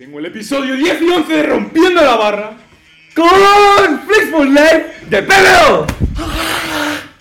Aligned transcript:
Tengo 0.00 0.18
el 0.18 0.24
episodio 0.24 0.76
10 0.76 1.02
y 1.02 1.10
11 1.10 1.30
de 1.30 1.42
Rompiendo 1.42 2.00
la 2.00 2.16
Barra. 2.16 2.56
con 3.14 4.00
Flixbus 4.06 4.46
Live 4.46 4.94
de 5.10 5.22
PBO. 5.22 5.86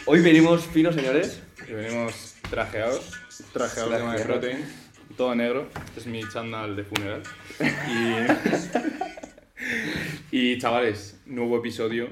Hoy 0.05 0.21
venimos 0.21 0.66
finos, 0.66 0.96
señores. 0.96 1.44
Y 1.68 1.73
venimos 1.73 2.38
trajeados. 2.50 3.20
Trajeados 3.52 3.92
de 3.92 3.97
My 3.97 4.15
Trajeados. 4.15 4.28
Protein. 4.28 4.65
Todo 5.18 5.36
negro. 5.36 5.68
Este 5.88 6.00
es 6.00 6.07
mi 6.07 6.21
chándal 6.29 6.78
de 6.78 6.86
funeral. 6.86 7.23
Y... 10.32 10.32
y 10.54 10.57
chavales, 10.57 11.21
nuevo 11.25 11.57
episodio. 11.57 12.07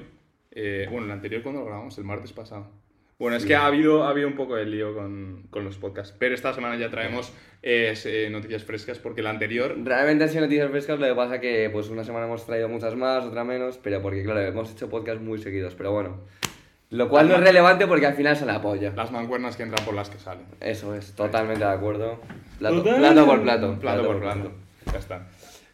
Eh, 0.50 0.86
bueno, 0.90 1.06
el 1.06 1.12
anterior 1.12 1.42
cuando 1.42 1.62
lo 1.62 1.66
grabamos, 1.66 1.96
el 1.96 2.04
martes 2.04 2.34
pasado. 2.34 2.70
Bueno, 3.18 3.38
es 3.38 3.46
que 3.46 3.56
ha 3.56 3.64
habido, 3.64 4.04
ha 4.04 4.10
habido 4.10 4.28
un 4.28 4.36
poco 4.36 4.54
de 4.54 4.66
lío 4.66 4.94
con, 4.94 5.46
con 5.48 5.64
los 5.64 5.78
podcasts. 5.78 6.14
Pero 6.18 6.34
esta 6.34 6.52
semana 6.52 6.76
ya 6.76 6.90
traemos 6.90 7.32
eh, 7.62 7.94
eh, 8.04 8.28
noticias 8.30 8.64
frescas 8.64 8.98
porque 8.98 9.20
la 9.20 9.30
anterior 9.30 9.76
Realmente 9.82 10.24
han 10.24 10.30
sido 10.30 10.42
noticias 10.42 10.70
frescas, 10.70 10.98
lo 10.98 11.06
que 11.06 11.14
pasa 11.14 11.40
que 11.40 11.68
pues 11.72 11.88
una 11.88 12.04
semana 12.04 12.26
hemos 12.26 12.46
traído 12.46 12.68
muchas 12.68 12.94
más, 12.94 13.24
otra 13.24 13.44
menos, 13.44 13.78
pero 13.82 14.00
porque 14.00 14.22
claro, 14.22 14.40
hemos 14.40 14.70
hecho 14.70 14.88
podcasts 14.88 15.22
muy 15.22 15.38
seguidos, 15.38 15.74
pero 15.74 15.92
bueno. 15.92 16.20
Lo 16.90 17.08
cual 17.10 17.28
no 17.28 17.34
es 17.34 17.40
relevante 17.40 17.86
porque 17.86 18.06
al 18.06 18.14
final 18.14 18.34
se 18.36 18.46
la 18.46 18.54
apoya. 18.56 18.92
las 18.96 19.12
mancuernas 19.12 19.56
que 19.56 19.62
entran 19.62 19.84
por 19.84 19.94
las 19.94 20.08
que 20.08 20.18
salen. 20.18 20.46
Eso 20.60 20.94
es, 20.94 21.12
totalmente 21.12 21.62
de 21.62 21.70
acuerdo. 21.70 22.18
Plato, 22.58 22.82
plato 22.82 23.26
por 23.26 23.42
plato. 23.42 23.78
Plato 23.78 24.06
por 24.06 24.20
plato. 24.20 24.52
Ya 24.90 24.98
está. 24.98 25.26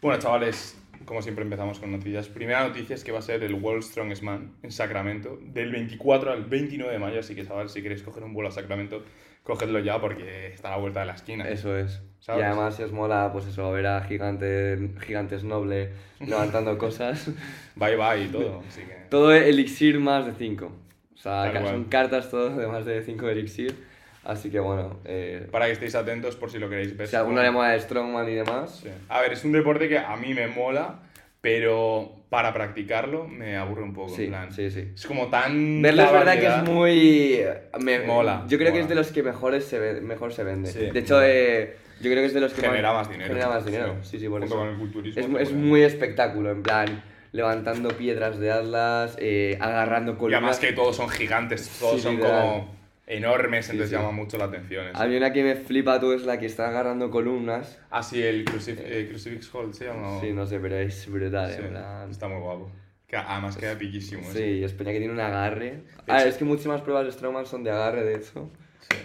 Bueno, 0.02 0.18
chavales, 0.18 0.76
como 1.04 1.22
siempre 1.22 1.44
empezamos 1.44 1.78
con 1.78 1.92
noticias. 1.92 2.28
Primera 2.28 2.66
noticia 2.66 2.94
es 2.94 3.04
que 3.04 3.12
va 3.12 3.20
a 3.20 3.22
ser 3.22 3.44
el 3.44 3.54
World 3.54 3.84
Strongest 3.84 4.22
Man 4.22 4.54
en 4.62 4.72
Sacramento 4.72 5.38
del 5.40 5.70
24 5.70 6.32
al 6.32 6.44
29 6.44 6.92
de 6.92 6.98
mayo, 6.98 7.20
así 7.20 7.36
que 7.36 7.46
chavales, 7.46 7.72
si 7.72 7.80
queréis 7.80 8.02
coger 8.02 8.24
un 8.24 8.34
vuelo 8.34 8.48
a 8.48 8.52
Sacramento, 8.52 9.04
cogedlo 9.44 9.78
ya 9.78 10.00
porque 10.00 10.48
está 10.48 10.68
a 10.68 10.70
la 10.72 10.76
vuelta 10.78 11.00
de 11.00 11.06
la 11.06 11.14
esquina. 11.14 11.48
Eso 11.48 11.76
es. 11.78 12.02
¿Sabes? 12.18 12.40
Y 12.40 12.44
además 12.46 12.74
si 12.76 12.82
os 12.82 12.90
mola, 12.92 13.30
pues 13.32 13.46
eso, 13.46 13.70
ver 13.70 13.86
a 13.86 14.02
gigante, 14.02 14.90
gigantes 15.06 15.44
noble 15.44 15.90
levantando 16.20 16.76
cosas. 16.78 17.30
Bye 17.76 17.96
bye 17.96 18.24
y 18.24 18.28
todo, 18.28 18.62
así 18.66 18.80
que... 18.80 18.96
Todo 19.10 19.32
elixir 19.32 20.00
más 20.00 20.26
de 20.26 20.32
5. 20.32 20.66
O 21.14 21.16
sea, 21.16 21.44
Tal 21.44 21.52
ca- 21.52 21.60
cual. 21.60 21.72
son 21.74 21.84
cartas 21.84 22.30
todas 22.30 22.56
de 22.56 22.66
más 22.66 22.84
de 22.84 23.02
5 23.02 23.28
elixir. 23.28 23.84
Así 24.24 24.50
que 24.50 24.58
bueno, 24.58 25.00
eh, 25.04 25.46
Para 25.52 25.66
que 25.66 25.72
estéis 25.72 25.94
atentos 25.94 26.34
por 26.36 26.50
si 26.50 26.58
lo 26.58 26.70
queréis 26.70 26.96
ver. 26.96 27.06
si 27.08 27.14
alguno 27.14 27.42
le 27.42 27.50
mola 27.50 27.68
de 27.72 27.80
Strongman 27.80 28.26
y 28.30 28.34
demás, 28.34 28.80
Sí. 28.82 28.88
A 29.10 29.20
ver, 29.20 29.34
es 29.34 29.44
un 29.44 29.52
deporte 29.52 29.86
que 29.86 29.98
a 29.98 30.16
mí 30.16 30.32
me 30.32 30.46
mola, 30.48 31.00
pero 31.44 32.10
para 32.30 32.54
practicarlo 32.54 33.28
me 33.28 33.58
aburre 33.58 33.82
un 33.82 33.92
poco. 33.92 34.08
sí, 34.08 34.24
en 34.24 34.28
plan. 34.30 34.50
sí, 34.50 34.70
sí. 34.70 34.88
Es 34.94 35.04
como 35.06 35.28
tan... 35.28 35.82
Verlo 35.82 36.02
es 36.04 36.10
verdad 36.12 36.38
que 36.40 36.46
es 36.46 36.62
muy... 36.62 37.40
Me, 37.80 37.98
Mola, 38.00 38.46
Yo 38.48 38.56
creo 38.56 38.72
que 38.72 38.80
es 38.80 38.88
de 38.88 38.94
los 38.94 39.12
que 39.12 39.22
mejores 39.22 39.66
se 39.66 39.78
ve- 39.78 40.00
mejor 40.00 40.32
se 40.32 40.42
vende. 40.42 40.72
Sí, 40.72 40.86
de 40.90 40.98
hecho, 40.98 41.22
eh, 41.22 41.76
yo 42.00 42.10
creo 42.10 42.22
que 42.22 42.24
es 42.28 42.32
de 42.34 42.40
los 42.40 42.54
que 42.54 42.62
Genera 42.62 42.94
más 42.94 43.10
dinero. 43.10 43.28
Genera 43.28 43.48
más 43.50 43.66
dinero, 43.66 43.96
sí, 44.00 44.18
sí, 44.18 44.26
por 44.26 44.42
eso. 44.42 44.56
con 44.56 44.68
el 44.70 44.76
culturismo. 44.78 45.38
Es, 45.38 45.52
muy 45.52 45.82
espectáculo, 45.82 46.50
en 46.50 46.62
plan, 46.62 47.04
levantando 47.32 47.90
piedras 47.90 48.38
de 48.38 48.50
Atlas, 48.50 49.14
eh, 49.20 49.58
agarrando 49.60 50.12
Y 50.12 50.16
columnas. 50.16 50.38
además 50.38 50.58
que 50.60 50.72
todos 50.72 50.96
son 50.96 51.10
gigantes, 51.10 51.76
todos 51.78 51.96
Sí, 51.96 52.00
son 52.00 52.16
literal. 52.16 52.40
como 52.42 52.73
enormes, 53.06 53.68
entonces 53.68 53.90
sí. 53.90 53.96
llama 53.96 54.12
mucho 54.12 54.38
la 54.38 54.44
atención. 54.44 54.86
eso. 54.88 54.96
A 55.02 55.06
mí 55.06 55.16
una 55.16 55.32
que 55.32 55.42
me 55.42 55.54
flipa 55.56 56.00
tú 56.00 56.12
es 56.12 56.24
la 56.24 56.38
que 56.38 56.46
está 56.46 56.68
agarrando 56.68 57.10
columnas. 57.10 57.78
Ah, 57.90 58.02
sí, 58.02 58.22
el 58.22 58.44
Crucif 58.44 58.78
eh, 58.82 59.06
Crucifix 59.08 59.54
Hold 59.54 59.74
se 59.74 59.86
llama. 59.86 60.16
o- 60.16 60.20
Sí, 60.20 60.32
no 60.32 60.46
sé, 60.46 60.58
pero 60.60 60.76
es 60.76 61.10
brutal, 61.10 61.50
Sí, 61.52 61.60
en 61.62 61.68
plan... 61.70 62.10
Está 62.10 62.28
muy 62.28 62.40
guapo. 62.40 62.70
Que 63.06 63.16
además 63.16 63.56
queda 63.56 63.76
piquísimo. 63.76 64.22
Sí, 64.32 64.42
y 64.42 64.64
es 64.64 64.72
peña 64.72 64.92
que 64.92 64.98
tiene 64.98 65.12
un 65.12 65.20
agarre. 65.20 65.82
Ah, 66.08 66.24
es 66.24 66.36
que 66.36 66.44
muchísimas 66.44 66.80
pruebas 66.80 67.04
de 67.06 67.12
Strongman 67.12 67.46
son 67.46 67.62
de 67.62 67.70
agarre, 67.70 68.02
de 68.04 68.16
hecho. 68.16 68.50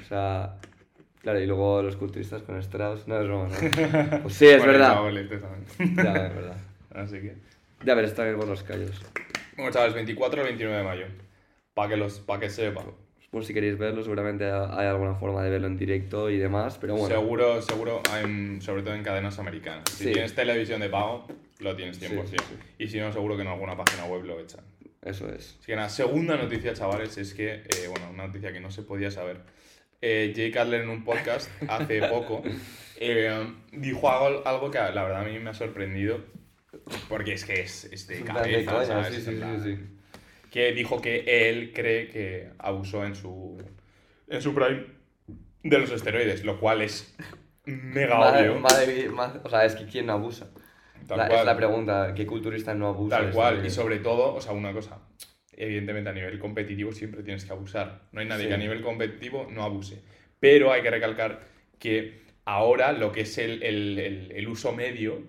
O 0.01 0.07
sea, 0.07 0.55
claro, 1.21 1.39
y 1.39 1.45
luego 1.45 1.81
los 1.83 1.95
culturistas 1.97 2.41
con 2.43 2.57
Strauss. 2.59 3.07
No 3.07 3.19
es 3.19 3.27
broma, 3.27 3.49
¿no? 3.49 4.19
Pues 4.23 4.33
sí, 4.33 4.47
es 4.47 4.61
el 4.63 4.67
verdad. 4.67 4.95
también. 4.95 5.27
Ya, 5.95 6.27
es 6.27 6.35
verdad. 6.35 6.57
Así 6.95 7.19
que. 7.19 7.35
Ya, 7.85 7.95
pero 7.95 8.07
está 8.07 8.23
bien 8.23 8.37
por 8.37 8.47
los 8.47 8.63
callos. 8.63 9.01
Bueno, 9.57 9.71
chavales, 9.71 9.93
24 9.93 10.41
al 10.41 10.47
29 10.47 10.77
de 10.77 10.83
mayo. 10.83 11.05
Para 11.73 11.89
que, 11.89 11.97
los, 11.97 12.19
pa 12.21 12.39
que 12.39 12.49
sepa. 12.49 12.83
Por 13.31 13.45
si 13.45 13.53
queréis 13.53 13.77
verlo, 13.77 14.01
seguramente 14.01 14.45
hay 14.45 14.87
alguna 14.87 15.13
forma 15.15 15.43
de 15.43 15.51
verlo 15.51 15.67
en 15.67 15.77
directo 15.77 16.31
y 16.31 16.37
demás, 16.37 16.77
pero 16.81 16.95
bueno. 16.95 17.15
Seguro, 17.15 17.61
seguro, 17.61 18.01
en- 18.23 18.59
sobre 18.61 18.81
todo 18.81 18.95
en 18.95 19.03
cadenas 19.03 19.37
americanas. 19.37 19.83
Si 19.89 20.05
Sí. 20.05 20.11
tienes 20.13 20.33
televisión 20.33 20.79
de 20.81 20.89
pago, 20.89 21.27
lo 21.59 21.75
tienes 21.75 21.99
100%. 21.99 22.43
Sí, 22.43 22.55
sí, 22.57 22.83
Y 22.83 22.87
si 22.87 22.99
no, 22.99 23.13
seguro 23.13 23.35
que 23.35 23.43
en 23.43 23.49
alguna 23.49 23.77
página 23.77 24.05
web 24.05 24.23
lo 24.23 24.39
echan. 24.39 24.61
Eso 25.03 25.29
es. 25.29 25.57
Así 25.59 25.67
que 25.67 25.75
nada, 25.75 25.89
segunda 25.89 26.37
noticia, 26.37 26.73
chavales, 26.73 27.17
es 27.19 27.33
que, 27.35 27.53
eh, 27.53 27.87
bueno, 27.89 28.09
una 28.11 28.25
noticia 28.27 28.51
que 28.51 28.59
no 28.59 28.71
se 28.71 28.81
podía 28.81 29.11
saber. 29.11 29.41
Eh, 30.01 30.33
Jay 30.35 30.51
Cutler 30.51 30.81
en 30.81 30.89
un 30.89 31.03
podcast 31.03 31.49
hace 31.69 32.01
poco 32.07 32.41
eh, 32.97 33.53
dijo 33.73 34.09
algo, 34.09 34.41
algo 34.47 34.71
que 34.71 34.77
la 34.77 35.03
verdad 35.03 35.21
a 35.21 35.23
mí 35.25 35.37
me 35.39 35.51
ha 35.51 35.53
sorprendido, 35.53 36.19
porque 37.07 37.33
es 37.33 37.45
que 37.45 37.61
es, 37.61 37.85
es 37.85 38.07
de 38.07 38.21
cabeza, 38.23 38.85
¿sabes? 38.85 39.13
sí, 39.15 39.21
sí, 39.21 39.39
sí. 39.63 39.77
Que 40.51 40.71
dijo 40.73 41.01
que 41.01 41.49
él 41.49 41.71
cree 41.73 42.07
que 42.09 42.49
abusó 42.57 43.05
en 43.05 43.15
su, 43.15 43.57
en 44.27 44.41
su 44.41 44.53
prime 44.55 44.85
de 45.63 45.77
los 45.77 45.91
esteroides, 45.91 46.43
lo 46.43 46.59
cual 46.59 46.81
es 46.81 47.15
mega 47.65 48.17
Madre- 48.17 48.49
obvio. 48.49 48.59
madre- 48.61 49.41
o 49.43 49.49
sea, 49.49 49.65
es 49.65 49.75
que 49.75 49.85
¿quién 49.85 50.07
no 50.07 50.13
abusa? 50.13 50.49
La- 51.09 51.27
es 51.27 51.45
la 51.45 51.55
pregunta, 51.57 52.13
¿qué 52.15 52.25
culturista 52.25 52.73
no 52.73 52.87
abusa? 52.87 53.17
Tal 53.17 53.31
cual, 53.31 53.65
y 53.65 53.69
sobre 53.69 53.97
todo, 53.99 54.33
o 54.35 54.41
sea, 54.41 54.53
una 54.53 54.71
cosa, 54.73 54.99
evidentemente 55.53 56.09
a 56.09 56.13
nivel 56.13 56.39
competitivo 56.39 56.91
siempre 56.91 57.23
tienes 57.23 57.45
que 57.45 57.51
abusar. 57.51 58.03
No 58.11 58.21
hay 58.21 58.27
nadie 58.27 58.43
Sí. 58.43 58.47
que 58.49 58.53
a 58.55 58.57
nivel 58.57 58.81
competitivo 58.81 59.47
no 59.51 59.63
abuse. 59.63 60.01
Pero 60.39 60.71
hay 60.71 60.81
que 60.81 60.89
recalcar 60.91 61.41
que 61.79 62.21
ahora 62.45 62.91
lo 62.93 63.11
que 63.11 63.21
es 63.21 63.37
el, 63.39 63.61
el- 63.63 63.99
el- 63.99 64.31
el 64.31 64.47
uso 64.47 64.71
medio 64.71 65.23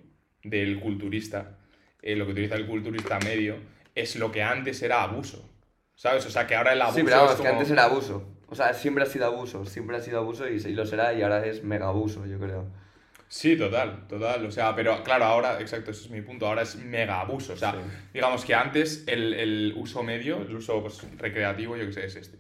del 0.45 0.81
culturista, 0.81 1.59
eh, 2.03 2.15
lo 2.17 2.27
que 2.27 2.33
utiliza 2.33 2.55
el 2.57 2.67
culturista 2.67 3.19
medio, 3.21 3.57
es 4.01 4.17
lo 4.17 4.31
que 4.33 4.43
antes 4.43 4.83
era 4.83 5.03
abuso. 5.03 5.49
¿Sabes? 5.95 6.25
O 6.27 6.31
sea, 6.31 6.47
que 6.47 6.55
ahora 6.57 6.73
el 6.73 6.81
abuso 6.81 6.99
Sí, 6.99 7.05
pero 7.05 7.17
vamos, 7.17 7.33
es 7.33 7.37
que 7.37 7.43
como- 7.47 7.59
antes 7.61 7.71
era 7.73 7.85
abuso. 7.85 8.37
O 8.49 8.55
sea, 8.55 8.73
siempre 8.75 9.05
ha 9.05 9.07
sido 9.07 9.27
abuso, 9.27 9.65
siempre 9.67 9.97
ha 9.97 10.01
sido 10.01 10.19
abuso 10.19 10.49
y, 10.49 10.57
y 10.57 10.73
lo 10.75 10.85
será 10.87 11.13
y 11.13 11.23
ahora 11.23 11.45
es 11.47 11.63
mega 11.63 11.87
abuso, 11.89 12.27
yo 12.27 12.39
creo. 12.39 12.67
Sí, 13.29 13.57
total, 13.57 14.09
total. 14.09 14.45
O 14.47 14.51
sea, 14.51 14.75
pero 14.75 15.05
claro, 15.05 15.25
ahora, 15.27 15.61
exacto, 15.61 15.93
ese 15.93 16.05
es 16.07 16.11
mi 16.11 16.21
punto. 16.21 16.47
Ahora 16.49 16.63
es 16.63 16.75
mega 16.77 17.21
abuso. 17.21 17.53
O 17.53 17.57
sea, 17.57 17.73
Sí. 17.73 17.79
digamos 18.15 18.45
que 18.45 18.55
antes 18.55 19.05
el, 19.07 19.35
el 19.35 19.75
uso 19.77 20.03
medio, 20.03 20.41
el 20.43 20.57
uso 20.57 20.81
pues, 20.83 21.01
recreativo, 21.19 21.77
yo 21.77 21.87
que 21.87 21.93
sé, 21.93 22.07
es 22.07 22.17
este. 22.17 22.39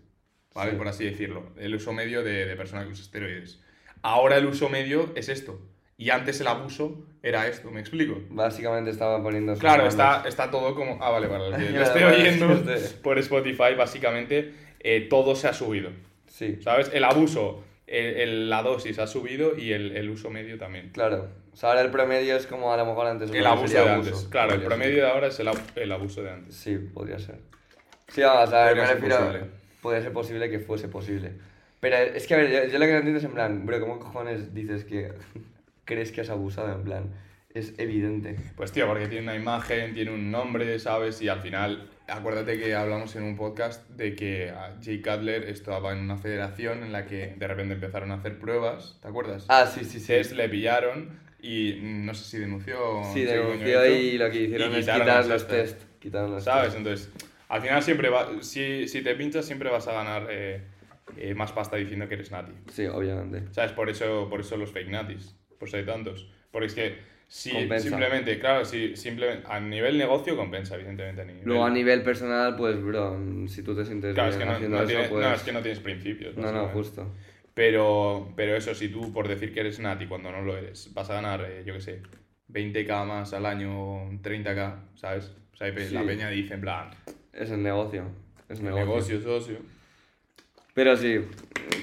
¿Vale? 0.53 0.73
Sí. 0.73 0.77
Por 0.79 0.89
así 0.89 1.05
decirlo. 1.05 1.53
El 1.57 1.77
uso 1.77 1.93
medio 1.93 2.25
de, 2.25 2.45
de 2.47 2.57
personas 2.57 2.87
que 2.87 2.93
usan 2.93 3.05
esteroides. 3.05 3.61
Ahora 4.03 4.37
el 4.37 4.47
uso 4.47 4.69
medio 4.69 5.13
es 5.15 5.29
esto. 5.29 5.61
Y 6.01 6.09
antes 6.11 6.41
el 6.41 6.47
abuso 6.47 7.05
era 7.23 7.47
esto, 7.47 7.71
¿me 7.71 7.81
explico? 7.81 8.19
Básicamente 8.31 8.91
estaba 8.91 9.23
poniendo... 9.23 9.55
Claro, 9.57 9.87
está, 9.87 10.25
está 10.27 10.51
todo 10.51 10.75
como. 10.75 10.97
Ah, 11.01 11.11
vale, 11.11 11.27
vale. 11.27 11.51
Lo 11.59 11.59
Ya, 11.73 11.83
estoy 11.83 12.03
oyendo 12.05 12.63
por 13.03 13.19
Spotify, 13.19 13.75
básicamente 13.77 14.55
eh, 14.81 15.07
todo 15.11 15.37
se 15.37 15.49
ha 15.49 15.53
subido. 15.53 15.91
Sí, 16.27 16.59
¿Sabes? 16.63 16.91
El 16.95 17.05
abuso, 17.05 17.63
el- 17.87 18.17
el- 18.17 18.51
la 18.51 18.63
dosis 18.63 18.99
ha 18.99 19.07
subido 19.07 19.57
y 19.59 19.73
el, 19.75 19.95
el 19.95 20.09
uso 20.09 20.31
medio 20.31 20.57
también. 20.59 20.89
claro. 20.93 21.29
O 21.53 21.57
sea, 21.57 21.71
ahora 21.71 21.83
el 21.83 21.91
promedio 21.91 22.37
es 22.37 22.47
como 22.47 22.73
a 22.73 22.77
lo 22.79 22.87
mejor 22.87 23.07
antes... 23.09 23.31
El 23.33 23.45
abuso 23.45 23.75
de 23.75 23.79
abuso. 23.81 24.09
antes. 24.11 24.29
Claro, 24.31 24.51
el 24.55 24.61
Podría 24.61 24.69
promedio 24.69 24.95
ser. 24.95 25.05
de 25.05 25.11
ahora 25.11 25.27
es 25.27 25.41
el, 25.41 25.49
ab- 25.49 25.61
el 25.77 25.93
abuso 25.93 26.23
de 26.23 26.31
antes. 26.31 26.55
Sí, 26.55 26.77
podría 26.79 27.19
ser. 27.19 27.41
Sí, 28.09 28.23
vamos, 28.23 28.53
a 28.55 28.65
ver, 28.67 28.77
me 28.77 28.87
refiero... 28.87 29.17
posible. 29.19 29.41
Podría 29.83 30.03
ser 30.03 30.13
posible 30.13 30.49
que 30.49 30.61
fuese 30.61 30.89
posible. 30.89 31.33
Pero 31.81 31.97
es 31.97 32.27
que, 32.27 32.35
a 32.35 32.39
ver, 32.39 32.51
yo, 32.51 32.73
yo 32.73 32.79
lo 32.79 32.87
que 32.87 32.93
no 32.93 32.99
entiendo 32.99 33.19
es 33.19 33.25
en 33.25 33.33
plan, 33.33 33.67
bro, 33.67 33.81
¿cómo 33.81 33.99
cojones 33.99 34.55
dices 34.55 34.85
que 34.85 35.13
crees 35.91 36.13
que 36.13 36.21
has 36.21 36.31
abusado? 36.31 36.73
En 36.73 36.85
plan, 36.85 37.11
es 37.53 37.75
evidente. 37.79 38.37
Pues 38.57 38.71
tío, 38.71 38.87
porque 38.87 39.09
tiene 39.09 39.25
una 39.25 39.35
imagen, 39.35 39.93
tiene 39.93 40.13
un 40.13 40.31
nombre, 40.31 40.79
¿sabes? 40.79 41.21
Y 41.21 41.29
al 41.29 41.41
final, 41.41 41.91
acuérdate 42.07 42.59
que 42.59 42.75
hablamos 42.77 43.17
en 43.17 43.25
un 43.25 43.37
podcast 43.37 43.89
de 43.91 44.15
que 44.15 44.53
Jay 44.83 45.03
Cutler 45.03 45.45
estaba 45.49 45.93
en 45.93 45.99
una 45.99 46.17
federación 46.17 46.85
en 46.85 46.93
la 46.93 47.07
que 47.07 47.35
de 47.37 47.49
repente 47.49 47.75
empezaron 47.75 48.13
a 48.13 48.15
hacer 48.15 48.39
pruebas, 48.39 48.99
¿te 49.03 49.09
acuerdas? 49.09 49.47
Ah, 49.49 49.67
sí, 49.67 49.85
sí, 49.85 49.99
sí. 49.99 50.13
Entonces 50.13 50.37
le 50.37 50.49
pillaron 50.49 51.19
y 51.43 51.79
no 51.83 52.15
sé 52.15 52.25
si 52.25 52.39
denunció. 52.39 53.03
Sí, 53.13 53.25
denunció 53.25 53.85
y 53.87 54.17
lo 54.17 54.31
que 54.31 54.43
hicieron 54.43 54.73
es 54.75 54.87
quitar 54.87 55.27
los 55.27 55.49
test. 55.49 55.83
Quitaron 55.99 56.31
los 56.31 56.45
¿Sabes? 56.45 56.75
test. 56.75 56.79
Entonces, 56.79 57.11
al 57.49 57.63
final 57.63 57.83
siempre 57.83 58.11
va. 58.11 58.29
Si, 58.43 58.87
si 58.87 59.03
te 59.03 59.17
pinchas, 59.17 59.45
siempre 59.45 59.71
vas 59.71 59.89
a 59.89 59.93
ganar 59.93 60.29
eh, 60.31 60.63
eh, 61.17 61.35
más 61.35 61.51
pasta 61.51 61.77
diciendo 61.77 62.07
que 62.09 62.15
eres 62.15 62.31
nati. 62.31 62.53
Sí, 62.73 62.87
obviamente. 62.87 63.53
¿Sabes? 63.53 63.73
Por 63.73 63.91
eso, 63.91 64.29
por 64.31 64.41
eso 64.41 64.57
los 64.57 64.71
fake 64.71 64.89
natis. 64.89 65.35
Por 65.61 65.69
eso 65.69 65.77
hay 65.77 65.85
tantos. 65.85 66.27
Porque 66.51 66.67
es 66.69 66.75
que 66.75 66.95
si 67.29 67.53
Compensa. 67.53 67.89
simplemente, 67.91 68.39
claro, 68.41 68.65
si 68.65 68.97
simplemente 68.97 69.47
a 69.49 69.61
nivel 69.61 69.99
negocio 69.99 70.35
compensa, 70.37 70.75
evidentemente. 70.75 71.21
A 71.21 71.25
nivel, 71.27 71.43
Luego 71.45 71.65
a 71.67 71.71
nivel 71.71 72.03
personal, 72.03 72.57
pues, 72.57 72.83
bro, 72.83 73.17
si 73.47 73.63
tú 73.63 73.77
te 73.77 73.85
sientes 73.85 74.15
Claro, 74.15 74.31
es 74.31 74.37
bien 74.39 74.49
que 74.49 74.51
no, 74.53 74.57
haciendo 74.57 74.77
no 74.79 74.83
eso, 74.83 74.93
tiene- 74.93 75.09
pues... 75.09 75.27
no, 75.27 75.35
es 75.35 75.43
que 75.43 75.53
no 75.53 75.61
tienes 75.61 75.81
principios. 75.81 76.37
No, 76.37 76.51
no, 76.51 76.69
justo. 76.69 77.07
Pero, 77.55 78.33
pero 78.37 78.57
eso, 78.57 78.75
si 78.75 78.89
tú 78.89 79.13
por 79.13 79.29
decir 79.29 79.53
que 79.53 79.61
eres 79.61 79.79
nati 79.81 80.07
cuando 80.07 80.33
no 80.33 80.41
lo 80.41 80.57
eres, 80.57 80.93
vas 80.95 81.11
a 81.11 81.15
ganar, 81.15 81.45
eh, 81.47 81.63
yo 81.67 81.75
qué 81.75 81.81
sé, 81.83 82.03
20k 82.49 83.05
más 83.07 83.35
al 83.35 83.45
año, 83.45 84.11
30k, 84.23 84.77
¿sabes? 84.95 85.31
O 85.53 85.57
sea, 85.57 85.69
la 85.69 85.79
Sí. 86.01 86.07
peña 86.07 86.31
dice 86.31 86.55
en 86.55 86.63
plan, 86.63 86.91
Es 87.35 87.51
el 87.51 87.63
negocio. 87.63 88.05
Es 88.49 88.61
negocio. 88.61 88.87
negocio, 88.87 89.21
socio. 89.21 89.57
Pero 90.75 90.97
sí, 90.97 91.21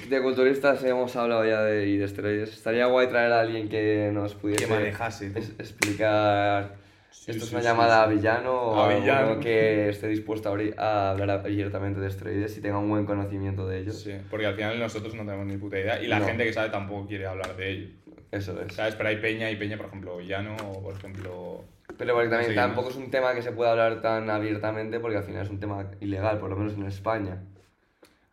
de 0.08 0.22
culturistas 0.22 0.82
hemos 0.84 1.14
hablado 1.16 1.44
ya 1.44 1.62
de, 1.62 1.86
y 1.88 1.96
de 1.98 2.04
esteroides. 2.04 2.52
Estaría 2.52 2.86
guay 2.86 3.08
traer 3.08 3.32
a 3.32 3.40
alguien 3.40 3.68
que 3.68 4.10
nos 4.12 4.34
pudiese 4.34 4.64
Que 4.66 4.70
manejase, 4.70 5.32
es- 5.34 5.50
explicar. 5.58 6.76
Sí, 7.10 7.32
¿Esto 7.32 7.44
es 7.44 7.50
sí, 7.50 7.54
una 7.56 7.62
sí, 7.62 7.68
llamada 7.68 8.02
a 8.02 8.06
villano 8.06 8.52
o 8.54 8.80
A 8.82 8.94
villano. 8.94 9.40
que 9.40 9.88
esté 9.88 10.08
dispuesto 10.08 10.50
a, 10.50 10.82
a 10.82 11.10
hablar 11.10 11.30
abiertamente 11.30 12.00
de 12.00 12.06
esteroides 12.08 12.56
y 12.56 12.60
tenga 12.60 12.78
un 12.78 12.88
buen 12.88 13.06
conocimiento 13.06 13.66
de 13.66 13.80
ellos? 13.80 14.00
Sí, 14.00 14.12
porque 14.30 14.46
al 14.46 14.54
final 14.54 14.78
nosotros 14.78 15.14
no 15.14 15.24
tenemos 15.24 15.46
ni 15.46 15.56
puta 15.56 15.78
idea 15.78 16.00
y 16.02 16.06
la 16.06 16.20
No. 16.20 16.26
gente 16.26 16.44
que 16.44 16.52
sabe 16.52 16.70
tampoco 16.70 17.06
quiere 17.06 17.26
hablar 17.26 17.56
de 17.56 17.70
ello. 17.70 17.88
Eso 18.30 18.60
es. 18.62 18.74
¿Sabes? 18.74 18.94
Pero 18.94 19.08
hay 19.08 19.16
peña 19.16 19.50
y 19.50 19.56
peña, 19.56 19.76
por 19.76 19.86
ejemplo, 19.86 20.16
villano 20.18 20.56
o 20.70 20.82
por 20.82 20.94
ejemplo. 20.94 21.64
Pero 21.96 22.14
porque 22.14 22.28
también 22.28 22.54
tampoco 22.54 22.90
es 22.90 22.96
un 22.96 23.10
tema 23.10 23.34
que 23.34 23.42
se 23.42 23.52
pueda 23.52 23.72
hablar 23.72 24.00
tan 24.00 24.28
abiertamente 24.30 25.00
porque 25.00 25.16
al 25.16 25.24
final 25.24 25.42
es 25.44 25.50
un 25.50 25.58
tema 25.60 25.90
ilegal, 26.00 26.38
por 26.38 26.50
lo 26.50 26.56
menos 26.56 26.74
en 26.74 26.84
España. 26.84 27.42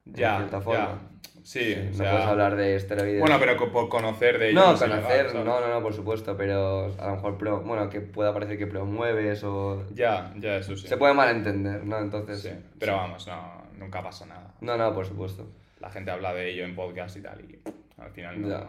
De 0.05 0.21
Ya, 0.21 0.37
cierta 0.37 0.57
ya. 0.57 0.63
forma. 0.63 0.99
Sí, 1.43 1.75
no 1.77 1.91
o 1.91 1.93
sea, 1.93 2.11
puedes 2.11 2.25
hablar 2.25 2.55
de 2.55 2.75
esteroides. 2.75 3.19
Bueno, 3.19 3.37
pero 3.39 3.71
por 3.71 3.87
conocer 3.87 4.39
de 4.39 4.49
ello. 4.49 4.59
No, 4.59 4.75
conocer, 4.79 5.35
no, 5.35 5.43
no, 5.43 5.67
no, 5.67 5.81
por 5.83 5.93
supuesto, 5.93 6.35
pero 6.35 6.91
a 6.99 7.07
lo 7.07 7.15
mejor, 7.17 7.37
pro- 7.37 7.61
bueno, 7.61 7.87
que 7.87 8.01
pueda 8.01 8.33
parecer 8.33 8.57
que 8.57 8.65
promueves 8.65 9.43
o... 9.43 9.85
Ya, 9.93 10.33
ya, 10.37 10.55
eso 10.55 10.75
sí. 10.75 10.87
Se 10.87 10.97
puede 10.97 11.13
malentender, 11.13 11.83
¿no? 11.85 11.99
Entonces... 11.99 12.41
Sí, 12.41 12.49
pero 12.79 12.95
vamos, 12.95 13.27
no, 13.27 13.61
nunca 13.77 14.01
pasa 14.01 14.25
nada. 14.25 14.55
No, 14.61 14.75
no, 14.75 14.91
por 14.95 15.05
supuesto. 15.05 15.47
La 15.79 15.91
gente 15.91 16.09
habla 16.09 16.33
de 16.33 16.49
ello 16.49 16.65
en 16.65 16.75
podcast 16.75 17.15
y 17.17 17.21
tal 17.21 17.39
y 17.41 17.59
al 18.01 18.09
final 18.09 18.41
no. 18.41 18.47
Ya. 18.49 18.67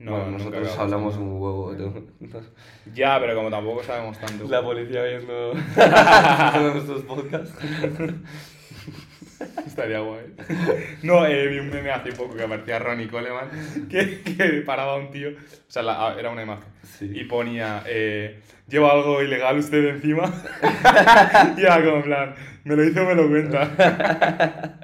No, 0.00 0.10
bueno, 0.12 0.30
nosotros 0.32 0.78
hablamos 0.78 1.16
un 1.16 1.32
huevo, 1.40 1.74
tú. 1.74 2.06
Ya, 2.94 3.18
pero 3.18 3.34
como 3.34 3.48
tampoco 3.50 3.82
sabemos 3.82 4.18
tanto. 4.18 4.44
La 4.46 4.62
policía 4.62 5.02
viendo 5.04 5.54
nuestros 6.74 7.02
podcasts. 7.04 7.54
Estaría 9.66 10.00
guay. 10.00 10.34
No, 11.02 11.26
eh, 11.26 11.46
vi 11.48 11.58
un 11.58 11.70
meme 11.70 11.90
hace 11.90 12.12
poco 12.12 12.34
que 12.34 12.42
aparecía 12.42 12.78
Ronnie 12.78 13.08
Coleman 13.08 13.48
que, 13.90 14.20
que 14.22 14.62
paraba 14.66 14.96
un 14.96 15.10
tío. 15.10 15.30
O 15.30 15.70
sea, 15.70 15.82
la- 15.82 16.16
era 16.18 16.30
una 16.30 16.42
imagen. 16.42 16.64
Sí. 16.82 17.10
Y 17.14 17.24
ponía, 17.24 17.82
eh, 17.86 18.40
¿lleva 18.68 18.92
algo 18.92 19.22
ilegal 19.22 19.58
usted 19.58 19.84
encima? 19.88 20.24
y 21.56 21.60
era 21.60 21.82
como 21.84 21.96
en 21.98 22.02
plan, 22.02 22.34
me 22.64 22.76
lo 22.76 22.84
hizo, 22.84 23.04
me 23.04 23.14
lo 23.14 23.28
cuenta. 23.28 24.78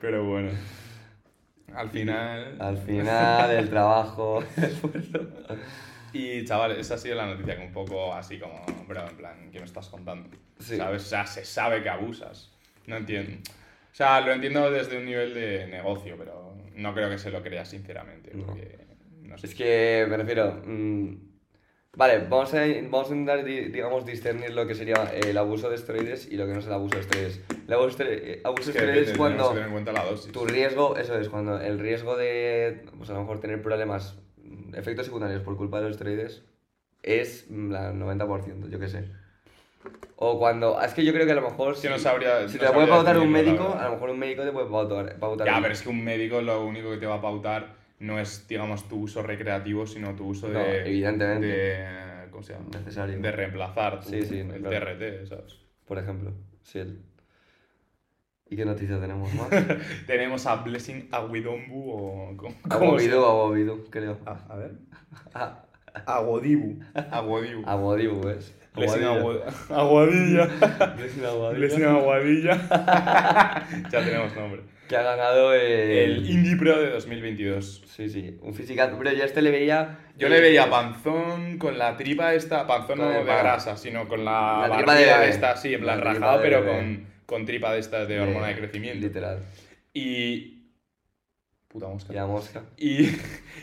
Pero 0.00 0.24
bueno. 0.24 0.50
Al 1.74 1.90
final. 1.90 2.56
Al 2.60 2.78
final, 2.78 3.50
el 3.50 3.68
trabajo... 3.68 4.42
Y 6.12 6.42
chavales, 6.46 6.78
esa 6.78 6.94
ha 6.94 6.98
sido 6.98 7.16
la 7.16 7.26
noticia 7.26 7.56
que 7.56 7.66
un 7.66 7.72
poco 7.72 8.14
así 8.14 8.38
como, 8.38 8.64
bro, 8.88 9.06
en 9.06 9.16
plan, 9.16 9.50
¿qué 9.52 9.58
me 9.58 9.66
estás 9.66 9.88
contando? 9.88 10.30
Sí. 10.58 10.76
¿Sabes? 10.78 11.02
O 11.04 11.06
sea, 11.06 11.26
se 11.26 11.44
sabe 11.44 11.82
que 11.82 11.90
abusas. 11.90 12.50
No 12.88 12.96
entiendo. 12.96 13.32
O 13.92 13.94
sea, 13.98 14.20
lo 14.20 14.32
entiendo 14.32 14.70
desde 14.70 14.96
un 14.98 15.04
nivel 15.04 15.34
de 15.34 15.66
negocio, 15.66 16.16
pero 16.18 16.54
no 16.74 16.94
creo 16.94 17.08
que 17.10 17.18
se 17.18 17.30
lo 17.30 17.42
crea 17.42 17.64
sinceramente. 17.64 18.30
Porque, 18.32 18.78
no 19.22 19.36
sé. 19.38 19.46
Es 19.46 19.54
que 19.54 20.06
me 20.08 20.16
refiero. 20.16 20.62
mm, 20.64 21.14
vale, 21.96 22.18
vamos 22.28 22.54
a, 22.54 22.60
vamos 22.90 23.10
a 23.10 23.14
intentar, 23.14 23.44
di- 23.44 23.66
digamos, 23.70 24.06
discernir 24.06 24.52
lo 24.54 24.66
que 24.66 24.74
sería 24.74 24.94
el 25.12 25.36
abuso 25.36 25.68
de 25.68 25.74
esteroides 25.76 26.30
y 26.30 26.36
lo 26.36 26.46
que 26.46 26.52
no 26.52 26.60
es 26.60 26.66
el 26.66 26.72
abuso 26.72 26.94
de 26.96 27.00
esteroides. 27.02 27.40
El 27.66 27.74
abuso 27.74 27.98
de 27.98 28.04
estere- 28.04 28.40
abuso 28.44 28.70
Es 28.70 28.76
que 28.76 28.78
esteroides 28.78 29.10
es 29.10 29.16
cuando 29.18 29.48
tener 29.50 29.64
en 29.66 29.72
cuenta 29.72 29.92
la 29.92 30.04
dosis. 30.04 30.32
tu 30.32 30.46
riesgo, 30.46 30.96
eso 30.96 31.18
es, 31.18 31.28
cuando 31.28 31.60
el 31.60 31.78
riesgo 31.78 32.16
de, 32.16 32.84
pues 32.96 33.10
a 33.10 33.14
lo 33.14 33.20
mejor 33.20 33.40
tener 33.40 33.60
problemas, 33.60 34.16
mm, 34.38 34.74
efectos 34.76 35.06
secundarios 35.06 35.42
por 35.42 35.56
culpa 35.56 35.78
de 35.78 35.84
los 35.84 35.92
esteroides 35.92 36.44
es 37.02 37.46
mm, 37.50 37.70
la 37.70 37.92
90%, 37.92 38.68
yo 38.70 38.78
qué 38.78 38.88
sé. 38.88 39.10
O 40.16 40.38
cuando, 40.38 40.80
es 40.82 40.92
que 40.94 41.04
yo 41.04 41.12
creo 41.12 41.26
que 41.26 41.32
a 41.32 41.36
lo 41.36 41.42
mejor 41.42 41.74
que 41.74 41.80
si, 41.80 41.88
no 41.88 41.98
sabría- 41.98 42.48
si 42.48 42.58
no 42.58 42.66
te 42.66 42.72
puede 42.72 42.88
pautar 42.88 43.18
un 43.18 43.30
médico, 43.30 43.76
a 43.78 43.84
lo 43.84 43.92
mejor 43.92 44.10
un 44.10 44.18
médico 44.18 44.42
te 44.42 44.50
puede 44.52 44.68
pautar. 44.68 45.16
pautar 45.18 45.46
Ya, 45.46 45.60
pero 45.60 45.72
es 45.72 45.82
que 45.82 45.88
un 45.88 46.02
médico 46.02 46.40
lo 46.42 46.64
único 46.66 46.90
que 46.90 46.96
te 46.96 47.06
va 47.06 47.16
a 47.16 47.20
pautar 47.20 47.76
no 48.00 48.18
es, 48.18 48.46
digamos, 48.48 48.88
tu 48.88 48.96
uso 49.02 49.22
recreativo, 49.22 49.86
sino 49.86 50.14
tu 50.16 50.26
uso 50.28 50.48
No, 50.48 50.58
de... 50.58 50.88
evidentemente. 50.88 51.46
De, 51.46 52.28
¿Cómo 52.30 52.42
se 52.42 52.52
llama? 52.54 52.66
Necesario. 52.72 53.18
De 53.20 53.32
reemplazar 53.32 54.00
tu- 54.00 54.10
Sí, 54.10 54.24
sí, 54.24 54.38
el 54.40 54.48
claro. 54.62 54.70
TRT, 54.70 55.26
¿sabes? 55.28 55.56
Por 55.86 55.98
ejemplo, 55.98 56.32
sí. 56.62 56.80
el- 56.80 57.00
¿Y 58.50 58.56
qué 58.56 58.64
noticia 58.64 58.98
tenemos 58.98 59.32
más? 59.34 59.48
Tenemos 60.06 60.46
a 60.46 60.56
Blessing 60.56 61.08
Aguidombu 61.12 61.90
o... 61.90 62.36
¿Cómo, 62.36 62.54
Agobidu, 62.70 63.24
Agobidu, 63.24 63.84
creo. 63.90 64.18
Ah, 64.26 64.40
a 64.48 64.56
ver. 64.56 64.72
Ah, 65.34 65.64
Aguadibu. 66.06 66.78
Aguadibu. 67.10 67.62
Agobidu, 67.66 68.20
¿ves? 68.20 68.54
Blessing 68.74 69.04
Aguadilla. 69.04 69.46
Agu- 69.46 69.70
Aguadilla. 69.74 70.94
Blessing 70.96 71.24
Aguadilla. 71.24 71.58
Blessing 71.58 71.84
Aguadilla. 71.84 72.54
ya 73.90 74.04
tenemos 74.04 74.34
nombre. 74.36 74.62
Que 74.88 74.96
ha 74.96 75.02
ganado 75.02 75.52
el... 75.52 75.62
El 75.62 76.30
Indie 76.30 76.56
Pro 76.56 76.80
de 76.80 76.90
2022. 76.90 77.84
Sí, 77.86 78.08
sí, 78.08 78.38
un 78.40 78.54
fisicazo. 78.54 78.96
Pero 78.96 79.12
yo 79.12 79.22
a 79.22 79.26
este 79.26 79.42
le 79.42 79.50
veía... 79.50 79.98
Yo 80.16 80.28
le 80.28 80.40
veía 80.40 80.70
panzón 80.70 81.58
con 81.58 81.78
la 81.78 81.96
tripa 81.96 82.34
esta, 82.34 82.66
panzón 82.66 82.98
no 82.98 83.08
de 83.10 83.22
grasa, 83.22 83.76
sino 83.76 84.08
con 84.08 84.24
la, 84.24 84.66
La 84.68 84.76
tripa 84.78 84.94
de 84.94 85.28
esta, 85.28 85.56
sí, 85.56 85.74
en 85.74 85.82
plan 85.82 86.00
de 86.00 86.38
pero 86.42 86.64
con, 86.64 87.06
con 87.26 87.44
tripa 87.44 87.72
de 87.72 87.80
estas 87.80 88.08
de 88.08 88.20
hormona 88.20 88.48
de 88.48 88.56
crecimiento. 88.56 89.06
Literal. 89.06 89.40
Y... 89.92 90.57
Puta 91.68 91.86
mosca. 91.86 92.12
Y 92.12 92.16
la 92.16 92.26
mosca. 92.26 92.62
Y, 92.78 93.10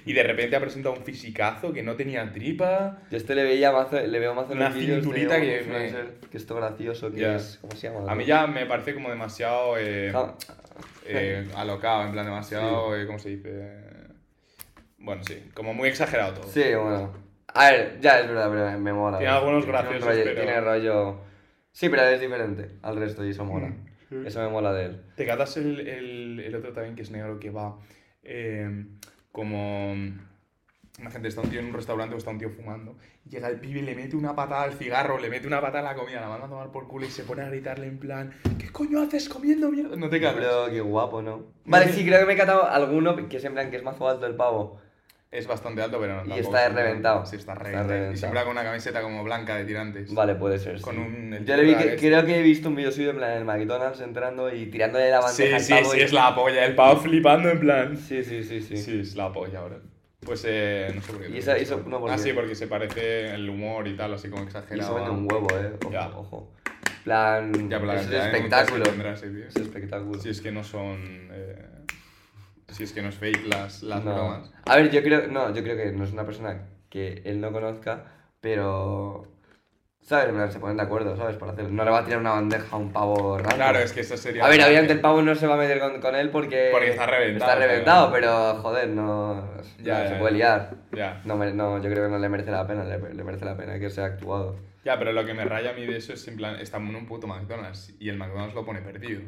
y 0.06 0.14
de 0.14 0.24
repente 0.24 0.56
ha 0.56 0.60
presentado 0.60 0.94
un 0.96 1.04
fisicazo 1.04 1.74
que 1.74 1.82
no 1.82 1.96
tenía 1.96 2.32
tripa. 2.32 3.00
Yo 3.10 3.18
este 3.18 3.34
le 3.34 3.44
veía 3.44 3.72
mazo, 3.72 4.00
le 4.00 4.20
veo 4.20 4.36
más 4.36 4.46
en 4.52 4.58
Una 4.58 4.70
los 4.70 4.78
cinturita 4.78 5.42
que 5.42 5.64
me- 5.68 6.30
que 6.30 6.38
esto 6.38 6.56
gracioso, 6.56 7.12
que 7.12 7.22
Ya. 7.22 7.36
es... 7.38 7.58
¿Cómo 7.62 7.76
se 7.76 7.90
llama? 7.92 8.12
A 8.12 8.16
mí 8.16 8.26
ya 8.26 8.46
me 8.46 8.68
parece 8.68 8.94
como 8.94 9.10
demasiado 9.10 9.76
eh, 9.80 10.14
eh, 11.06 11.48
alocado, 11.56 12.04
en 12.06 12.12
plan 12.12 12.26
demasiado, 12.26 12.96
eh, 12.96 13.08
¿cómo 13.08 13.18
se 13.18 13.30
dice? 13.30 13.74
Bueno, 15.00 15.24
sí, 15.24 15.50
como 15.56 15.74
muy 15.74 15.90
exagerado 15.90 16.34
todo. 16.36 16.52
Sí, 16.52 16.62
bueno. 16.76 17.12
A 17.48 17.72
ver, 17.72 18.00
ya 18.02 18.20
es 18.20 18.28
verdad, 18.28 18.50
pero 18.52 18.80
me, 18.80 18.94
mola. 18.94 19.18
Tiene 19.18 19.34
algunos 19.34 19.64
un 19.66 19.72
graciosos, 19.72 20.04
rollo- 20.04 20.24
pero- 20.24 20.42
Tiene 20.42 20.62
rollo... 20.62 21.22
Sí, 21.72 21.90
pero 21.90 22.04
es 22.04 22.22
diferente 22.22 22.70
al 22.84 22.98
resto 22.98 23.26
y 23.26 23.32
eso 23.32 23.44
mola. 23.46 23.68
Mm, 23.68 23.86
Eso 24.26 24.42
me 24.42 24.50
mola 24.50 24.74
de 24.74 24.86
él. 24.86 25.02
¿Te 25.16 25.26
catas 25.26 25.58
el, 25.58 25.80
el, 25.80 26.40
el 26.40 26.56
otro 26.56 26.74
también 26.74 26.96
que 26.96 27.02
es 27.02 27.12
negro 27.12 27.40
que 27.40 27.50
va 27.50 27.78
eh, 28.24 28.86
como... 29.32 29.94
Una 30.98 31.12
gente 31.12 31.28
está 31.28 31.42
un 31.42 31.50
tío 31.50 31.60
en 31.60 31.66
un 31.66 31.74
restaurante 31.74 32.16
o 32.16 32.18
está 32.18 32.32
un 32.32 32.38
tío 32.38 32.50
fumando. 32.50 32.96
Llega 33.30 33.50
el 33.50 33.60
pibe, 33.60 33.82
le 33.82 33.96
mete 33.96 34.16
una 34.16 34.34
patada 34.34 34.64
al 34.64 34.72
cigarro, 34.76 35.20
le 35.20 35.30
mete 35.30 35.46
una 35.46 35.60
patada 35.60 35.90
a 35.90 35.94
la 35.94 36.00
comida, 36.00 36.22
la 36.22 36.30
manda 36.30 36.46
a 36.46 36.50
tomar 36.50 36.72
por 36.72 36.88
culo 36.88 37.06
y 37.06 37.10
se 37.10 37.24
pone 37.24 37.42
a 37.42 37.50
gritarle 37.50 37.88
en 37.88 38.00
plan: 38.00 38.34
¿Qué 38.58 38.72
coño 38.72 39.02
haces 39.02 39.28
comiendo 39.28 39.70
mierda? 39.70 39.98
No 39.98 40.10
te 40.10 40.22
catas. 40.22 40.38
Pero 40.38 40.70
qué 40.70 40.80
guapo, 40.80 41.22
¿no? 41.22 41.48
Vale, 41.66 41.92
sí, 41.92 42.06
creo 42.06 42.22
que 42.22 42.26
me 42.26 42.34
he 42.34 42.38
catado 42.38 42.64
alguno 42.64 43.28
que 43.28 43.36
es 43.36 43.44
en 43.44 43.52
plan 43.52 43.70
que 43.72 43.76
es 43.76 43.84
mazo 43.84 44.08
alto 44.08 44.26
el 44.26 44.36
pavo. 44.36 44.80
Es 45.38 45.48
bastante 45.48 45.82
alto, 45.82 46.00
pero 46.00 46.24
no. 46.24 46.36
Y 46.36 46.40
está 46.40 46.70
reventado. 46.70 47.26
Sí, 47.26 47.36
está 47.36 47.54
Está 47.54 47.64
reventado. 47.64 47.88
Y 47.88 47.92
reventado. 47.92 48.18
siempre 48.18 48.42
con 48.44 48.52
una 48.52 48.64
camiseta 48.64 49.02
como 49.02 49.24
blanca 49.24 49.56
de 49.58 49.66
tirantes. 49.66 50.14
Vale, 50.14 50.36
puede 50.36 50.58
ser. 50.60 50.80
Con 50.82 50.96
sí. 50.96 51.02
un- 51.02 51.46
Yo 51.46 51.58
le 51.58 51.64
vi 51.64 51.76
que, 51.76 51.96
creo 51.98 52.26
que 52.26 52.40
he 52.40 52.42
visto 52.42 52.70
un 52.70 52.76
vídeo 52.76 52.92
suyo 52.92 53.10
en 53.12 53.18
plan 53.18 53.32
en 53.32 53.38
el 53.40 53.46
McDonald's 53.46 54.00
entrando 54.02 54.54
y 54.54 54.68
tirándole 54.68 55.10
la 55.12 55.22
Sí, 55.24 55.44
bandeja 55.44 55.60
sí, 55.60 55.74
pavo. 55.74 55.92
sí, 55.92 55.98
y- 55.98 56.02
es 56.02 56.14
la 56.14 56.36
polla. 56.36 56.66
El 56.66 56.76
pavo 56.76 57.00
flipando 57.02 57.50
en 57.50 57.60
plan. 57.60 57.98
Sí, 57.98 58.24
sí, 58.24 58.44
sí, 58.44 58.62
sí. 58.62 58.78
Sí, 58.78 59.00
es 59.02 59.16
la 59.16 59.32
polla 59.34 59.60
ahora. 59.60 59.78
Pues 60.26 60.44
eh, 60.48 60.92
no 60.96 61.02
sé 61.02 61.12
por 61.12 61.22
qué. 61.22 61.30
Y 61.30 61.38
eso- 61.38 61.52
eso- 61.54 61.84
no, 61.86 62.00
¿por 62.00 62.10
ah, 62.10 62.18
sí, 62.18 62.34
porque 62.34 62.56
se 62.56 62.68
parece 62.68 63.36
el 63.36 63.48
humor 63.50 63.88
y 63.88 63.96
tal, 63.96 64.14
así 64.14 64.30
como 64.30 64.44
Y 64.44 64.46
exagerado. 64.48 64.82
eso 64.82 64.96
vende 64.96 65.10
un 65.12 65.32
huevo, 65.32 65.48
eh. 65.56 65.74
Ojo, 65.84 65.92
Ya. 65.92 66.08
ojo. 66.10 66.52
plan. 67.04 67.70
Ya, 67.70 67.78
la 67.80 67.96
es 68.02 68.10
de 68.10 68.18
espectáculo. 68.18 68.42
multas 68.42 68.72
que 68.72 68.90
tendrá 68.90 69.14
ese 69.14 69.28
tío. 69.30 69.46
Es 69.48 69.56
espectáculo. 69.58 70.20
Si 70.20 70.30
es 70.30 70.42
que 70.42 70.52
no 70.52 70.64
son. 70.64 70.98
eh, 71.32 71.56
si 72.70 72.84
es 72.84 72.92
que 72.94 73.02
no 73.02 73.10
es 73.10 73.16
fake 73.16 73.48
las, 73.48 73.84
las 73.84 74.04
No. 74.04 74.14
bromas. 74.14 74.52
A 74.66 74.76
ver, 74.78 74.90
yo 74.92 75.02
creo, 75.04 75.28
no, 75.28 75.54
yo 75.54 75.64
creo 75.64 75.76
que 75.78 75.92
no 75.92 76.04
es 76.04 76.12
una 76.12 76.26
persona 76.26 76.62
que 76.90 77.22
él 77.26 77.40
no 77.42 77.52
conozca, 77.52 78.04
pero. 78.42 79.28
¿Sabes? 80.02 80.54
Se 80.54 80.60
ponen 80.60 80.78
de 80.78 80.84
acuerdo, 80.84 81.18
¿sabes? 81.18 81.36
Para 81.36 81.54
hacer. 81.54 81.72
No 81.72 81.84
le 81.84 81.90
va 81.90 82.00
a 82.00 82.06
tirar 82.06 82.20
una 82.20 82.34
bandeja 82.34 82.76
a 82.76 82.78
un 82.78 82.94
pavo 82.94 83.40
raro. 83.40 83.56
Claro, 83.56 83.80
es 83.80 83.92
que 83.92 84.02
eso 84.02 84.16
sería. 84.16 84.46
A 84.46 84.50
ver, 84.50 84.62
obviamente 84.62 84.94
el 84.94 85.02
pavo 85.02 85.24
no 85.24 85.34
se 85.34 85.48
va 85.48 85.56
a 85.56 85.58
meter 85.58 85.80
con, 85.80 86.00
con 86.00 86.16
él 86.16 86.30
porque. 86.30 86.70
Porque 86.72 86.92
está 86.92 87.08
reventado, 87.08 87.52
Está 87.52 87.68
reventado, 87.68 88.12
pero 88.12 88.54
joder, 88.62 88.90
no. 88.90 89.50
Ya, 89.82 89.98
no, 89.98 90.04
ya, 90.04 90.10
se 90.10 90.16
puede 90.18 90.34
liar. 90.36 90.76
Ya. 90.92 91.22
No, 91.26 91.36
no, 91.38 91.78
yo 91.82 91.90
creo 91.90 92.04
que 92.06 92.12
no 92.12 92.20
le 92.20 92.30
merece 92.30 92.52
la 92.52 92.68
pena, 92.68 92.84
le, 92.84 93.00
le 93.16 93.24
merece 93.24 93.46
la 93.46 93.58
pena 93.58 93.80
que 93.80 93.90
sea 93.90 94.06
actuado. 94.06 94.58
Ya, 94.86 95.00
pero 95.00 95.12
lo 95.14 95.26
que 95.26 95.34
me 95.34 95.44
raya 95.46 95.72
a 95.72 95.74
mí 95.74 95.86
de 95.86 95.98
eso 95.98 96.14
es 96.14 96.28
en 96.28 96.38
plan, 96.38 96.56
estamos 96.60 96.92
en 96.92 96.96
un 96.96 97.06
puto 97.08 97.26
McDonald's 97.26 97.94
y 98.00 98.08
el 98.10 98.18
McDonald's 98.18 98.54
lo 98.54 98.64
pone 98.64 98.82
perdido. 98.82 99.22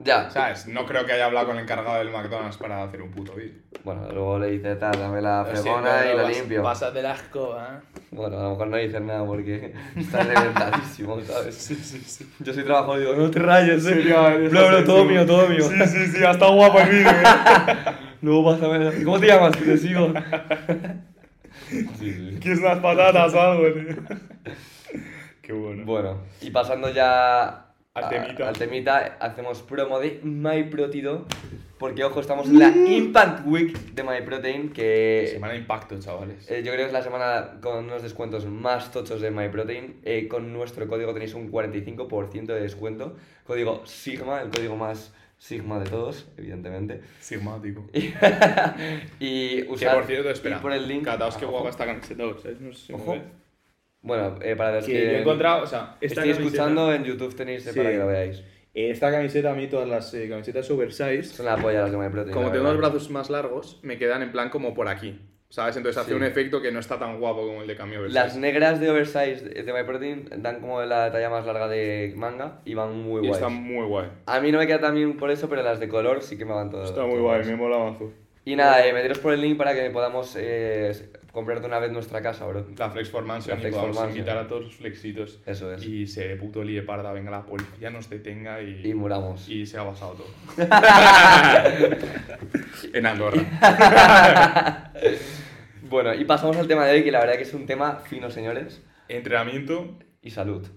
Ya. 0.00 0.28
¿Sabes? 0.30 0.66
No 0.66 0.84
creo 0.86 1.04
que 1.06 1.12
haya 1.12 1.26
hablado 1.26 1.46
con 1.48 1.56
el 1.58 1.62
encargado 1.62 1.98
del 1.98 2.10
McDonald's 2.10 2.56
para 2.56 2.82
hacer 2.82 3.00
un 3.02 3.10
puto 3.12 3.34
vídeo. 3.34 3.60
Bueno, 3.84 4.08
luego 4.10 4.38
le 4.40 4.50
dice 4.50 4.74
tal, 4.76 4.98
dame 4.98 5.20
la 5.22 5.42
Lo 5.42 5.56
siento, 5.56 5.62
fregona 5.82 6.06
y 6.12 6.16
lo 6.16 6.22
vas- 6.24 6.36
limpio. 6.36 6.62
Pásate 6.62 7.02
la 7.02 7.14
escoba. 7.14 7.82
Bueno, 8.10 8.38
a 8.38 8.42
lo 8.42 8.50
mejor 8.50 8.66
no 8.68 8.76
dices 8.78 9.00
nada 9.00 9.24
porque 9.24 9.74
está 9.96 10.22
reventadísimo, 10.24 11.20
¿sabes? 11.20 11.54
Sí, 11.54 11.76
sí, 11.76 12.00
sí. 12.00 12.28
Yo 12.40 12.52
soy 12.52 12.64
trabajador 12.64 12.98
y 12.98 13.00
digo, 13.02 13.14
no 13.14 13.30
te 13.30 13.38
rayes, 13.38 13.86
eh. 13.86 14.48
Bro, 14.50 14.66
bro, 14.68 14.84
todo 14.84 15.04
mío, 15.04 15.24
todo 15.24 15.46
mío. 15.48 15.62
Sí, 15.62 15.86
sí, 15.86 16.06
sí, 16.08 16.24
hasta 16.24 16.46
guapo 16.48 16.80
el 16.80 16.88
vídeo. 16.88 17.10
¿eh? 17.10 17.92
Luego 18.22 18.44
pásame. 18.52 19.04
¿Cómo 19.04 19.20
te 19.20 19.26
llamas? 19.28 19.56
Que 19.56 19.64
te 19.64 19.78
sigo. 19.78 20.12
Sí, 21.68 21.86
sí. 22.00 22.38
¿Quieres 22.40 22.58
unas 22.60 22.78
patatas 22.78 23.32
o 23.32 23.40
algo, 23.40 23.64
tío? 23.72 23.96
Qué 25.50 25.56
bueno. 25.56 25.84
Bueno, 25.84 26.18
y 26.40 26.50
pasando 26.50 26.90
ya 26.92 27.72
Al 27.94 28.04
a- 28.04 28.08
temita. 28.08 28.48
al 28.48 28.56
temita, 28.56 29.16
hacemos 29.18 29.62
promo 29.62 29.98
de 29.98 30.20
MyProtido. 30.22 31.26
Porque, 31.76 32.04
ojo, 32.04 32.20
estamos 32.20 32.46
en 32.48 32.58
la 32.60 32.68
Impact 32.68 33.46
Week 33.46 33.72
de 33.94 34.02
MyProtein, 34.04 34.70
que 34.70 35.28
Semana 35.32 35.54
de 35.54 35.60
impacto, 35.60 35.98
chavales. 35.98 36.48
eh, 36.50 36.58
yo 36.62 36.70
creo 36.72 36.84
que 36.84 36.86
es 36.88 36.92
la 36.92 37.02
semana 37.02 37.58
con 37.62 37.86
unos 37.86 38.02
descuentos 38.02 38.44
más 38.46 38.92
tochos 38.92 39.20
de 39.22 39.30
MyProtein. 39.32 39.96
Eh, 40.04 40.28
con 40.28 40.52
nuestro 40.52 40.86
código 40.86 41.12
tenéis 41.14 41.34
un 41.34 41.50
45% 41.50 42.52
de 42.52 42.60
descuento. 42.60 43.16
Código 43.44 43.84
Sigma, 43.86 44.42
el 44.42 44.50
código 44.50 44.76
más 44.76 45.12
Sigma 45.38 45.80
de 45.80 45.88
todos, 45.90 46.28
evidentemente. 46.36 47.00
Sigmático. 47.18 47.88
y 49.18 49.62
Que 49.62 49.66
usad 49.68 49.94
por 49.94 50.04
cierto, 50.04 50.30
espera. 50.30 50.56
ir 50.56 50.62
por 50.62 50.72
el 50.72 50.86
link. 50.86 51.04
Cataos 51.06 51.36
que 51.36 51.46
Ah, 51.46 51.48
guapa 51.48 51.70
esta 51.70 51.86
camiseta, 51.86 52.22
¿sabes? 52.40 52.60
No 52.60 52.72
sé 52.72 52.86
si 52.86 52.92
me 52.92 52.98
Ojo. 53.02 53.16
Bueno, 54.02 54.36
eh, 54.42 54.56
para 54.56 54.76
los 54.76 54.86
Que 54.86 54.92
que, 54.92 55.04
yo 55.04 55.10
he 55.10 55.20
encontrado, 55.20 55.62
o 55.62 55.66
sea, 55.66 55.96
esta 56.00 56.20
estéis 56.22 56.36
camiseta- 56.36 56.42
escuchando 56.64 56.92
en 56.94 57.04
YouTube 57.04 57.34
tenéis 57.36 57.64
Sí. 57.64 57.76
para 57.76 57.90
que 57.90 57.98
lo 57.98 58.06
veáis. 58.06 58.42
Esta 58.72 59.10
camiseta, 59.10 59.50
a 59.50 59.54
mí 59.54 59.66
todas 59.66 59.88
las 59.88 60.14
eh, 60.14 60.28
camisetas 60.28 60.70
oversized, 60.70 61.24
Son 61.24 61.44
la 61.46 61.56
polla 61.56 61.82
las 61.82 61.90
de 61.90 61.98
MyProtein. 61.98 62.32
Como 62.32 62.46
la 62.46 62.52
tengo 62.52 62.64
los 62.68 62.78
brazos 62.78 63.10
más 63.10 63.28
largos, 63.28 63.80
me 63.82 63.98
quedan 63.98 64.22
en 64.22 64.32
plan 64.32 64.48
como 64.48 64.74
por 64.74 64.88
aquí. 64.88 65.20
¿Sabes? 65.48 65.76
Entonces 65.76 66.00
hace 66.00 66.12
Sí. 66.12 66.16
un 66.16 66.22
efecto 66.22 66.62
que 66.62 66.70
no 66.70 66.78
está 66.78 66.96
tan 66.96 67.18
guapo 67.18 67.44
como 67.44 67.62
el 67.62 67.66
de 67.66 67.74
cambio 67.74 68.06
Las 68.06 68.36
negras 68.36 68.78
de 68.78 68.88
oversize 68.88 69.40
de 69.64 69.72
MyProtein 69.72 70.28
dan 70.36 70.60
como 70.60 70.80
la 70.82 71.10
talla 71.10 71.28
más 71.28 71.44
larga 71.44 71.66
de 71.66 72.12
manga 72.16 72.60
y 72.64 72.74
van 72.74 72.96
muy 73.02 73.16
Y 73.24 73.26
guays. 73.26 73.32
está 73.34 73.48
muy 73.48 73.84
guay. 73.84 74.06
A 74.26 74.38
mí 74.40 74.52
no 74.52 74.58
me 74.58 74.68
queda 74.68 74.78
tan 74.78 74.94
bien 74.94 75.16
por 75.16 75.28
eso, 75.32 75.48
pero 75.48 75.62
las 75.64 75.80
de 75.80 75.88
color 75.88 76.22
sí 76.22 76.38
que 76.38 76.44
me 76.44 76.52
van 76.52 76.70
todas. 76.70 76.90
está 76.90 77.04
muy 77.04 77.18
guay, 77.18 77.42
me 77.44 77.56
mola 77.56 77.78
mazo. 77.78 78.12
Y 78.44 78.56
nada, 78.56 78.84
eh, 78.86 78.92
meteros 78.92 79.18
por 79.18 79.32
el 79.32 79.40
link 79.42 79.56
para 79.58 79.74
que 79.74 79.90
podamos 79.90 80.34
eh, 80.38 81.12
comprarte 81.30 81.66
una 81.66 81.78
vez 81.78 81.92
nuestra 81.92 82.22
casa, 82.22 82.46
bro. 82.46 82.66
La 82.76 82.90
Flex 82.90 83.10
for 83.10 83.24
Mansion 83.24 83.54
La 83.54 83.58
y 83.58 83.60
Flex 83.60 83.74
podamos 83.76 83.96
Mansion. 83.96 84.16
invitar 84.16 84.38
a 84.38 84.48
todos 84.48 84.62
los 84.62 84.74
flexitos. 84.76 85.40
Eso 85.46 85.72
es. 85.72 85.84
Y 85.84 86.06
se 86.06 86.36
puto 86.36 86.64
líe 86.64 86.82
parda, 86.82 87.12
venga 87.12 87.30
la 87.30 87.44
policía, 87.44 87.90
nos 87.90 88.08
detenga 88.08 88.62
y, 88.62 88.80
Y 88.84 88.94
muramos. 88.94 89.48
y 89.48 89.66
se 89.66 89.76
ha 89.78 89.82
basado 89.82 90.14
todo. 90.14 90.26
en 92.94 93.06
Andorra. 93.06 94.90
Bueno, 95.82 96.14
y 96.14 96.24
pasamos 96.24 96.56
al 96.56 96.68
tema 96.68 96.86
de 96.86 96.92
hoy, 96.92 97.02
que 97.02 97.10
la 97.10 97.18
verdad 97.18 97.34
que 97.34 97.42
es 97.42 97.52
un 97.52 97.66
tema 97.66 97.96
fino, 97.96 98.30
señores. 98.30 98.80
Entrenamiento. 99.08 99.98
Y 100.22 100.30
salud. 100.30 100.68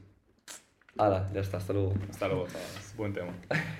Hala, 0.95 1.27
ya 1.33 1.41
está, 1.41 1.57
hasta 1.57 1.73
luego. 1.73 1.93
Hasta 2.07 2.27
luego, 2.27 2.45
chavales. 2.45 2.93
Buen 2.95 3.13
tema. 3.13 3.31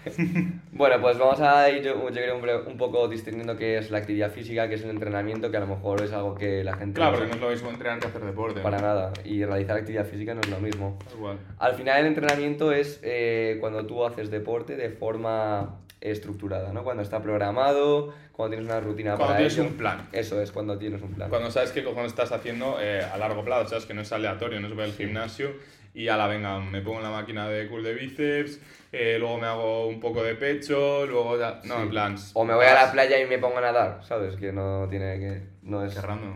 Bueno, 0.71 0.99
pues 0.99 1.19
vamos 1.19 1.39
a 1.39 1.69
ir, 1.69 1.83
yo, 1.83 2.03
creo, 2.07 2.35
un, 2.37 2.71
un 2.71 2.77
poco 2.77 3.07
distinguiendo 3.07 3.55
qué 3.55 3.77
es 3.77 3.91
la 3.91 3.99
actividad 3.99 4.31
física, 4.31 4.67
qué 4.67 4.73
es 4.75 4.83
el 4.83 4.89
entrenamiento, 4.89 5.51
que 5.51 5.57
a 5.57 5.59
lo 5.59 5.67
mejor 5.67 6.01
es 6.01 6.11
algo 6.11 6.33
que 6.33 6.63
la 6.63 6.75
gente 6.75 6.95
Claro, 6.95 7.11
no 7.11 7.17
porque 7.19 7.29
no 7.29 7.35
es 7.35 7.41
lo 7.41 7.49
mismo 7.51 7.69
entrenar 7.69 7.99
que 7.99 8.07
hacer 8.07 8.21
deporte. 8.23 8.61
para 8.61 8.79
nada. 8.79 9.13
Y 9.23 9.45
realizar 9.45 9.77
actividad 9.77 10.05
física 10.05 10.33
no 10.33 10.41
es 10.41 10.49
lo 10.49 10.59
mismo. 10.59 10.97
Igual. 11.15 11.37
Al 11.59 11.75
final 11.75 11.99
el 12.01 12.07
entrenamiento 12.07 12.71
es 12.71 12.99
eh, 13.03 13.57
cuando 13.59 13.85
tú 13.85 14.03
haces 14.03 14.31
deporte 14.31 14.75
de 14.75 14.89
forma 14.89 15.79
estructurada, 16.01 16.73
¿no? 16.73 16.83
Cuando 16.83 17.03
está 17.03 17.21
programado, 17.21 18.11
cuando 18.31 18.55
tienes 18.57 18.69
una 18.71 18.81
rutina 18.81 19.11
Cuando 19.11 19.27
para 19.27 19.37
tienes 19.37 19.57
ello. 19.59 19.67
un 19.67 19.75
plan. 19.77 20.07
Eso 20.11 20.41
es, 20.41 20.51
cuando 20.51 20.79
tienes 20.79 21.01
un 21.03 21.13
plan. 21.13 21.29
Cuando 21.29 21.51
sabes 21.51 21.71
qué 21.71 21.83
cojones 21.83 22.07
estás 22.07 22.31
haciendo 22.31 22.77
eh, 22.81 23.03
a 23.03 23.15
largo 23.19 23.45
plazo, 23.45 23.69
sabes 23.69 23.85
que 23.85 23.93
no 23.93 24.01
es 24.01 24.11
aleatorio, 24.11 24.59
no 24.59 24.67
es 24.67 24.73
voy 24.73 24.85
al 24.85 24.93
gimnasio 24.93 25.51
y 25.93 26.07
a 26.07 26.17
la 26.17 26.27
venga, 26.27 26.59
me 26.59 26.81
pongo 26.81 26.97
en 26.97 27.03
la 27.03 27.11
máquina 27.11 27.47
de 27.47 27.67
curl 27.67 27.83
de 27.83 27.93
bíceps, 27.93 28.59
eh, 28.91 29.17
luego 29.19 29.37
me 29.37 29.47
hago 29.47 29.87
un 29.87 29.99
poco 29.99 30.23
de 30.23 30.35
pecho, 30.35 31.05
luego 31.05 31.37
ya... 31.39 31.59
No, 31.65 31.75
Sí. 31.77 31.81
en 31.83 31.89
plan... 31.89 32.15
O 32.33 32.45
me 32.45 32.53
voy 32.55 32.65
a 32.65 32.73
vas- 32.73 32.85
la 32.87 32.91
playa 32.91 33.19
y 33.19 33.25
me 33.27 33.37
pongo 33.37 33.57
a 33.57 33.61
nadar, 33.61 33.99
¿sabes? 34.03 34.35
Que 34.35 34.51
no 34.51 34.87
tiene 34.89 35.19
que... 35.19 35.41
No 35.63 35.83
es... 35.83 35.99
Random, 36.01 36.35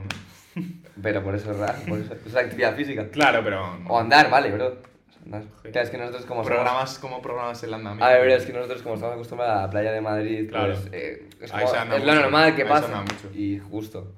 ¿no? 0.56 0.64
Pero 1.04 1.24
por 1.24 1.36
eso 1.36 1.52
es 1.52 1.58
raro, 1.58 1.78
por 1.88 2.00
eso 2.00 2.14
es 2.26 2.36
actividad 2.36 2.76
física. 2.76 3.08
Claro, 3.10 3.42
pero... 3.44 3.78
O 3.88 4.00
andar, 4.00 4.30
vale, 4.32 4.52
bro. 4.52 4.78
Andar. 5.26 5.44
Claro, 5.62 5.82
es 5.82 5.90
que 5.92 5.98
nosotros 6.00 6.26
como 6.26 6.42
somos- 6.44 6.48
Programas, 6.48 7.00
¿Cómo 7.00 7.22
programas 7.22 7.62
el 7.64 7.74
andamiento? 7.74 8.06
A 8.06 8.10
ver, 8.10 8.30
es 8.30 8.46
que 8.46 8.54
nosotros 8.54 8.82
como 8.82 8.96
estamos 8.96 9.14
acostumbrados 9.16 9.58
a 9.58 9.62
la 9.64 9.70
playa 9.70 9.92
de 9.92 10.02
Madrid, 10.02 10.50
Claro. 10.50 10.74
pues 10.74 10.90
eh, 10.94 11.30
es, 11.42 11.52
como- 11.52 11.64
es 11.64 11.74
lo 11.90 11.98
mucho, 12.14 12.22
normal 12.22 12.56
que 12.56 12.66
pasa. 12.66 13.04
Y 13.36 13.60
justo. 13.60 14.14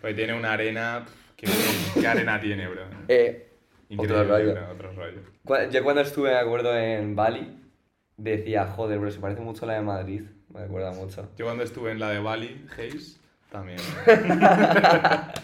Pues 0.00 0.14
tiene 0.16 0.32
una 0.34 0.52
arena... 0.52 1.04
¿Qué, 1.36 1.46
qué 2.00 2.06
arena 2.06 2.40
tiene, 2.40 2.66
bro? 2.68 2.82
Eh, 3.08 3.45
Increíble, 3.88 4.22
otro 4.22 4.36
rollo. 4.38 4.54
otro 4.72 4.92
rollo. 4.92 5.20
Yo 5.70 5.82
cuando 5.84 6.02
estuve, 6.02 6.30
me 6.30 6.38
acuerdo, 6.38 6.76
en 6.76 7.14
Bali, 7.16 7.56
decía, 8.16 8.66
joder, 8.66 8.98
bro, 8.98 9.10
se 9.10 9.20
parece 9.20 9.40
mucho 9.42 9.64
a 9.64 9.68
la 9.68 9.74
de 9.74 9.82
Madrid. 9.82 10.22
Me 10.52 10.60
acuerda 10.62 10.92
mucho. 10.92 11.28
Yo 11.36 11.44
cuando 11.44 11.62
estuve 11.64 11.92
en 11.92 12.00
la 12.00 12.10
de 12.10 12.18
Bali, 12.20 12.66
Hayes, 12.76 13.20
también. 13.50 13.78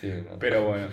Sí, 0.00 0.08
no. 0.30 0.38
Pero 0.38 0.64
bueno. 0.64 0.86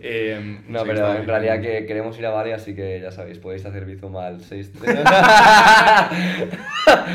eh, 0.00 0.60
No, 0.68 0.80
sí, 0.80 0.84
pero 0.86 1.08
en 1.08 1.14
bien. 1.14 1.26
realidad 1.26 1.60
que 1.60 1.86
queremos 1.86 2.16
ir 2.18 2.26
a 2.26 2.30
Bali, 2.30 2.52
así 2.52 2.72
que 2.74 3.00
ya 3.00 3.10
sabéis, 3.10 3.38
podéis 3.38 3.64
hacer 3.66 3.84
Bizum 3.84 4.16
al 4.16 4.40
6... 4.42 4.70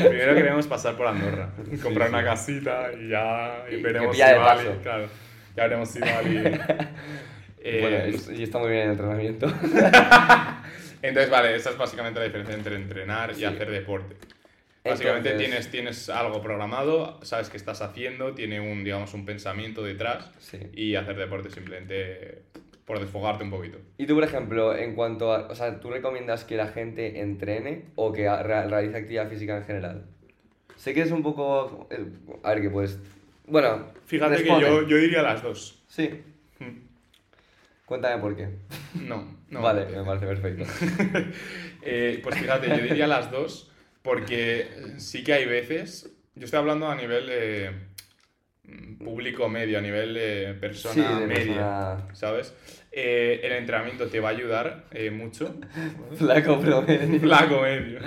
Primero 0.08 0.34
queremos 0.34 0.66
pasar 0.66 0.96
por 0.96 1.06
Andorra, 1.06 1.50
comprar 1.82 2.08
sí. 2.08 2.14
una 2.14 2.24
casita 2.24 2.92
y 2.92 3.08
ya 3.08 3.64
y 3.70 3.80
veremos 3.80 4.14
si 4.16 4.22
Bali, 4.22 4.68
claro, 4.82 5.06
ya 5.56 5.62
veremos 5.62 5.88
si 5.88 6.00
Bali. 6.00 6.42
Eh, 7.68 7.80
bueno, 7.80 7.96
es- 7.98 8.30
y 8.30 8.42
está 8.42 8.58
muy 8.58 8.70
bien 8.70 8.82
el 8.84 8.90
entrenamiento. 8.92 9.46
Entonces, 11.02 11.30
vale, 11.30 11.54
esa 11.54 11.70
es 11.70 11.78
básicamente 11.78 12.18
la 12.18 12.26
diferencia 12.26 12.54
entre 12.54 12.74
entrenar 12.76 13.34
Sí. 13.34 13.42
y 13.42 13.44
hacer 13.44 13.70
deporte. 13.70 14.16
Básicamente 14.84 15.30
Entonces- 15.30 15.48
tienes, 15.48 15.70
tienes 15.70 16.08
algo 16.08 16.40
programado, 16.42 17.18
sabes 17.22 17.50
qué 17.50 17.56
estás 17.56 17.82
haciendo, 17.82 18.32
tiene 18.34 18.60
un, 18.60 18.84
digamos, 18.84 19.12
un 19.14 19.24
pensamiento 19.26 19.82
detrás 19.82 20.30
Sí. 20.38 20.58
y 20.72 20.94
hacer 20.94 21.16
deporte 21.16 21.50
simplemente 21.50 22.42
por 22.86 22.98
desfogarte 23.00 23.44
un 23.44 23.50
poquito. 23.50 23.78
Y 23.98 24.06
tú, 24.06 24.14
por 24.14 24.24
ejemplo, 24.24 24.74
en 24.74 24.94
cuanto 24.94 25.32
a... 25.34 25.46
O 25.48 25.54
sea, 25.54 25.78
¿tú 25.78 25.90
recomiendas 25.90 26.44
que 26.44 26.56
la 26.56 26.68
gente 26.68 27.20
entrene 27.20 27.84
o 27.96 28.12
que 28.14 28.22
realice 28.42 28.96
actividad 28.96 29.28
física 29.28 29.58
en 29.58 29.64
general? 29.64 30.04
Sé 30.76 30.94
que 30.94 31.02
es 31.02 31.10
un 31.10 31.22
poco... 31.22 31.86
eh, 31.90 32.06
A 32.42 32.54
ver, 32.54 32.62
que 32.62 32.70
pues... 32.70 32.98
Bueno, 33.46 33.88
Fíjate 34.06 34.36
responde. 34.38 34.64
que 34.64 34.70
yo, 34.70 34.86
yo 34.86 34.96
diría 34.96 35.22
las 35.22 35.42
dos. 35.42 35.82
Sí, 35.86 36.22
cuéntame 37.88 38.20
por 38.20 38.36
qué. 38.36 38.48
No, 38.94 39.38
no. 39.48 39.62
vale, 39.62 39.86
me 39.86 40.04
parece 40.04 40.26
perfecto. 40.26 40.64
Eh, 41.82 42.20
pues 42.22 42.36
fíjate, 42.36 42.68
yo 42.68 42.76
diría 42.82 43.06
las 43.06 43.30
dos, 43.30 43.70
porque 44.02 44.66
sí 44.98 45.24
que 45.24 45.32
hay 45.32 45.46
veces, 45.46 46.12
yo 46.34 46.44
estoy 46.44 46.58
hablando 46.58 46.88
a 46.90 46.94
nivel 46.96 47.26
de 47.26 47.70
mm, 48.64 49.04
público 49.04 49.48
medio, 49.48 49.78
a 49.78 49.80
nivel 49.80 50.12
de 50.12 50.54
persona 50.60 50.94
Sí, 50.94 51.00
de 51.20 51.26
media, 51.26 51.96
persona- 51.96 52.14
¿sabes? 52.14 52.54
Eh, 52.92 53.40
el 53.44 53.52
entrenamiento 53.52 54.08
te 54.08 54.20
va 54.20 54.28
a 54.28 54.32
ayudar 54.32 54.84
eh, 54.90 55.10
mucho. 55.10 55.54
Flaco 56.16 56.60
promedio. 56.60 57.20
Flaco 57.20 57.62
medio. 57.62 58.00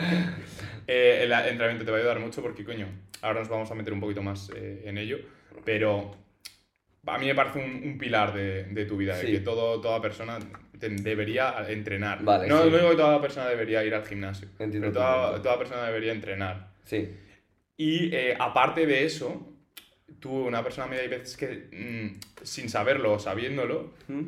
Eh, 0.87 1.21
el 1.23 1.31
entrenamiento 1.31 1.85
te 1.85 1.91
va 1.91 1.97
a 1.97 1.99
ayudar 2.01 2.19
mucho 2.19 2.41
porque, 2.43 2.63
coño, 2.63 2.87
ahora 3.21 3.39
nos 3.39 3.49
vamos 3.49 3.71
a 3.71 3.75
meter 3.75 3.93
un 3.93 4.01
poquito 4.01 4.21
más 4.21 4.51
eh, 4.55 4.83
en 4.85 4.97
ello, 4.99 5.17
pero 5.65 6.15
a 7.05 7.17
mí 7.17 7.25
me 7.25 7.35
parece 7.35 7.59
un, 7.59 7.81
un 7.83 7.97
pilar 7.97 8.33
de, 8.33 8.65
de 8.65 8.85
tu 8.85 8.97
vida, 8.97 9.15
de 9.17 9.25
Sí. 9.25 9.31
que 9.33 9.39
todo, 9.39 9.81
toda 9.81 10.01
persona 10.01 10.37
te- 10.79 10.89
debería 10.89 11.55
entrenar. 11.67 12.23
Vale, 12.23 12.47
no, 12.47 12.63
sí. 12.63 12.69
no 12.69 12.77
digo 12.77 12.89
que 12.91 12.95
toda 12.95 13.21
persona 13.21 13.47
debería 13.47 13.83
ir 13.83 13.93
al 13.95 14.05
gimnasio, 14.05 14.47
Entiendo 14.59 14.89
pero 14.91 14.93
toda, 14.93 15.41
toda 15.41 15.57
persona 15.57 15.83
debería 15.87 16.11
entrenar. 16.11 16.67
Sí, 16.85 17.09
Y 17.77 18.13
eh, 18.15 18.35
aparte 18.39 18.85
de 18.85 19.05
eso, 19.05 19.47
tú, 20.19 20.45
una 20.45 20.63
persona 20.63 20.87
media, 20.87 21.03
hay 21.03 21.07
veces 21.09 21.35
que 21.37 21.47
mm, 21.71 22.19
sin 22.45 22.69
saberlo 22.69 23.13
o 23.13 23.19
sabiéndolo, 23.19 23.93
¿Mm? 24.07 24.21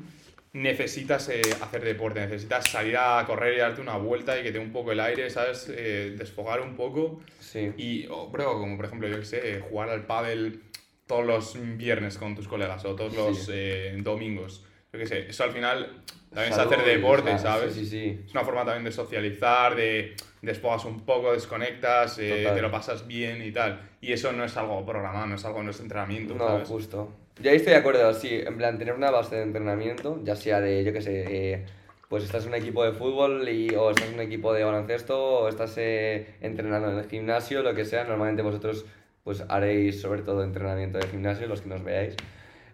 necesitas 0.54 1.30
eh, 1.30 1.42
hacer 1.62 1.84
deporte, 1.84 2.20
necesitas 2.20 2.70
salir 2.70 2.96
a 2.98 3.24
correr 3.26 3.56
y 3.56 3.58
darte 3.60 3.82
una 3.82 3.98
vuelta 3.98 4.40
y 4.40 4.44
que 4.44 4.52
te 4.52 4.60
dé 4.60 4.64
un 4.64 4.72
poco 4.72 4.92
el 4.92 5.00
aire, 5.00 5.30
¿sabes? 5.30 5.72
Eh, 5.76 6.16
desfogar 6.18 6.62
un 6.62 6.76
poco. 6.76 7.22
sí. 7.40 7.72
Y, 7.78 8.06
oh, 8.10 8.30
bro, 8.30 8.54
como 8.60 8.76
por 8.78 8.86
ejemplo, 8.86 9.08
yo 9.08 9.20
que 9.20 9.26
sé, 9.26 9.60
jugar 9.62 9.90
al 9.90 10.06
pádel 10.06 10.62
todos 11.08 11.26
los 11.26 11.58
viernes 11.78 12.18
con 12.18 12.36
tus 12.36 12.48
colegas 12.48 12.84
o 12.86 12.96
todos 12.96 13.14
los 13.16 13.38
Sí. 13.46 13.52
eh, 13.54 13.96
domingos. 14.02 14.66
Yo 14.92 15.00
que 15.00 15.08
sé, 15.08 15.28
eso 15.30 15.44
al 15.44 15.52
final 15.52 16.02
también 16.32 16.54
es 16.54 16.60
hacer 16.60 16.84
deporte, 16.86 17.38
¿sabes? 17.40 17.74
Sí, 17.74 17.86
sí, 17.86 17.90
sí. 17.90 18.22
Es 18.26 18.32
una 18.32 18.44
forma 18.44 18.64
también 18.64 18.84
de 18.84 18.92
socializar, 18.92 19.76
de 19.76 20.16
desfogas 20.42 20.86
un 20.86 21.00
poco, 21.02 21.34
desconectas, 21.34 22.20
eh, 22.20 22.50
te 22.54 22.62
lo 22.62 22.70
pasas 22.70 23.08
bien 23.08 23.42
y 23.44 23.52
tal. 23.52 23.80
Y 24.02 24.14
eso 24.14 24.32
no 24.34 24.44
es 24.44 24.56
algo 24.56 24.86
programado, 24.86 25.26
no 25.28 25.36
es 25.36 25.46
algo, 25.46 25.64
no 25.64 25.72
es 25.72 25.80
entrenamiento, 25.80 26.36
No, 26.36 26.48
¿sabes? 26.48 26.68
justo. 26.68 27.12
Yo 27.42 27.50
ahí 27.50 27.58
estoy 27.58 27.74
de 27.74 27.80
acuerdo, 27.80 28.14
sí, 28.14 28.30
en 28.46 28.56
plan, 28.58 28.78
tener 28.78 28.94
una 28.94 29.10
base 29.10 29.36
de 29.38 29.42
entrenamiento, 29.44 30.20
ya 30.24 30.36
sea 30.36 30.62
de, 30.62 30.84
yo 30.84 30.94
qué 30.94 31.02
sé, 31.02 31.26
eh, 31.54 31.66
pues 32.08 32.24
estás 32.24 32.44
en 32.44 32.50
un 32.50 32.56
equipo 32.56 32.84
de 32.86 32.92
fútbol 32.92 33.50
y, 33.50 33.74
o 33.76 33.90
estás 33.90 34.08
en 34.10 34.14
un 34.14 34.20
equipo 34.20 34.54
de 34.54 34.64
baloncesto 34.64 35.20
o 35.40 35.48
estás 35.50 35.74
eh, 35.78 36.36
entrenando 36.42 36.92
en 36.92 37.00
el 37.00 37.10
gimnasio, 37.10 37.64
lo 37.64 37.74
que 37.74 37.86
sea, 37.86 38.04
normalmente 38.04 38.44
vosotros 38.44 38.86
pues 39.24 39.44
haréis 39.48 40.02
sobre 40.02 40.22
todo 40.22 40.44
entrenamiento 40.44 40.98
de 40.98 41.08
gimnasio, 41.08 41.48
los 41.48 41.62
que 41.62 41.70
nos 41.70 41.84
veáis. 41.84 42.16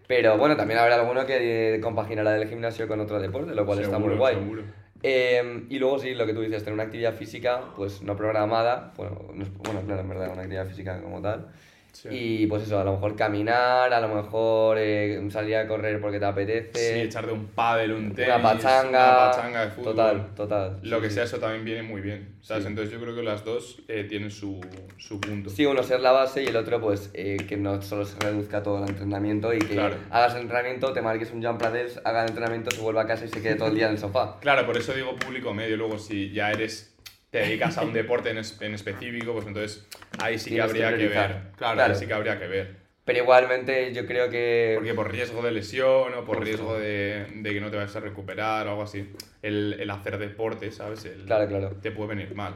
Pero 0.08 0.36
bueno, 0.36 0.56
también 0.56 0.80
habrá 0.80 0.96
alguno 0.96 1.24
que 1.24 1.78
compaginará 1.82 2.36
el 2.36 2.48
gimnasio 2.48 2.88
con 2.88 2.98
otro 3.00 3.20
deporte, 3.20 3.54
lo 3.54 3.64
cual 3.64 3.78
está 3.78 3.98
muy 3.98 4.08
Seguro, 4.08 4.18
guay. 4.18 4.34
seguro. 4.34 4.62
Eh, 5.02 5.66
y 5.70 5.78
luego 5.78 5.98
sí, 5.98 6.14
lo 6.14 6.26
que 6.26 6.34
tú 6.34 6.40
dices, 6.42 6.62
tener 6.64 6.74
una 6.74 6.82
actividad 6.82 7.14
física, 7.14 7.60
pues 7.76 8.02
no 8.02 8.16
programada, 8.16 8.92
bueno, 8.96 9.18
no 9.32 9.42
es- 9.44 9.52
bueno, 9.58 9.80
claro, 9.86 10.00
en 10.02 10.08
verdad, 10.08 10.30
una 10.32 10.42
actividad 10.42 10.66
física 10.66 11.00
como 11.00 11.22
tal. 11.22 11.48
Sí. 11.92 12.08
Y 12.10 12.46
pues 12.46 12.62
eso, 12.62 12.78
a 12.80 12.84
lo 12.84 12.92
mejor 12.92 13.14
caminar, 13.16 13.92
a 13.92 14.00
lo 14.00 14.08
mejor 14.08 14.76
eh, 14.80 15.20
salir 15.30 15.56
a 15.56 15.66
correr 15.68 16.00
porque 16.00 16.18
te 16.18 16.24
Sí, 16.24 16.30
apetece. 16.30 17.02
echarte 17.02 17.32
un 17.32 17.46
pádel, 17.48 17.92
un 17.92 18.14
tenis, 18.14 18.34
una 18.34 18.42
pachanga. 18.42 18.88
una 18.88 19.30
pachanga 19.30 19.64
de 19.66 19.70
fútbol. 19.70 19.94
Total, 19.96 20.26
total. 20.34 20.78
Lo 20.82 20.96
sí, 20.96 21.02
que 21.02 21.08
sí. 21.08 21.14
sea, 21.16 21.24
eso 21.24 21.38
también 21.38 21.64
viene 21.64 21.82
muy 21.82 22.00
bien. 22.00 22.36
¿sabes? 22.42 22.62
Sí. 22.64 22.68
Entonces 22.70 22.92
yo 22.92 23.00
creo 23.00 23.14
que 23.14 23.22
las 23.22 23.44
dos 23.44 23.82
eh, 23.88 24.04
tienen 24.08 24.30
su, 24.30 24.60
su 24.96 25.20
punto. 25.20 25.50
Sí, 25.50 25.66
uno 25.66 25.82
ser 25.82 26.00
la 26.00 26.12
base 26.12 26.42
y 26.42 26.46
el 26.46 26.56
otro, 26.56 26.80
pues, 26.80 27.10
eh, 27.12 27.36
que 27.46 27.56
no 27.58 27.82
solo 27.82 28.06
se 28.06 28.18
reduzca 28.18 28.62
todo 28.62 28.78
al 28.82 28.88
entrenamiento 28.88 29.52
y 29.52 29.58
que 29.58 29.74
Claro. 29.74 29.96
hagas 30.10 30.34
el 30.36 30.42
entrenamiento, 30.42 30.92
te 30.94 31.02
marques 31.02 31.30
un 31.32 31.42
jump 31.44 31.60
ladders, 31.60 32.00
haga 32.04 32.22
el 32.22 32.30
entrenamiento, 32.30 32.70
se 32.70 32.80
vuelva 32.80 33.02
a 33.02 33.06
casa 33.06 33.26
y 33.26 33.28
se 33.28 33.42
quede 33.42 33.56
todo 33.56 33.68
el 33.68 33.74
día 33.74 33.86
en 33.86 33.92
el 33.92 33.98
sofá. 33.98 34.38
Claro, 34.40 34.64
por 34.64 34.76
eso 34.78 34.94
digo 34.94 35.14
público 35.16 35.52
medio. 35.52 35.76
Luego, 35.76 35.98
si 35.98 36.30
ya 36.32 36.50
eres, 36.50 36.89
te 37.30 37.38
dedicas 37.38 37.78
a 37.78 37.82
un 37.82 37.92
deporte 37.92 38.30
en, 38.30 38.38
es- 38.38 38.60
en 38.60 38.74
específico, 38.74 39.32
pues 39.32 39.46
entonces 39.46 39.86
ahí 40.18 40.38
sí 40.38 40.50
que 40.50 40.56
que 40.56 40.62
habría 40.62 40.88
que, 40.90 40.94
priorizar. 40.96 41.28
ver. 41.28 41.42
Claro, 41.56 41.74
Claro. 41.74 41.92
ahí 41.94 41.98
sí 41.98 42.06
que 42.06 42.12
habría 42.14 42.38
que 42.38 42.46
ver. 42.48 42.76
Pero 43.04 43.18
igualmente 43.22 43.92
yo 43.94 44.06
creo 44.06 44.28
que... 44.30 44.74
Porque 44.76 44.94
por 44.94 45.10
riesgo 45.10 45.42
de 45.42 45.50
lesión 45.52 46.14
o 46.14 46.24
por 46.24 46.42
riesgo 46.44 46.78
de, 46.78 47.26
de 47.34 47.52
que 47.54 47.60
no 47.60 47.70
te 47.70 47.76
vayas 47.76 47.96
a 47.96 48.00
recuperar 48.00 48.66
o 48.66 48.70
algo 48.70 48.82
así, 48.82 49.10
el, 49.42 49.76
el 49.80 49.90
hacer 49.90 50.18
deporte, 50.18 50.70
¿sabes? 50.70 51.04
El- 51.06 51.24
Claro, 51.24 51.48
claro, 51.48 51.70
Te 51.82 51.90
puede 51.90 52.10
venir 52.14 52.34
mal, 52.34 52.54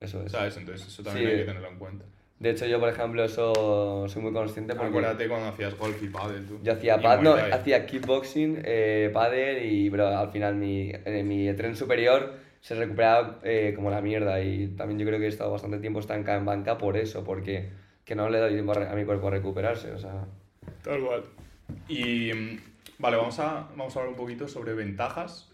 eso 0.00 0.22
es. 0.24 0.32
¿sabes? 0.32 0.56
Entonces 0.56 0.86
eso 0.86 1.02
también 1.02 1.26
Sí. 1.26 1.32
hay 1.32 1.38
que 1.40 1.44
tenerlo 1.46 1.68
en 1.68 1.78
cuenta. 1.78 2.04
De 2.38 2.50
hecho, 2.50 2.66
yo, 2.66 2.78
por 2.80 2.88
ejemplo, 2.88 3.24
eso 3.24 4.06
soy 4.08 4.22
muy 4.22 4.32
consciente 4.32 4.74
porque... 4.74 4.88
Acuérdate 4.88 5.28
cuando 5.28 5.48
hacías 5.48 5.76
golf 5.76 6.02
y 6.02 6.08
pádel, 6.08 6.46
tú. 6.46 6.58
Yo 6.62 6.72
hacía, 6.72 7.00
pad, 7.00 7.20
no, 7.20 7.34
hacía 7.34 7.84
kickboxing, 7.84 8.62
eh, 8.64 9.10
pádel 9.12 9.64
y 9.64 9.90
pero 9.90 10.06
al 10.08 10.30
final 10.30 10.54
mi, 10.54 10.90
eh, 10.90 11.22
mi 11.22 11.52
tren 11.54 11.76
superior 11.76 12.34
se 12.60 12.74
recuperaba 12.74 13.38
eh, 13.42 13.72
como 13.74 13.90
la 13.90 14.00
mierda 14.00 14.40
y 14.40 14.68
también 14.68 14.98
yo 14.98 15.06
creo 15.06 15.18
que 15.18 15.26
he 15.26 15.28
estado 15.28 15.50
bastante 15.50 15.78
tiempo 15.78 16.00
estancado 16.00 16.38
en 16.38 16.44
banca 16.44 16.78
por 16.78 16.96
eso, 16.96 17.24
porque 17.24 17.70
que 18.04 18.14
no 18.14 18.28
le 18.28 18.38
doy 18.38 18.52
tiempo 18.52 18.72
a, 18.72 18.94
mi 18.94 19.04
cuerpo 19.04 19.28
a 19.28 19.30
recuperarse, 19.30 19.92
o 19.92 19.98
sea... 19.98 20.26
Tal 20.82 21.00
cual. 21.00 21.24
Y 21.88 22.30
vale, 22.98 23.16
vamos 23.16 23.38
a, 23.38 23.68
vamos 23.76 23.96
a 23.96 24.00
hablar 24.00 24.12
un 24.12 24.16
poquito 24.16 24.48
sobre 24.48 24.74
ventajas. 24.74 25.48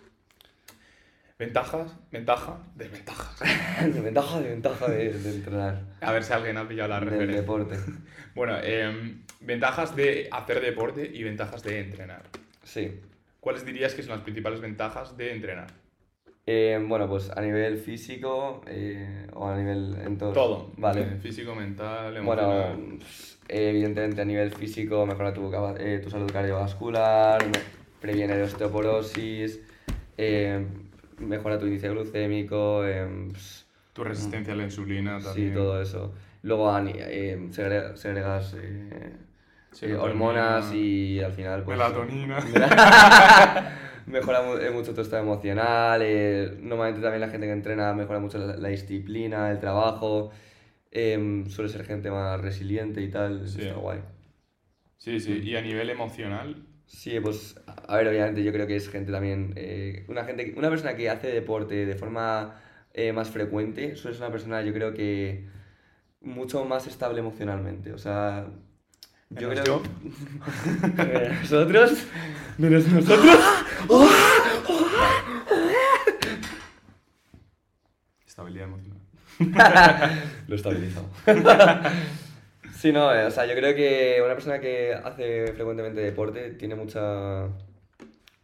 Ventajas, 1.38 1.94
ventaja, 2.10 2.58
desventajas. 2.75 3.40
de 3.94 4.00
ventaja, 4.00 4.40
de 4.40 4.48
ventaja 4.48 4.88
de, 4.88 5.10
entrenar, 5.10 5.82
A 6.00 6.12
ver 6.12 6.25
si 6.25 6.32
alguien 6.32 6.56
ha 6.56 6.66
pillado 6.66 6.88
la 6.88 7.00
del 7.00 7.10
referencia. 7.10 7.40
deporte. 7.40 7.76
Bueno, 8.34 8.58
em, 8.62 9.22
ventajas 9.40 9.96
de 9.96 10.28
hacer 10.30 10.60
deporte 10.60 11.10
y 11.10 11.22
ventajas 11.22 11.62
de 11.62 11.80
entrenar. 11.80 12.22
Sí. 12.64 13.00
¿Cuáles 13.40 13.64
dirías 13.64 13.94
que 13.94 14.02
son 14.02 14.12
las 14.12 14.20
principales 14.20 14.60
ventajas 14.60 15.16
de 15.16 15.32
entrenar? 15.32 15.68
Eh, 16.48 16.80
bueno, 16.86 17.08
pues 17.08 17.28
a 17.30 17.40
nivel 17.40 17.76
físico 17.76 18.60
eh, 18.68 19.26
o 19.34 19.48
a 19.48 19.56
nivel 19.56 19.96
en 20.04 20.16
todo. 20.16 20.32
Todo. 20.32 20.70
Vale. 20.76 21.00
Eh, 21.02 21.16
Físico, 21.20 21.56
mental, 21.56 22.22
Bueno, 22.22 22.42
emocional. 22.42 22.98
pues, 22.98 23.38
evidentemente 23.48 24.20
a 24.20 24.24
nivel 24.24 24.52
físico 24.52 25.04
mejora 25.06 25.34
tu, 25.34 25.50
eh, 25.76 25.98
tu 25.98 26.08
salud 26.08 26.30
cardiovascular, 26.30 27.44
previene 28.00 28.36
de 28.36 28.44
osteoporosis, 28.44 29.60
mejora 31.18 31.58
tu 31.58 31.66
índice 31.66 31.88
glucémico, 31.88 32.84
pues, 33.32 33.66
tu 33.92 34.04
resistencia 34.04 34.52
a 34.52 34.56
la 34.56 34.62
insulina 34.64 35.18
también. 35.18 35.48
sí, 35.48 35.52
todo 35.52 35.82
eso. 35.82 36.14
Luego 36.42 36.72
eh, 36.78 37.48
segregas 37.50 38.54
eh, 39.83 39.97
hormonas 39.97 40.73
y 40.73 41.21
al 41.21 41.33
final 41.33 41.64
pues... 41.64 41.78
Melatonina. 41.78 42.38
mejora 44.06 44.40
eh, 44.62 44.71
mucho 44.71 44.95
tu 44.95 45.00
estado 45.00 45.23
emocional. 45.23 46.00
eh, 46.04 46.56
normalmente 46.61 47.00
también 47.00 47.21
la 47.21 47.28
gente 47.28 47.47
que 47.47 47.52
entrena 47.52 47.92
mejora 47.95 48.18
mucho 48.21 48.38
la, 48.38 48.56
la 48.56 48.68
disciplina, 48.68 49.50
el 49.50 49.59
trabajo. 49.61 50.30
em, 50.90 51.49
suele 51.50 51.71
ser 51.71 51.85
gente 51.85 52.11
más 52.11 52.40
resiliente 52.40 53.02
y 53.02 53.11
tal. 53.11 53.49
Sí. 53.49 53.62
Está 53.62 53.75
guay. 53.75 54.00
Sí, 54.99 55.21
sí. 55.21 55.40
Y 55.42 55.56
a 55.56 55.62
nivel 55.62 55.88
emocional, 55.90 56.66
Sí, 56.87 57.18
pues 57.21 57.56
a 57.66 57.97
ver, 57.97 58.06
obviamente 58.09 58.45
yo 58.45 58.52
creo 58.52 58.66
que 58.66 58.76
es 58.76 58.88
gente 58.88 59.11
también. 59.12 59.52
eh, 59.56 60.04
una, 60.09 60.25
gente, 60.25 60.54
una 60.56 60.68
persona 60.71 60.95
que 60.97 61.11
hace 61.11 61.28
deporte 61.28 61.87
de 61.87 61.97
forma 61.97 62.61
más 63.12 63.30
frecuente 63.30 63.95
suele 63.97 64.16
ser 64.16 64.25
una 64.26 64.33
persona, 64.33 64.62
yo 64.62 64.73
creo 64.73 64.95
que 64.95 65.47
mucho 66.21 66.64
más 66.66 66.87
estable 66.87 67.21
emocionalmente. 67.21 67.92
O 67.92 67.99
sea. 67.99 68.49
Yo 69.30 69.49
Menos 69.49 69.64
creo 69.64 69.83
que. 69.83 71.28
nosotros. 71.42 72.06
Menos 72.59 72.87
nosotros. 72.88 73.38
estabilidad 78.26 78.69
emocional. 78.69 79.00
Lo 80.47 80.56
estabilizado. 80.56 81.06
sí, 82.75 82.93
no, 82.93 83.15
eh, 83.15 83.25
o 83.25 83.30
sea, 83.30 83.47
yo 83.47 83.54
creo 83.54 83.75
que 83.75 84.21
una 84.23 84.34
persona 84.34 84.60
que 84.60 84.93
hace 84.93 85.52
frecuentemente 85.54 86.00
deporte 86.00 86.50
tiene 86.50 86.75
mucha... 86.75 87.49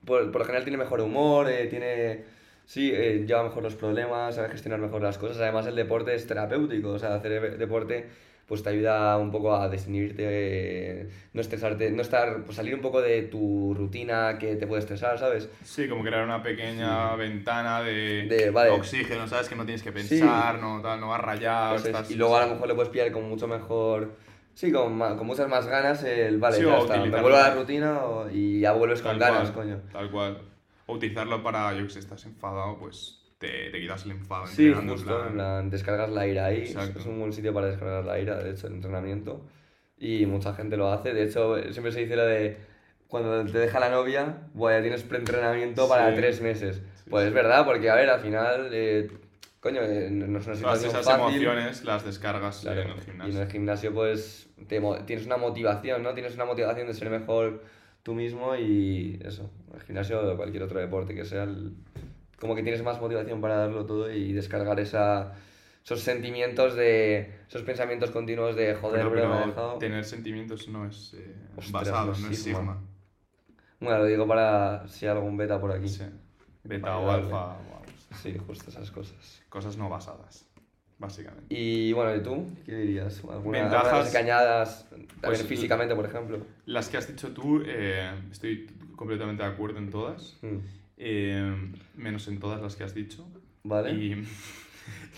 Por, 0.04 0.32
por 0.32 0.40
lo 0.40 0.44
general 0.44 0.64
tiene 0.64 0.78
mejor 0.78 1.00
humor, 1.00 1.48
eh, 1.50 1.66
tiene... 1.66 2.24
Sí, 2.64 2.90
eh, 2.94 3.24
lleva 3.26 3.42
mejor 3.42 3.62
los 3.62 3.74
problemas, 3.74 4.36
sabe 4.36 4.48
gestionar 4.48 4.80
mejor 4.80 5.02
las 5.02 5.18
cosas. 5.18 5.38
Además, 5.38 5.66
el 5.66 5.76
deporte 5.76 6.14
es 6.14 6.26
terapéutico, 6.26 6.90
o 6.90 6.98
sea, 6.98 7.14
hacer 7.14 7.32
e- 7.32 7.56
deporte 7.58 8.08
pues 8.46 8.62
te 8.62 8.70
ayuda 8.70 9.16
un 9.18 9.30
poco 9.30 9.54
a 9.54 9.68
desinhibirte, 9.68 11.08
no 11.32 11.40
estresarte, 11.40 11.90
no 11.90 12.02
estar, 12.02 12.44
pues 12.44 12.56
salir 12.56 12.74
un 12.74 12.80
poco 12.80 13.00
de 13.00 13.22
tu 13.22 13.74
rutina 13.74 14.38
que 14.38 14.56
te 14.56 14.66
puede 14.66 14.80
estresar, 14.80 15.18
¿sabes? 15.18 15.48
Sí, 15.64 15.88
como 15.88 16.02
crear 16.02 16.24
una 16.24 16.42
pequeña 16.42 17.14
ventana 17.16 17.82
de, 17.82 18.26
De- 18.28 18.50
vale. 18.50 18.70
oxígeno, 18.70 19.26
¿sabes? 19.28 19.48
Que 19.48 19.56
no 19.56 19.64
tienes 19.64 19.82
que 19.82 19.92
pensar, 19.92 20.58
no, 20.58 20.80
tal, 20.82 21.00
no 21.00 21.08
vas 21.08 21.20
rayado. 21.20 21.76
Eso 21.76 21.84
es, 21.88 21.94
estás- 21.94 22.10
y 22.10 22.14
luego 22.16 22.36
a 22.36 22.46
lo 22.46 22.54
mejor 22.54 22.68
le 22.68 22.74
puedes 22.74 22.90
pillar 22.90 23.10
con 23.12 23.28
mucho 23.28 23.46
mejor. 23.48 24.16
Sí, 24.54 24.70
con, 24.70 24.96
muchas 24.98 25.48
más 25.48 25.66
ganas 25.66 26.02
el. 26.04 26.38
Vale, 26.38 26.58
Sí, 26.58 26.64
ya 26.64 26.76
está. 26.78 26.96
Me 26.98 27.08
vuelvo 27.22 27.38
a 27.38 27.48
la 27.48 27.54
rutina 27.54 28.00
y 28.30 28.60
ya 28.60 28.72
vuelves 28.72 29.00
con 29.00 29.18
ganas, 29.18 29.50
cual, 29.50 29.66
coño. 29.66 29.80
Tal 29.92 30.10
cual. 30.10 30.38
O 30.86 30.94
utilizarlo 30.94 31.42
para, 31.42 31.72
yo 31.74 31.84
que 31.84 31.90
sé, 31.90 32.00
estás 32.00 32.26
enfadado, 32.26 32.76
pues 32.78 33.21
te, 33.42 33.70
te 33.70 33.80
quitas 33.80 34.04
el 34.06 34.12
enfado 34.12 34.46
Sí, 34.46 34.72
justo, 34.72 35.04
plan- 35.04 35.26
en 35.28 35.32
plan, 35.34 35.70
descargas 35.70 36.08
la 36.10 36.26
ira 36.26 36.46
ahí. 36.46 36.60
Exacto. 36.60 37.00
Es 37.00 37.06
un 37.06 37.18
buen 37.18 37.32
sitio 37.32 37.52
para 37.52 37.66
descargar 37.66 38.04
la 38.04 38.18
ira, 38.18 38.36
de 38.42 38.52
hecho, 38.52 38.68
el 38.68 38.74
entrenamiento. 38.74 39.44
Y 39.98 40.24
mucha 40.26 40.54
gente 40.54 40.76
lo 40.76 40.90
hace. 40.90 41.12
De 41.12 41.24
hecho, 41.24 41.56
siempre 41.70 41.92
se 41.92 42.00
dice 42.00 42.16
lo 42.16 42.24
de. 42.24 42.56
Cuando 43.08 43.44
te 43.44 43.58
deja 43.58 43.78
la 43.78 43.90
novia, 43.90 44.48
bueno, 44.54 44.78
ya 44.78 44.82
tienes 44.82 45.02
preentrenamiento 45.02 45.86
para 45.88 46.10
Sí. 46.10 46.16
tres 46.16 46.40
meses. 46.40 46.76
Sí, 47.04 47.10
pues 47.10 47.24
sí. 47.24 47.28
es 47.28 47.34
verdad, 47.34 47.64
porque 47.66 47.90
a 47.90 47.94
ver, 47.96 48.08
al 48.08 48.20
final. 48.20 48.68
eh, 48.72 49.10
coño, 49.60 49.82
eh, 49.82 50.08
no 50.10 50.38
es 50.38 50.46
una 50.46 50.56
Todas 50.56 50.78
situación 50.80 50.90
esas 50.90 51.04
fácil. 51.06 51.42
emociones 51.42 51.84
las 51.84 52.04
descargas 52.04 52.60
Claro, 52.62 52.80
en 52.80 52.88
el 52.88 52.94
Y 52.94 52.98
en 52.98 53.04
gimnasio. 53.04 53.42
el 53.42 53.48
gimnasio, 53.50 53.92
pues, 53.94 54.48
te 54.66 54.80
tienes 55.06 55.26
una 55.26 55.36
motivación, 55.36 56.02
¿no? 56.02 56.14
Tienes 56.14 56.34
una 56.34 56.46
motivación 56.46 56.86
de 56.88 56.94
ser 56.94 57.10
mejor 57.10 57.62
tú 58.02 58.14
mismo 58.14 58.56
y 58.56 59.20
eso. 59.24 59.50
El 59.74 59.82
gimnasio 59.82 60.32
o 60.32 60.36
cualquier 60.36 60.62
otro 60.64 60.80
deporte 60.80 61.14
que 61.14 61.24
sea, 61.24 61.44
el- 61.44 61.74
como 62.42 62.56
que 62.56 62.64
tienes 62.64 62.82
más 62.82 63.00
motivación 63.00 63.40
para 63.40 63.54
darlo 63.54 63.86
todo 63.86 64.10
y 64.10 64.32
descargar 64.32 64.80
esa, 64.80 65.32
esos 65.84 66.00
sentimientos 66.00 66.74
de, 66.74 67.30
esos 67.48 67.62
pensamientos 67.62 68.10
continuos 68.10 68.56
de 68.56 68.74
joder, 68.74 68.98
Pero, 69.06 69.10
bro, 69.10 69.20
me 69.20 69.26
ha 69.26 69.38
pero 69.38 69.46
dejado. 69.46 69.78
tener 69.78 70.04
sentimientos 70.04 70.66
no 70.66 70.84
es 70.84 71.14
eh, 71.14 71.36
Ostras, 71.56 71.72
basado, 71.88 72.12
no 72.12 72.18
no 72.18 72.30
es 72.32 72.42
sigma. 72.42 72.82
Bueno, 73.78 73.98
lo 73.98 74.06
digo 74.06 74.26
para 74.26 74.88
si 74.88 75.06
hay 75.06 75.12
algún 75.12 75.36
beta 75.36 75.60
por 75.60 75.70
aquí. 75.70 75.86
Sí. 75.88 76.02
Beta 76.64 76.90
Vale, 76.90 77.06
o 77.06 77.10
alfa, 77.12 77.36
vamos. 77.46 78.08
Sí, 78.20 78.36
justo 78.44 78.70
esas 78.70 78.90
cosas. 78.90 79.40
Cosas 79.48 79.76
no 79.76 79.88
basadas, 79.88 80.44
básicamente. 80.98 81.46
Y 81.54 81.92
bueno, 81.92 82.16
¿y 82.16 82.24
tú? 82.24 82.44
¿Qué 82.66 82.74
dirías? 82.74 83.22
¿Alguna, 83.30 83.62
Ventajas, 83.62 84.10
que 84.10 84.18
añadas, 84.18 84.88
también 84.90 85.08
pues, 85.22 85.44
físicamente, 85.44 85.94
por 85.94 86.06
ejemplo? 86.06 86.38
Las 86.66 86.88
que 86.88 86.96
has 86.96 87.06
dicho 87.06 87.28
tú, 87.32 87.62
eh, 87.64 88.10
estoy 88.32 88.66
completamente 88.96 89.44
de 89.44 89.48
acuerdo 89.48 89.78
en 89.78 89.90
todas, 89.90 90.38
Mm, 90.42 90.58
eh, 91.04 91.54
menos 91.96 92.28
en 92.28 92.38
todas 92.38 92.62
las 92.62 92.76
que 92.76 92.84
has 92.84 92.94
dicho. 92.94 93.28
¿Vale? 93.64 93.92
Y, 93.92 94.24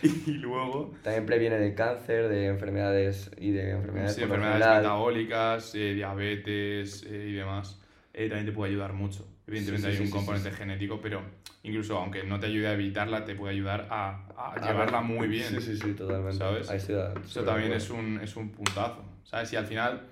y 0.26 0.30
luego, 0.32 0.94
También 1.02 1.26
previene 1.26 1.58
del 1.58 1.74
cáncer, 1.74 2.28
de 2.28 2.46
enfermedades 2.46 3.30
y 3.38 3.50
de 3.50 3.70
enfermedades 3.72 4.14
sí, 4.14 4.22
enfermedades 4.22 4.82
metabólicas, 4.82 5.74
eh, 5.74 5.94
diabetes 5.94 7.04
eh, 7.08 7.26
y 7.28 7.32
demás, 7.32 7.80
eh, 8.12 8.28
también 8.28 8.46
te 8.46 8.52
puede 8.52 8.72
ayudar 8.72 8.92
mucho. 8.92 9.26
Evidentemente 9.46 9.88
Sí, 9.88 9.96
sí, 9.96 10.02
hay 10.02 10.06
un 10.06 10.10
componente 10.10 10.50
genético, 10.52 11.00
pero 11.02 11.22
incluso 11.62 11.98
aunque 11.98 12.24
no 12.24 12.40
te 12.40 12.46
ayude 12.46 12.68
a 12.68 12.72
evitarla, 12.72 13.24
te 13.24 13.34
puede 13.34 13.52
ayudar 13.54 13.88
a, 13.90 14.26
a 14.36 14.54
A 14.54 14.66
llevarla 14.66 15.00
ver, 15.00 15.06
muy 15.06 15.28
bien. 15.28 15.48
Sí, 15.48 15.60
sí, 15.60 15.76
sí, 15.76 15.92
totalmente. 15.92 16.38
¿Sabes? 16.38 16.70
Ahí 16.70 16.78
Eso 16.78 17.44
también 17.44 17.72
es 17.72 17.90
un, 17.90 18.20
es 18.22 18.36
un 18.36 18.50
puntazo, 18.50 19.04
¿sabes? 19.24 19.52
Y 19.52 19.56
al 19.56 19.66
final 19.66 20.02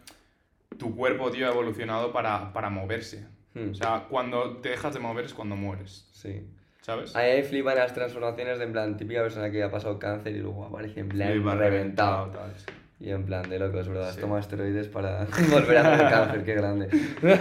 tu 0.78 0.94
cuerpo, 0.94 1.30
tío, 1.30 1.46
ha 1.46 1.50
evolucionado 1.50 2.12
para, 2.12 2.52
para 2.52 2.68
moverse. 2.68 3.26
Hmm, 3.54 3.70
O 3.70 3.74
sea, 3.74 4.06
cuando 4.08 4.56
te 4.58 4.70
dejas 4.70 4.94
de 4.94 5.00
mover 5.00 5.26
es 5.26 5.34
cuando 5.34 5.56
mueres, 5.56 6.08
sí. 6.12 6.46
¿sabes? 6.80 7.14
A 7.14 7.20
mí 7.20 7.26
me 7.36 7.42
flipan 7.42 7.76
las 7.76 7.92
transformaciones 7.94 8.58
de 8.58 8.64
en 8.64 8.72
plan 8.72 8.96
típica 8.96 9.20
persona 9.22 9.50
que 9.50 9.62
ha 9.62 9.70
pasado 9.70 9.98
cáncer 9.98 10.34
y 10.34 10.38
luego 10.40 10.64
aparece 10.64 11.00
en 11.00 11.08
plan 11.10 11.58
reventado. 11.58 12.30
tal, 12.30 12.52
sí. 12.56 12.64
Y 12.98 13.10
en 13.10 13.24
plan 13.26 13.42
de 13.50 13.58
locos, 13.58 13.88
¿verdad? 13.88 14.12
Sí. 14.14 14.20
tomado 14.20 14.38
esteroides 14.40 14.88
para 14.88 15.26
volver 15.50 15.76
a 15.78 15.82
tener 15.82 16.08
cáncer, 16.10 16.44
qué 16.44 16.54
grande. 16.54 16.88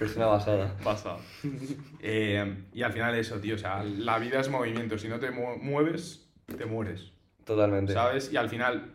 es 0.00 0.16
una 0.16 0.26
basada. 0.26 0.74
Pasado. 0.82 1.18
Eh, 2.00 2.64
y 2.72 2.82
al 2.82 2.92
final 2.92 3.14
eso, 3.14 3.38
tío, 3.38 3.54
o 3.54 3.58
sea, 3.58 3.82
la 3.84 4.18
vida 4.18 4.40
es 4.40 4.48
movimiento. 4.48 4.98
Si 4.98 5.08
no 5.08 5.18
te 5.18 5.30
mu- 5.30 5.56
mueves, 5.58 6.28
te 6.58 6.66
mueres. 6.66 7.12
Totalmente. 7.44 7.92
¿Sabes? 7.92 8.32
Y 8.32 8.36
al 8.36 8.48
final. 8.48 8.94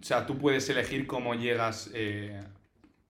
O 0.00 0.02
sea, 0.04 0.26
tú 0.26 0.38
puedes 0.38 0.68
elegir 0.70 1.06
cómo 1.06 1.34
llegas 1.34 1.90
eh, 1.94 2.42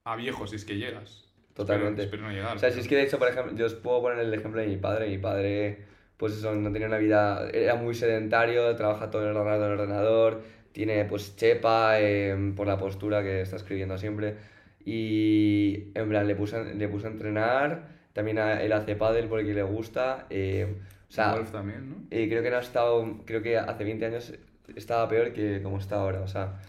a 0.05 0.17
viejo 0.17 0.47
si 0.47 0.57
es 0.57 0.65
que 0.65 0.77
llegas. 0.77 1.25
Totalmente. 1.55 2.03
Espero, 2.03 2.23
espero 2.23 2.23
no 2.25 2.33
llegar. 2.33 2.57
O 2.57 2.59
sea, 2.59 2.71
si 2.71 2.81
es 2.81 2.89
que 2.89 2.97
de 2.97 3.03
hecho, 3.05 3.19
por 3.19 3.29
ejemplo, 3.29 3.55
yo 3.57 3.67
os 3.67 3.75
puedo 3.75 4.03
poner 4.03 4.19
el 4.21 4.35
ejemplo 4.35 4.61
de 4.61 4.67
mi 4.69 4.77
padre. 4.77 5.09
Mi 5.09 5.19
padre, 5.19 5.85
pues 6.17 6.33
eso, 6.35 6.55
no 6.55 6.73
tenía 6.73 6.89
una 6.89 6.99
vida, 6.99 7.49
era 7.53 7.77
muy 7.77 7.95
sedentario, 7.95 8.75
trabaja 8.77 9.11
todo 9.11 9.23
el 9.29 9.37
ordenador, 9.37 9.73
el 9.73 9.81
ordenador, 9.81 10.43
tiene 10.73 11.05
pues 11.05 11.37
chepa 11.37 12.01
eh, 12.01 12.53
por 12.57 12.67
la 12.67 12.79
postura 12.79 13.23
que 13.23 13.41
está 13.43 13.57
escribiendo 13.57 13.97
siempre. 13.99 14.37
Y 14.85 15.91
en 15.95 16.09
plan, 16.09 16.27
le 16.27 16.35
puse, 16.37 16.75
le 16.75 16.89
puse 16.89 17.07
a 17.07 17.11
entrenar, 17.11 17.89
también 18.13 18.39
a- 18.39 18.63
él 18.63 18.73
hace 18.73 18.97
pádel 18.97 19.29
porque 19.29 19.55
le 19.55 19.63
gusta. 19.63 20.27
eh, 20.31 20.77
o 21.09 21.13
sea, 21.13 21.33
Golf 21.35 21.51
también, 21.53 21.91
¿no? 21.91 21.97
y 22.11 22.29
creo 22.29 22.43
que 22.43 22.51
no 22.51 22.57
ha 22.57 22.61
estado, 22.61 23.21
creo 23.25 23.41
que 23.43 23.57
hace 23.59 23.85
20 23.85 24.07
años 24.07 24.35
estaba 24.75 25.09
peor 25.09 25.33
que 25.33 25.63
como 25.63 25.79
está 25.79 25.97
ahora. 25.97 26.21
O 26.23 26.27
sea, 26.29 26.61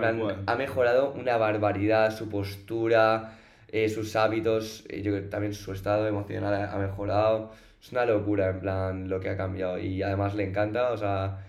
plan, 0.00 0.42
ha 0.46 0.54
mejorado 0.56 1.12
una 1.12 1.36
barbaridad 1.36 2.16
su 2.16 2.28
postura, 2.28 3.38
eh, 3.68 3.88
sus 3.88 4.16
hábitos, 4.16 4.84
eh, 4.88 5.02
yo 5.02 5.12
creo 5.12 5.24
que 5.24 5.28
también 5.30 5.54
su 5.54 5.72
estado 5.72 6.06
emocional 6.08 6.54
ha 6.54 6.72
ha 6.72 6.78
mejorado. 6.78 7.52
Es 7.82 7.92
una 7.92 8.04
locura, 8.06 8.50
en 8.50 8.60
plan, 8.60 9.08
lo 9.08 9.20
que 9.20 9.28
ha 9.30 9.36
cambiado. 9.36 9.78
Y 9.78 10.02
además 10.02 10.34
le 10.34 10.44
encanta, 10.44 10.90
o 10.92 10.96
sea, 10.96 11.44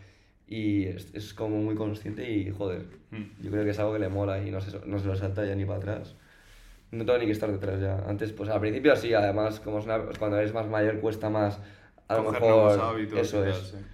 y 0.47 0.86
es, 0.86 1.13
es 1.15 1.34
como 1.34 1.58
muy 1.58 1.75
consciente 1.75 2.29
y, 2.29 2.51
joder, 2.51 2.84
Mm. 3.12 3.23
yo 3.43 3.51
creo 3.51 3.63
que 3.63 3.69
es 3.71 3.79
algo 3.79 3.93
que 3.93 3.99
le 3.99 4.10
mola 4.10 4.41
y 4.43 4.51
no 4.51 4.60
se, 4.62 4.77
no 4.86 4.99
se 4.99 5.08
lo 5.08 5.15
salta 5.15 5.45
ya 5.45 5.55
ni 5.55 5.63
para 5.65 5.77
atrás. 5.79 6.15
No 6.91 7.05
tengo 7.05 7.19
ni 7.19 7.25
que 7.25 7.31
estar 7.34 7.51
detrás 7.51 7.79
ya. 7.81 7.97
Antes, 8.08 8.31
pues 8.34 8.49
al 8.49 8.60
principio 8.60 8.95
sí, 8.95 9.13
además, 9.13 9.60
como 9.60 9.79
es 9.79 9.86
una- 9.86 9.99
cuando 10.19 10.38
eres 10.39 10.53
más 10.53 10.67
mayor 10.67 10.99
cuesta 10.99 11.29
más, 11.29 11.60
a 12.08 12.15
lo 12.17 12.25
Coger 12.25 12.41
mejor, 12.41 12.63
nuevos 12.63 12.79
hábitos. 12.79 13.19
eso 13.19 13.45
es 13.45 13.71
tal, 13.71 13.81
sí. 13.81 13.86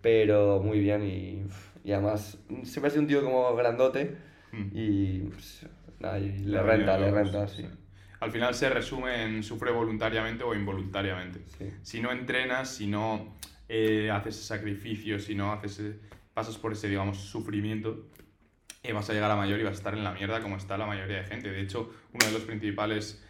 pero 0.00 0.60
muy 0.62 0.78
bien 0.80 1.02
y, 1.04 1.42
y 1.86 1.92
además 1.92 2.38
siempre 2.64 2.88
ha 2.88 2.90
sido 2.90 3.02
un 3.02 3.08
tío 3.08 3.22
como 3.22 3.54
grandote 3.54 4.16
Mm. 4.52 4.70
y 4.72 5.18
pues, 5.20 5.66
nada, 5.98 6.18
y 6.18 6.38
le 6.38 6.62
renta, 6.62 6.98
le 6.98 7.10
renta, 7.10 7.48
sí. 7.48 7.66
Al 8.20 8.30
final 8.30 8.54
se 8.54 8.70
resume 8.70 9.24
en 9.24 9.42
sufre 9.42 9.70
voluntariamente 9.70 10.44
o 10.44 10.54
involuntariamente. 10.54 11.40
Sí. 11.58 11.70
Si 11.82 12.00
no 12.00 12.10
entrenas, 12.12 12.70
si 12.70 12.86
no 12.86 13.36
eh, 13.68 14.10
haces 14.10 14.36
ese 14.36 14.46
sacrificio, 14.46 15.18
si 15.18 15.34
no 15.34 15.52
haces 15.52 15.82
pasas 16.32 16.56
por 16.58 16.72
ese, 16.72 16.88
digamos, 16.88 17.18
sufrimiento, 17.18 18.06
eh, 18.82 18.92
vas 18.92 19.10
a 19.10 19.12
llegar 19.12 19.30
a 19.30 19.36
mayor 19.36 19.60
y 19.60 19.64
vas 19.64 19.74
a 19.74 19.76
estar 19.76 19.94
en 19.94 20.04
la 20.04 20.12
mierda 20.12 20.40
como 20.40 20.56
está 20.56 20.78
la 20.78 20.86
mayoría 20.86 21.18
de 21.18 21.24
gente. 21.24 21.50
De 21.50 21.60
hecho, 21.60 21.92
una 22.12 22.26
de 22.26 22.32
las 22.32 22.42
principales 22.42 23.22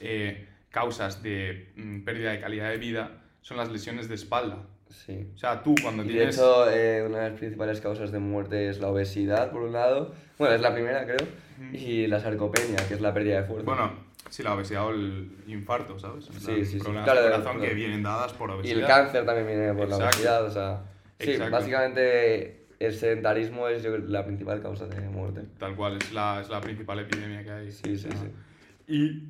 eh, 0.00 0.48
causas 0.70 1.22
de 1.22 1.72
mm, 1.76 2.00
pérdida 2.02 2.32
de 2.32 2.40
calidad 2.40 2.70
de 2.70 2.78
vida 2.78 3.22
son 3.40 3.56
las 3.56 3.70
lesiones 3.70 4.08
de 4.08 4.14
espalda. 4.14 4.66
Sí. 4.90 5.26
O 5.34 5.38
sea, 5.38 5.62
tú 5.62 5.74
cuando 5.82 6.02
Y 6.04 6.08
de 6.08 6.12
tienes... 6.14 6.36
hecho, 6.36 6.70
eh, 6.70 7.02
una 7.06 7.20
de 7.20 7.30
las 7.30 7.38
principales 7.38 7.80
causas 7.80 8.10
de 8.12 8.18
muerte 8.18 8.68
es 8.68 8.80
la 8.80 8.88
obesidad, 8.88 9.50
por 9.50 9.62
un 9.62 9.72
lado. 9.72 10.14
Bueno, 10.38 10.54
es 10.54 10.60
la 10.60 10.72
primera, 10.74 11.04
creo. 11.04 11.26
Y 11.72 12.06
la 12.06 12.20
sarcopenia, 12.20 12.76
que 12.88 12.94
es 12.94 13.00
la 13.00 13.12
pérdida 13.14 13.40
de 13.42 13.46
fuerza. 13.46 13.64
Bueno, 13.66 13.92
sí, 14.30 14.42
la 14.42 14.54
obesidad 14.54 14.86
o 14.86 14.90
el 14.90 15.30
infarto, 15.46 15.98
¿sabes? 15.98 16.26
En 16.28 16.34
Sí, 16.40 16.64
sí, 16.64 16.64
sí. 16.64 16.78
Problemas 16.78 17.04
Claro, 17.04 17.20
de 17.22 17.28
claro. 17.28 17.42
corazón 17.44 17.62
que 17.62 17.74
vienen 17.74 18.02
dadas 18.02 18.32
por 18.32 18.50
y 18.50 18.52
obesidad. 18.54 18.78
el 18.80 18.86
cáncer 18.86 19.24
también 19.26 19.46
viene 19.46 19.72
por 19.74 19.88
la 19.88 19.96
Exacto. 19.96 20.16
obesidad, 20.16 20.44
o 20.44 20.50
sea... 20.50 20.82
Sí, 21.20 21.30
Exacto. 21.32 21.52
básicamente 21.52 22.66
el 22.78 22.94
sedentarismo 22.94 23.68
es 23.68 23.82
yo 23.82 23.96
la 23.98 24.24
principal 24.24 24.62
causa 24.62 24.86
de 24.86 25.00
muerte. 25.08 25.42
Tal 25.58 25.76
cual, 25.76 25.98
es 26.00 26.12
la, 26.12 26.40
es 26.40 26.48
la 26.48 26.60
principal 26.62 26.98
epidemia 26.98 27.44
que 27.44 27.50
hay. 27.50 27.70
Sí, 27.70 27.96
sí, 27.98 28.08
Ah. 28.10 28.16
sí. 28.16 28.92
Y 28.92 29.28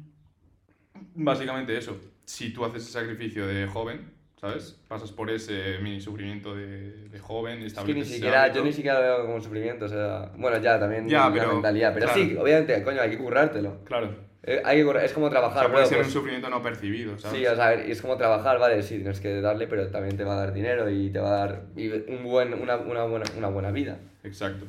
básicamente 1.14 1.77
eso, 1.77 1.99
si 2.25 2.53
tú 2.53 2.64
haces 2.64 2.85
ese 2.85 2.92
sacrificio 2.92 3.46
de 3.46 3.66
joven, 3.66 4.12
¿sabes? 4.40 4.81
Pasas 4.88 5.12
por 5.12 5.31
ese 5.31 5.79
mini 5.83 6.00
sufrimiento 6.00 6.55
de, 6.55 7.09
de 7.09 7.18
joven, 7.18 7.62
Es 7.62 7.74
que 7.74 7.92
ni 7.94 8.05
siquiera, 8.05 8.50
yo 8.53 8.64
ni 8.64 8.72
siquiera 8.72 8.98
lo 9.00 9.07
veo 9.18 9.26
como 9.26 9.40
sufrimiento, 9.40 9.85
o 9.85 9.88
sea, 9.88 10.31
bueno, 10.37 10.59
ya 10.59 10.79
también 10.81 11.09
Ya, 11.09 11.31
pero- 11.33 11.53
mentalidad, 11.53 11.92
pero 11.92 12.07
claro. 12.07 12.20
sí, 12.22 12.37
obviamente, 12.37 12.83
coño, 12.83 13.03
hay 13.03 13.11
que 13.11 13.18
currártelo. 13.18 13.85
Claro, 13.85 14.31
Eh, 14.42 14.62
hay 14.64 14.83
que 14.83 15.05
es 15.05 15.12
como 15.12 15.26
o 15.26 15.31
trabajar, 15.31 15.64
sea, 15.64 15.70
puede 15.72 15.85
ser 15.85 15.98
pues- 15.98 16.07
un 16.09 16.12
sufrimiento 16.14 16.48
no 16.48 16.62
percibido, 16.62 17.18
¿sabes? 17.18 17.38
Sí, 17.38 17.46
o 17.46 17.55
sea, 17.55 17.74
es 17.74 18.00
como 18.00 18.16
trabajar, 18.16 18.59
vale, 18.59 18.83
sí, 18.83 18.96
tienes 18.96 19.20
que 19.20 19.42
darle, 19.42 19.66
pero 19.66 19.87
también 19.88 20.16
te 20.16 20.24
va 20.24 20.33
a 20.33 20.37
dar 20.46 20.55
dinero 20.55 20.88
y 20.88 21.11
te 21.11 21.18
va 21.18 21.29
a 21.29 21.46
dar 21.46 21.62
y 21.76 21.90
un 22.11 22.24
buen, 22.24 22.55
una, 22.55 22.76
una, 22.79 23.05
buena, 23.05 23.26
una 23.37 23.48
buena 23.48 23.70
vida. 23.70 23.98
Exacto. 24.24 24.64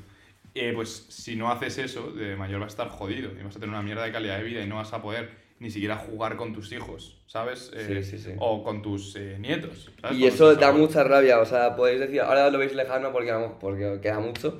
Eh, 0.53 0.73
pues 0.75 0.89
si 1.07 1.37
no 1.37 1.49
haces 1.49 1.77
eso, 1.77 2.11
de 2.11 2.35
mayor 2.35 2.59
vas 2.59 2.73
a 2.77 2.83
estar 2.83 2.89
jodido 2.89 3.31
y 3.31 3.41
vas 3.41 3.55
a 3.55 3.59
tener 3.61 3.69
una 3.69 3.81
mierda 3.81 4.03
de 4.03 4.11
calidad 4.11 4.39
de 4.39 4.43
vida 4.43 4.61
y 4.61 4.67
no 4.67 4.75
vas 4.75 4.91
a 4.91 5.01
poder 5.01 5.29
ni 5.61 5.69
siquiera 5.69 5.95
jugar 5.95 6.35
con 6.37 6.53
tus 6.53 6.71
hijos, 6.71 7.21
¿sabes? 7.27 7.71
Eh, 7.75 8.01
Sí, 8.03 8.17
sí, 8.17 8.17
sí. 8.17 8.31
O 8.39 8.63
con 8.63 8.81
tus 8.81 9.15
eh, 9.15 9.37
nietos. 9.39 9.91
¿sabes? 10.01 10.17
Y 10.17 10.21
Con 10.21 10.29
eso 10.29 10.55
da 10.55 10.67
abuelos. 10.69 10.89
mucha 10.89 11.03
rabia, 11.03 11.39
o 11.39 11.45
sea, 11.45 11.75
podéis 11.75 11.99
decir, 11.99 12.19
ahora 12.21 12.49
lo 12.49 12.57
veis 12.57 12.73
lejano 12.73 13.11
porque, 13.11 13.31
vamos, 13.31 13.53
porque 13.59 13.99
queda 14.01 14.19
mucho, 14.19 14.59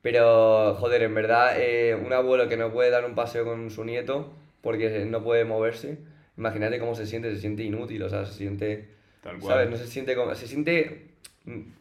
pero 0.00 0.74
joder, 0.76 1.02
en 1.02 1.14
verdad, 1.14 1.52
eh, 1.60 1.94
un 1.94 2.12
abuelo 2.14 2.48
que 2.48 2.56
no 2.56 2.72
puede 2.72 2.88
dar 2.90 3.04
un 3.04 3.14
paseo 3.14 3.44
con 3.44 3.70
su 3.70 3.84
nieto 3.84 4.32
porque 4.62 5.04
no 5.04 5.22
puede 5.22 5.44
moverse, 5.44 5.98
imagínate 6.38 6.78
cómo 6.78 6.94
se 6.94 7.06
siente, 7.06 7.30
se 7.34 7.40
siente 7.40 7.62
inútil, 7.62 8.02
o 8.02 8.08
sea, 8.08 8.24
se 8.24 8.32
siente, 8.32 8.88
Tal 9.22 9.38
cual. 9.38 9.52
¿sabes? 9.54 9.70
No 9.70 9.76
se 9.76 9.86
siente 9.86 10.14
como, 10.16 10.34
se 10.34 10.46
siente 10.46 11.08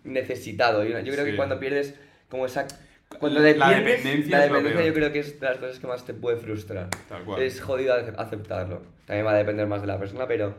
necesitado. 0.04 0.84
Yo, 0.84 1.00
yo 1.00 1.14
creo 1.14 1.26
Sí. 1.26 1.32
que 1.32 1.38
cuando 1.38 1.60
pierdes 1.60 1.96
como 2.30 2.46
esa... 2.46 2.68
Cuando 3.20 3.40
La 3.40 3.46
dependes, 3.48 3.78
dependencia 4.04 4.38
la 4.38 4.44
dependencia 4.46 4.86
yo 4.86 4.94
creo 4.94 5.12
que 5.12 5.20
es 5.20 5.40
de 5.40 5.46
las 5.48 5.58
cosas 5.58 5.80
que 5.80 5.88
más 5.88 6.06
te 6.06 6.14
puede 6.14 6.38
frustrar. 6.38 6.90
Tal 7.10 7.24
cual. 7.24 7.42
Es 7.42 7.62
jodido 7.62 7.94
ace- 7.94 8.14
aceptarlo. 8.18 8.82
También 9.06 9.26
va 9.26 9.32
a 9.32 9.38
depender 9.38 9.68
más 9.68 9.82
de 9.82 9.88
la 9.88 9.98
persona, 10.00 10.28
pero 10.28 10.56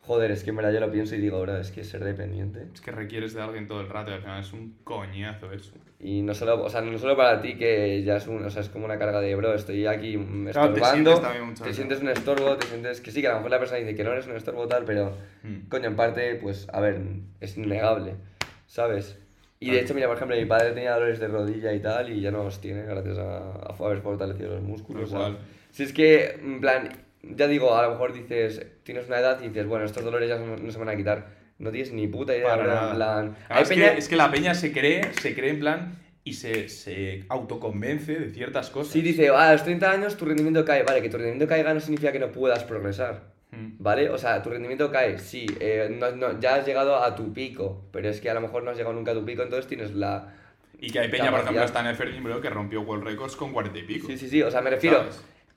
joder, 0.00 0.30
es 0.32 0.44
que 0.44 0.50
en 0.50 0.56
verdad 0.56 0.72
yo 0.72 0.80
lo 0.80 0.90
pienso 0.90 1.14
y 1.14 1.18
digo, 1.20 1.40
bro, 1.40 1.56
es 1.56 1.70
que 1.70 1.82
ser 1.84 2.04
dependiente. 2.04 2.66
Es 2.74 2.80
que 2.82 2.90
requieres 2.90 3.32
de 3.34 3.40
alguien 3.40 3.66
todo 3.66 3.80
el 3.80 3.88
rato 3.88 4.10
y 4.10 4.14
al 4.14 4.20
final 4.20 4.40
es 4.40 4.52
un 4.52 4.76
coñazo 4.84 5.50
eso. 5.52 5.72
Y 5.98 6.20
no 6.20 6.34
solo, 6.34 6.62
o 6.62 6.68
sea, 6.68 6.82
no 6.82 6.98
solo 6.98 7.16
para 7.16 7.40
ti 7.40 7.56
que 7.56 8.02
ya 8.02 8.16
es 8.18 8.26
un, 8.26 8.44
o 8.44 8.50
sea, 8.50 8.60
es 8.60 8.68
como 8.68 8.84
una 8.84 8.98
carga 8.98 9.20
de, 9.22 9.34
bro, 9.34 9.54
estoy 9.54 9.86
aquí 9.86 10.18
mm, 10.18 10.48
Claro, 10.50 10.74
te 10.74 10.80
estorbando, 10.80 11.10
sientes 11.10 11.20
también 11.22 11.44
muchas 11.46 11.66
te 11.66 11.72
sientes 11.72 12.00
un 12.02 12.08
estorbo, 12.10 12.56
te 12.58 12.66
sientes 12.66 13.00
que 13.00 13.10
sí, 13.10 13.22
que 13.22 13.28
a 13.28 13.30
lo 13.30 13.36
mejor 13.38 13.50
la 13.52 13.58
persona 13.58 13.78
dice 13.80 13.94
que 13.94 14.04
no 14.04 14.12
eres 14.12 14.26
un 14.26 14.36
estorbo 14.36 14.68
tal, 14.68 14.84
pero 14.84 15.16
Mm. 15.42 15.68
coño, 15.70 15.86
en 15.88 15.96
parte, 15.96 16.34
pues, 16.34 16.66
a 16.70 16.80
ver, 16.80 17.00
es 17.40 17.56
innegable, 17.56 18.16
¿sabes? 18.66 19.18
Y 19.64 19.70
de 19.70 19.72
Claro. 19.72 19.84
hecho, 19.84 19.94
mira, 19.94 20.06
por 20.08 20.16
ejemplo, 20.16 20.36
mi 20.36 20.44
padre 20.44 20.72
tenía 20.72 20.92
dolores 20.94 21.18
de 21.20 21.28
rodilla 21.28 21.72
y 21.72 21.80
tal, 21.80 22.10
y 22.12 22.20
ya 22.20 22.30
no 22.30 22.44
los 22.44 22.60
tiene 22.60 22.82
gracias 22.82 23.18
a, 23.18 23.38
a 23.38 23.74
haber 23.78 24.00
fortalecido 24.00 24.50
los 24.54 24.62
músculos. 24.62 25.10
Tal 25.10 25.20
o 25.20 25.22
sea, 25.24 25.32
cual. 25.34 25.38
Si 25.70 25.82
es 25.84 25.92
que, 25.92 26.38
en 26.42 26.60
plan, 26.60 26.88
ya 27.22 27.46
digo, 27.46 27.74
a 27.76 27.82
lo 27.84 27.90
mejor 27.92 28.12
dices, 28.12 28.64
tienes 28.82 29.06
una 29.06 29.18
edad 29.20 29.40
y 29.42 29.48
dices, 29.48 29.66
bueno, 29.66 29.84
estos 29.84 30.04
dolores 30.04 30.28
ya 30.28 30.38
no, 30.38 30.56
no 30.56 30.70
se 30.70 30.78
van 30.78 30.88
a 30.88 30.96
quitar. 30.96 31.26
No 31.58 31.70
tienes 31.70 31.92
ni 31.92 32.06
puta 32.08 32.36
idea, 32.36 32.48
Para 32.48 32.66
nada. 32.66 32.90
en 32.90 32.96
plan... 32.96 33.36
Ah, 33.48 33.56
hay 33.56 33.62
es, 33.62 33.68
peña- 33.68 33.92
que, 33.92 33.98
es 33.98 34.08
que 34.08 34.16
la 34.16 34.30
peña 34.30 34.54
se 34.54 34.72
cree, 34.72 35.12
se 35.20 35.34
cree 35.34 35.50
en 35.50 35.60
plan 35.60 35.98
y 36.24 36.32
se, 36.34 36.68
se 36.68 37.24
autoconvence 37.28 38.14
de 38.14 38.30
ciertas 38.30 38.70
cosas. 38.70 38.92
Sí, 38.92 39.02
dice, 39.02 39.28
"Ah, 39.28 39.50
a 39.50 39.52
los 39.52 39.62
30 39.64 39.90
años 39.90 40.16
tu 40.16 40.24
rendimiento 40.24 40.64
cae. 40.64 40.82
Vale, 40.82 41.00
que 41.00 41.08
tu 41.08 41.16
rendimiento 41.16 41.46
caiga 41.46 41.72
no 41.72 41.80
significa 41.80 42.12
que 42.12 42.18
no 42.18 42.32
puedas 42.32 42.64
progresar. 42.64 43.33
Mm. 43.56 43.76
¿Vale? 43.78 44.10
O 44.10 44.18
sea, 44.18 44.42
tu 44.42 44.50
rendimiento 44.50 44.90
cae, 44.90 45.18
sí, 45.18 45.46
eh, 45.60 45.88
no- 45.90 46.10
no, 46.12 46.40
ya 46.40 46.56
has 46.56 46.66
llegado 46.66 46.96
a 47.02 47.14
tu 47.14 47.32
pico, 47.32 47.84
pero 47.92 48.08
es 48.08 48.20
que 48.20 48.30
a 48.30 48.34
lo 48.34 48.40
mejor 48.40 48.62
no 48.62 48.70
has 48.70 48.76
llegado 48.76 48.94
nunca 48.94 49.12
a 49.12 49.14
tu 49.14 49.24
pico, 49.24 49.42
entonces 49.42 49.66
tienes 49.66 49.94
la... 49.94 50.34
Y 50.80 50.90
que 50.90 50.98
hay 50.98 51.08
peña, 51.08 51.30
por 51.30 51.40
ejemplo, 51.40 51.60
Capacidad. 51.62 51.64
está 51.94 52.06
en 52.06 52.14
el 52.16 52.20
bro, 52.22 52.40
que 52.40 52.50
rompió 52.50 52.80
World 52.82 53.04
Records 53.04 53.36
con 53.36 53.52
40 53.52 53.78
y 53.78 53.82
pico. 53.84 54.06
Sí, 54.08 54.18
sí, 54.18 54.28
sí, 54.28 54.42
o 54.42 54.50
sea, 54.50 54.60
me 54.60 54.70
refiero... 54.70 55.04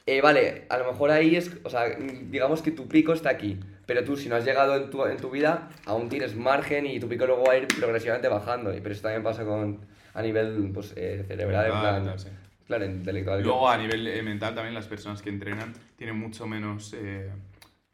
Eh, 0.10 0.22
vale, 0.22 0.64
a 0.70 0.78
lo 0.78 0.90
mejor 0.90 1.12
ahí 1.12 1.36
es, 1.36 1.52
o 1.64 1.70
sea, 1.70 1.90
digamos 1.90 2.62
que 2.62 2.72
tu 2.72 2.88
pico 2.88 3.12
está 3.12 3.30
aquí, 3.30 3.60
pero 3.86 4.06
tú 4.06 4.16
si 4.16 4.30
no 4.30 4.38
has 4.38 4.46
llegado 4.46 4.78
en 4.78 4.90
tu, 4.90 5.06
en 5.06 5.18
tu 5.18 5.30
vida, 5.30 5.68
aún 5.86 6.08
tienes 6.08 6.34
margen 6.34 6.86
y 6.86 6.98
tu 6.98 7.10
pico 7.10 7.26
luego 7.26 7.44
va 7.44 7.54
a 7.54 7.58
ir 7.58 7.68
progresivamente 7.68 8.30
bajando. 8.30 8.74
Y, 8.74 8.80
pero 8.80 8.94
eso 8.94 9.02
también 9.02 9.22
pasa 9.22 9.44
con, 9.44 9.82
a 10.14 10.22
nivel 10.22 10.72
pues, 10.74 10.94
eh, 10.96 11.26
cerebral, 11.28 11.66
en 11.66 11.72
plan, 11.72 12.06
tal, 12.06 12.20
sí. 12.20 12.30
claro, 12.68 12.86
intelectual. 12.86 13.44
Luego, 13.44 13.68
a 13.68 13.76
nivel 13.78 14.24
mental, 14.24 14.56
también 14.56 14.74
las 14.74 14.88
personas 14.88 15.22
que 15.22 15.30
entrenan 15.30 15.74
tienen 15.98 16.18
mucho 16.18 16.48
menos. 16.48 16.96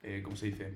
Eh, 0.03 0.21
¿Cómo 0.23 0.35
se 0.35 0.47
dice? 0.47 0.73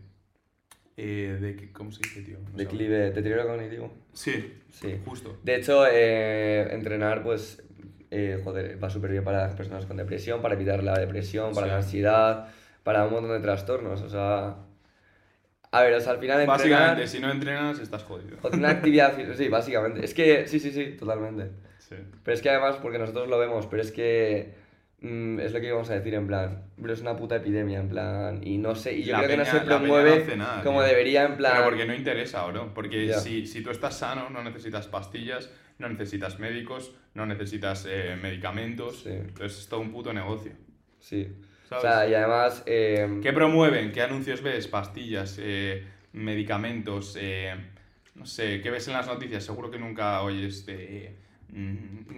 Eh, 0.96 1.38
de, 1.40 1.72
¿Cómo 1.74 1.92
se 1.92 2.00
dice, 2.02 2.22
tío? 2.22 2.38
No. 2.40 2.58
Declive, 2.58 3.12
deterioro 3.12 3.46
cognitivo. 3.48 3.94
Sí, 4.14 4.62
Sí. 4.70 5.00
justo. 5.06 5.38
De 5.44 5.56
hecho, 5.56 5.86
eh, 5.86 6.74
entrenar, 6.74 7.24
pues, 7.24 7.62
eh, 8.10 8.40
joder, 8.44 8.82
va 8.84 8.90
súper 8.90 9.12
bien 9.12 9.24
para 9.24 9.44
las 9.46 9.56
personas 9.56 9.86
con 9.86 9.98
depresión, 9.98 10.42
para 10.42 10.56
evitar 10.56 10.82
la 10.84 10.98
depresión, 10.98 11.54
para 11.54 11.68
Sí. 11.68 11.72
la 11.72 11.78
ansiedad, 11.78 12.48
para 12.84 13.06
un 13.06 13.12
montón 13.14 13.32
de 13.32 13.40
trastornos. 13.42 14.02
O 14.02 14.10
sea, 14.10 14.56
a 15.72 15.82
ver, 15.84 15.94
o 15.94 16.00
sea, 16.00 16.14
al 16.14 16.20
final 16.20 16.40
entrenar, 16.40 16.58
Básicamente, 16.60 17.08
si 17.08 17.20
no 17.20 17.30
entrenas, 17.32 17.80
estás 17.80 18.04
jodido. 18.04 18.38
una 18.54 18.70
actividad, 18.70 19.14
sí, 19.36 19.50
básicamente. 19.50 20.04
Es 20.04 20.14
que, 20.14 20.48
sí, 20.48 20.60
sí, 20.60 20.72
sí, 20.72 20.96
totalmente. 20.98 21.52
Sí. 21.80 21.96
Pero 22.24 22.34
es 22.36 22.42
que 22.42 22.50
además, 22.50 22.78
porque 22.82 22.98
nosotros 22.98 23.28
lo 23.28 23.38
vemos, 23.38 23.68
pero 23.68 23.82
es 23.84 23.92
que 23.92 24.54
mm, 25.02 25.40
es 25.40 25.52
lo 25.54 25.60
que 25.60 25.68
íbamos 25.68 25.90
a 25.90 25.96
decir, 25.96 26.14
en 26.14 26.28
plan, 26.28 26.64
pero 26.82 26.94
es 26.94 27.02
una 27.02 27.16
puta 27.16 27.36
epidemia, 27.38 27.80
en 27.80 27.90
plan, 27.90 28.42
y 28.46 28.58
no 28.58 28.76
sé, 28.76 28.94
y 28.98 29.04
yo 29.04 29.14
La 29.14 29.20
creo 29.20 29.32
que 29.32 29.38
no 29.38 29.46
se 29.46 29.60
no 29.60 29.66
promueve 29.66 30.24
hace 30.24 30.38
nada, 30.38 30.64
como 30.64 30.80
tío. 30.80 30.90
debería, 30.90 31.26
en 31.26 31.38
plan... 31.38 31.54
Pero 31.56 31.66
porque 31.66 31.86
no 31.86 31.94
interesa, 31.94 32.46
bro. 32.48 32.74
Porque 32.74 33.14
si, 33.14 33.46
si 33.48 33.62
tú 33.62 33.70
estás 33.72 33.98
sano, 33.98 34.30
no 34.30 34.44
necesitas 34.44 34.88
pastillas, 34.88 35.50
no 35.80 35.88
necesitas 35.90 36.40
médicos, 36.40 36.96
no 37.14 37.26
necesitas 37.26 37.86
eh, 37.90 38.18
medicamentos. 38.22 39.04
Sí. 39.04 39.10
Entonces 39.10 39.60
es 39.60 39.68
todo 39.68 39.80
un 39.82 39.92
puto 39.92 40.12
negocio. 40.14 40.52
Sí. 41.00 41.28
¿Sabes? 41.70 41.84
O 41.84 41.88
sea, 41.88 42.08
y 42.08 42.14
además... 42.14 42.64
eh, 42.66 43.20
¿Qué 43.22 43.34
promueven? 43.34 43.92
¿Qué 43.92 44.02
anuncios 44.02 44.42
ves? 44.42 44.68
Pastillas, 44.68 45.38
eh, 45.40 45.84
medicamentos, 46.14 47.18
eh, 47.20 47.54
no 48.16 48.26
sé, 48.26 48.62
¿qué 48.62 48.72
ves 48.72 48.88
en 48.88 48.94
las 48.94 49.06
noticias? 49.08 49.44
Seguro 49.44 49.70
que 49.70 49.78
nunca 49.78 50.22
oyes 50.24 50.66
de 50.66 51.16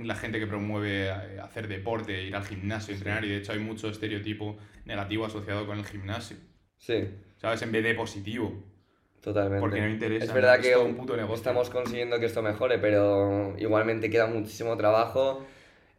la 0.03 0.15
gente 0.15 0.39
que 0.39 0.47
promueve 0.47 1.07
eh, 1.07 1.39
hacer 1.41 1.67
deporte, 1.67 2.23
ir 2.23 2.35
al 2.35 2.43
gimnasio, 2.45 2.93
entrenar, 2.95 3.23
y 3.25 3.29
de 3.29 3.37
hecho 3.37 3.51
hay 3.51 3.59
mucho 3.59 3.89
estereotipo 3.89 4.57
negativo 4.85 5.25
asociado 5.25 5.65
con 5.67 5.77
el 5.77 5.85
gimnasio, 5.85 6.37
Sí, 6.77 7.09
¿sabes? 7.37 7.61
En 7.61 7.71
vez 7.71 7.83
de 7.83 7.93
positivo. 7.93 8.53
totalmente. 9.21 9.59
Porque 9.59 9.81
no 9.81 9.89
interesa, 9.89 10.25
Es 10.25 10.33
verdad 10.33 10.55
es 10.59 10.65
que 10.65 10.73
todo 10.73 10.85
un 10.85 10.95
puto 10.95 11.15
negocio. 11.15 11.35
estamos 11.35 11.69
consiguiendo 11.69 12.19
que 12.19 12.25
esto 12.25 12.41
mejore, 12.41 12.79
pero 12.79 13.53
igualmente 13.59 14.09
queda 14.09 14.27
muchísimo 14.27 14.75
trabajo. 14.77 15.45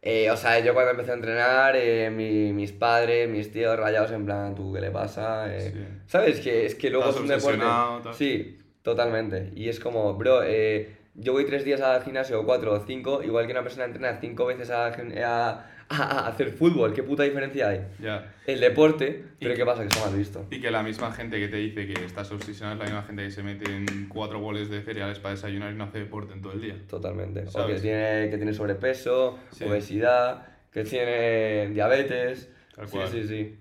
Eh, 0.01 0.31
o 0.31 0.35
sea, 0.35 0.59
yo 0.59 0.73
cuando 0.73 0.91
empecé 0.91 1.11
a 1.11 1.13
entrenar, 1.13 1.75
eh, 1.75 2.09
mi- 2.09 2.51
mis 2.53 2.71
padres, 2.71 3.29
mis 3.29 3.51
tíos 3.51 3.77
rayados 3.77 4.09
en 4.11 4.25
plan, 4.25 4.55
¿tú 4.55 4.73
qué 4.73 4.81
le 4.81 4.89
pasa? 4.89 5.55
Eh, 5.55 5.71
Sí. 5.71 5.79
¿Sabes? 6.07 6.39
Que 6.39 6.65
es 6.65 6.73
que 6.73 6.89
luego 6.89 7.05
es 7.09 7.15
Estás 7.15 7.21
un 7.45 7.55
deporte. 7.57 8.01
tal. 8.03 8.13
Sí, 8.15 8.57
totalmente. 8.81 9.51
Y 9.55 9.69
es 9.69 9.79
como, 9.79 10.15
bro, 10.15 10.41
eh, 10.43 10.97
yo 11.15 11.33
voy 11.33 11.45
tres 11.45 11.65
días 11.65 11.81
al 11.81 12.03
gimnasio, 12.03 12.39
o 12.41 12.45
cuatro 12.45 12.73
o 12.73 12.85
cinco, 12.85 13.21
igual 13.23 13.45
que 13.45 13.51
una 13.51 13.63
persona 13.63 13.85
entrena 13.85 14.17
cinco 14.21 14.45
veces 14.45 14.69
a, 14.69 14.87
a- 14.87 15.65
a- 15.89 16.27
hacer 16.27 16.51
fútbol. 16.53 16.93
¿Qué 16.93 17.03
puta 17.03 17.23
diferencia 17.23 17.67
hay? 17.69 17.81
Ya. 18.01 18.33
El 18.47 18.61
deporte, 18.61 19.25
pero 19.39 19.55
¿qué 19.55 19.65
pasa? 19.65 19.81
Que 19.81 19.89
está 19.89 20.05
mal 20.05 20.17
visto. 20.17 20.47
Y 20.49 20.61
que 20.61 20.71
la 20.71 20.83
misma 20.83 21.11
gente 21.11 21.37
que 21.39 21.49
te 21.49 21.57
dice 21.57 21.85
que 21.85 22.05
estás 22.05 22.31
obsesionado 22.31 22.75
es 22.75 22.79
la 22.79 22.85
misma 22.95 23.03
gente 23.07 23.23
que 23.23 23.31
se 23.31 23.43
mete 23.43 23.75
en 23.75 24.07
cuatro 24.07 24.39
boles 24.39 24.69
de 24.69 24.81
cereales 24.83 25.19
para 25.19 25.35
desayunar 25.35 25.73
y 25.73 25.75
no 25.75 25.83
hace 25.83 25.99
deporte 25.99 26.33
en 26.33 26.41
todo 26.41 26.53
el 26.53 26.61
día. 26.61 26.77
Totalmente. 26.87 27.41
O 27.41 27.45
que 27.45 27.51
¿Sabes? 27.51 27.81
tiene, 27.81 28.29
que 28.29 28.37
tiene 28.37 28.53
sobrepeso, 28.53 29.37
Sí. 29.51 29.65
obesidad, 29.65 30.47
que 30.71 30.85
tiene 30.85 31.67
diabetes. 31.73 32.49
Tal 32.75 32.87
sí, 32.87 32.95
cual. 32.95 33.07
sí, 33.09 33.27
sí. 33.27 33.57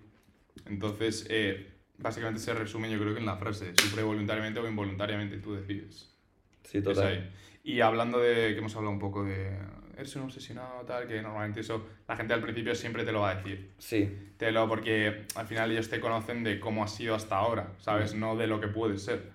Entonces, 0.67 1.27
eh, 1.31 1.67
básicamente 1.99 2.41
se 2.41 2.55
resume 2.55 2.89
yo 2.91 2.99
creo 3.01 3.13
que 3.15 3.21
en 3.21 3.27
la 3.27 3.37
frase, 3.37 3.73
sufre 3.81 4.03
voluntariamente 4.05 4.61
o 4.61 4.69
involuntariamente, 4.69 5.39
tú 5.39 5.55
decides. 5.57 6.10
Sí, 6.63 6.83
total. 6.83 7.31
Y 7.63 7.81
hablando 7.81 8.19
de, 8.19 8.53
que 8.53 8.59
hemos 8.59 8.75
hablado 8.75 8.93
un 8.93 8.99
poco 8.99 9.25
de, 9.25 9.57
eres 10.01 10.17
un 10.17 10.23
obsesionado, 10.23 10.85
tal, 10.87 11.07
que 11.07 11.21
normalmente 11.21 11.61
eso, 11.61 11.87
la 12.09 12.17
gente 12.17 12.33
al 12.33 12.41
principio 12.41 12.75
siempre 12.75 13.05
te 13.05 13.13
lo 13.13 13.21
va 13.21 13.31
a 13.31 13.35
decir. 13.37 13.71
Sí, 13.79 14.33
Te 14.37 14.51
lo, 14.51 14.67
porque 14.67 15.27
al 15.35 15.47
final 15.47 15.71
ellos 15.71 15.89
te 15.91 16.01
conocen 16.01 16.43
de 16.43 16.59
cómo 16.59 16.83
has 16.83 16.95
sido 16.95 17.15
hasta 17.15 17.37
ahora, 17.37 17.73
¿sabes? 17.79 18.15
No 18.15 18.37
de 18.37 18.47
lo 18.47 18.61
que 18.61 18.69
puedes 18.69 19.03
ser. 19.03 19.31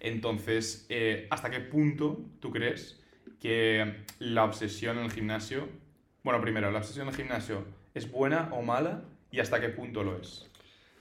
Entonces, 0.00 0.86
eh, 0.88 1.26
¿hasta 1.30 1.50
qué 1.50 1.60
punto 1.60 2.20
tú 2.40 2.50
crees 2.50 3.02
que 3.40 4.04
la 4.18 4.44
obsesión 4.44 4.98
en 4.98 5.04
el 5.04 5.10
gimnasio, 5.10 5.68
bueno, 6.22 6.40
primero, 6.40 6.70
la 6.70 6.78
obsesión 6.78 7.06
en 7.08 7.12
el 7.12 7.16
gimnasio 7.16 7.64
es 7.94 8.10
buena 8.10 8.50
o 8.52 8.62
mala 8.62 9.04
y 9.30 9.40
hasta 9.40 9.60
qué 9.60 9.68
punto 9.68 10.02
lo 10.02 10.18
es? 10.18 10.50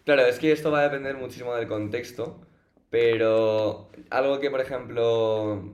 Claro, 0.04 0.26
es 0.26 0.40
que 0.40 0.52
esto 0.52 0.72
va 0.72 0.82
a 0.82 0.84
depender 0.84 1.16
muchísimo 1.16 1.56
del 1.56 1.68
contexto, 1.68 2.42
pero 3.06 3.90
algo 4.10 4.40
que, 4.40 4.50
por 4.50 4.62
ejemplo, 4.62 5.74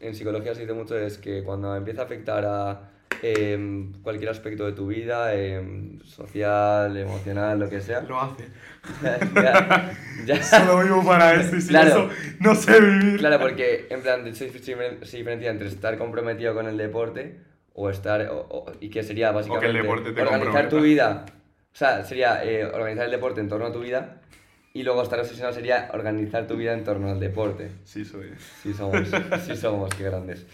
en 0.00 0.14
psicología 0.14 0.54
se 0.54 0.60
dice 0.60 0.74
mucho 0.74 0.98
es 0.98 1.16
que 1.16 1.42
cuando 1.42 1.74
empieza 1.74 2.02
a 2.02 2.04
afectar 2.04 2.44
a 2.44 2.90
em, 3.22 3.94
cualquier 4.02 4.28
aspecto 4.28 4.66
de 4.66 4.72
tu 4.72 4.86
vida, 4.88 5.34
em, 5.34 5.98
social, 6.02 6.94
emocional, 6.98 7.58
lo 7.58 7.70
que 7.70 7.80
sea, 7.80 8.02
Lo 8.02 8.20
hace. 8.20 8.44
ya, 9.34 9.94
ya- 10.26 10.42
Solo 10.42 10.80
vivo 10.80 11.02
para 11.02 11.32
esto 11.34 11.56
y 11.56 11.60
sin 11.62 11.70
Claro. 11.70 11.88
eso 11.88 12.10
no 12.40 12.54
sé 12.54 12.78
vivir. 12.78 13.18
Claro, 13.20 13.38
porque 13.40 13.86
en 13.88 14.02
plan 14.02 14.34
se, 14.34 14.50
se, 14.50 15.16
diferencia 15.16 15.50
entre 15.50 15.68
estar 15.68 15.96
comprometido 15.96 16.52
con 16.52 16.66
el 16.68 16.76
deporte 16.76 17.40
o 17.72 17.88
estar 17.88 18.20
o- 18.28 18.46
o- 18.50 18.72
y 18.80 18.90
que 18.90 19.02
sería 19.02 19.32
básicamente 19.32 19.78
deporte 19.80 20.12
te 20.12 20.20
organizar 20.20 20.68
tu 20.68 20.80
vida, 20.82 21.24
o 21.72 21.76
sea, 21.76 22.04
sería 22.04 22.44
eh, 22.44 22.66
organizar 22.66 23.06
el 23.06 23.12
deporte 23.12 23.40
en 23.40 23.48
torno 23.48 23.64
a 23.64 23.72
tu 23.72 23.80
vida 23.80 24.20
y 24.76 24.82
luego 24.82 25.02
estar 25.04 25.20
obsesionado 25.20 25.54
sería 25.54 25.88
organizar 25.94 26.48
tu 26.48 26.56
vida 26.56 26.72
en 26.72 26.82
torno 26.82 27.08
al 27.08 27.20
deporte. 27.20 27.70
Sí, 27.84 28.04
soy. 28.04 28.32
Sí 28.60 28.74
somos, 28.74 29.08
sí 29.46 29.56
somos, 29.56 29.88
qué 29.94 30.02
grandes. 30.02 30.44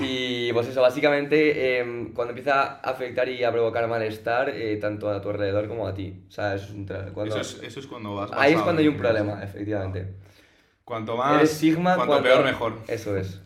Y 0.00 0.52
pues 0.52 0.66
eso, 0.68 0.80
básicamente 0.82 1.78
em, 1.78 2.12
cuando 2.12 2.30
empieza 2.32 2.62
a 2.62 2.90
afectar 2.90 3.28
y 3.28 3.44
a 3.44 3.52
provocar 3.52 3.86
malestar 3.88 4.48
eh, 4.50 4.76
tanto 4.78 5.08
a 5.08 5.20
tu 5.20 5.30
alrededor 5.30 5.68
como 5.68 5.86
a 5.86 5.94
ti. 5.94 6.20
O 6.28 6.30
sea, 6.32 6.54
eso 6.56 6.66
es 6.66 6.70
un 6.72 6.84
cuando, 7.14 7.36
Eso, 7.36 7.40
es, 7.40 7.62
eso 7.62 7.80
es 7.80 7.86
cuando 7.86 8.16
vas 8.16 8.30
Ahí 8.32 8.54
es 8.54 8.60
cuando 8.60 8.80
hay 8.82 8.88
un 8.88 8.96
problema, 8.96 9.40
efectivamente. 9.42 10.14
Cuanto 10.84 11.16
más. 11.16 11.36
Eres 11.38 11.50
sigma 11.52 11.94
cuanto 11.94 12.14
cuando- 12.14 12.28
peor, 12.28 12.44
mejor. 12.44 12.72
Eso 12.88 13.16
es. 13.16 13.40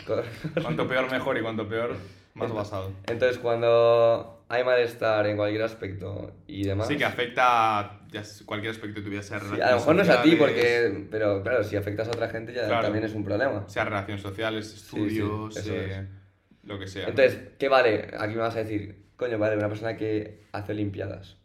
Cuanto 0.62 0.88
peor, 0.88 1.10
mejor. 1.10 1.36
Y 1.36 1.42
cuanto 1.42 1.68
peor, 1.68 1.90
más 2.34 2.48
Entonces- 2.48 2.54
basado. 2.54 2.90
Entonces, 3.08 3.38
cuando 3.38 4.41
hay 4.52 4.64
malestar 4.64 5.26
en 5.26 5.38
cualquier 5.38 5.62
aspecto 5.62 6.30
y 6.46 6.64
demás. 6.64 6.86
Sí, 6.86 6.98
que 6.98 7.06
afecta 7.06 7.78
a 7.78 8.00
cualquier 8.44 8.72
aspecto 8.72 9.00
de 9.00 9.04
tu 9.04 9.10
vida, 9.10 9.22
sea 9.22 9.40
sí, 9.40 9.58
a 9.58 9.70
lo 9.70 9.76
mejor 9.76 9.94
no 9.96 10.02
es 10.02 10.08
a 10.10 10.22
ti, 10.22 10.36
porque. 10.36 11.06
Pero 11.10 11.42
claro, 11.42 11.64
si 11.64 11.74
afectas 11.76 12.08
a 12.08 12.10
otra 12.10 12.28
gente 12.28 12.52
ya 12.52 12.66
Claro. 12.66 12.82
también 12.82 13.02
es 13.04 13.14
un 13.14 13.24
problema. 13.24 13.66
Sea 13.66 13.84
relaciones 13.86 14.20
sociales, 14.20 14.66
sí, 14.70 14.76
estudios, 14.76 15.56
eso 15.56 15.72
eh, 15.74 16.06
lo 16.64 16.78
que 16.78 16.86
sea. 16.86 17.08
Entonces, 17.08 17.38
¿qué 17.58 17.70
vale? 17.70 18.10
Aquí 18.18 18.34
me 18.34 18.40
vas 18.42 18.54
a 18.54 18.58
decir, 18.58 19.06
coño, 19.16 19.38
vale, 19.38 19.56
una 19.56 19.68
persona 19.68 19.96
que 19.96 20.42
hace 20.52 20.72
Olimpiadas. 20.72 21.38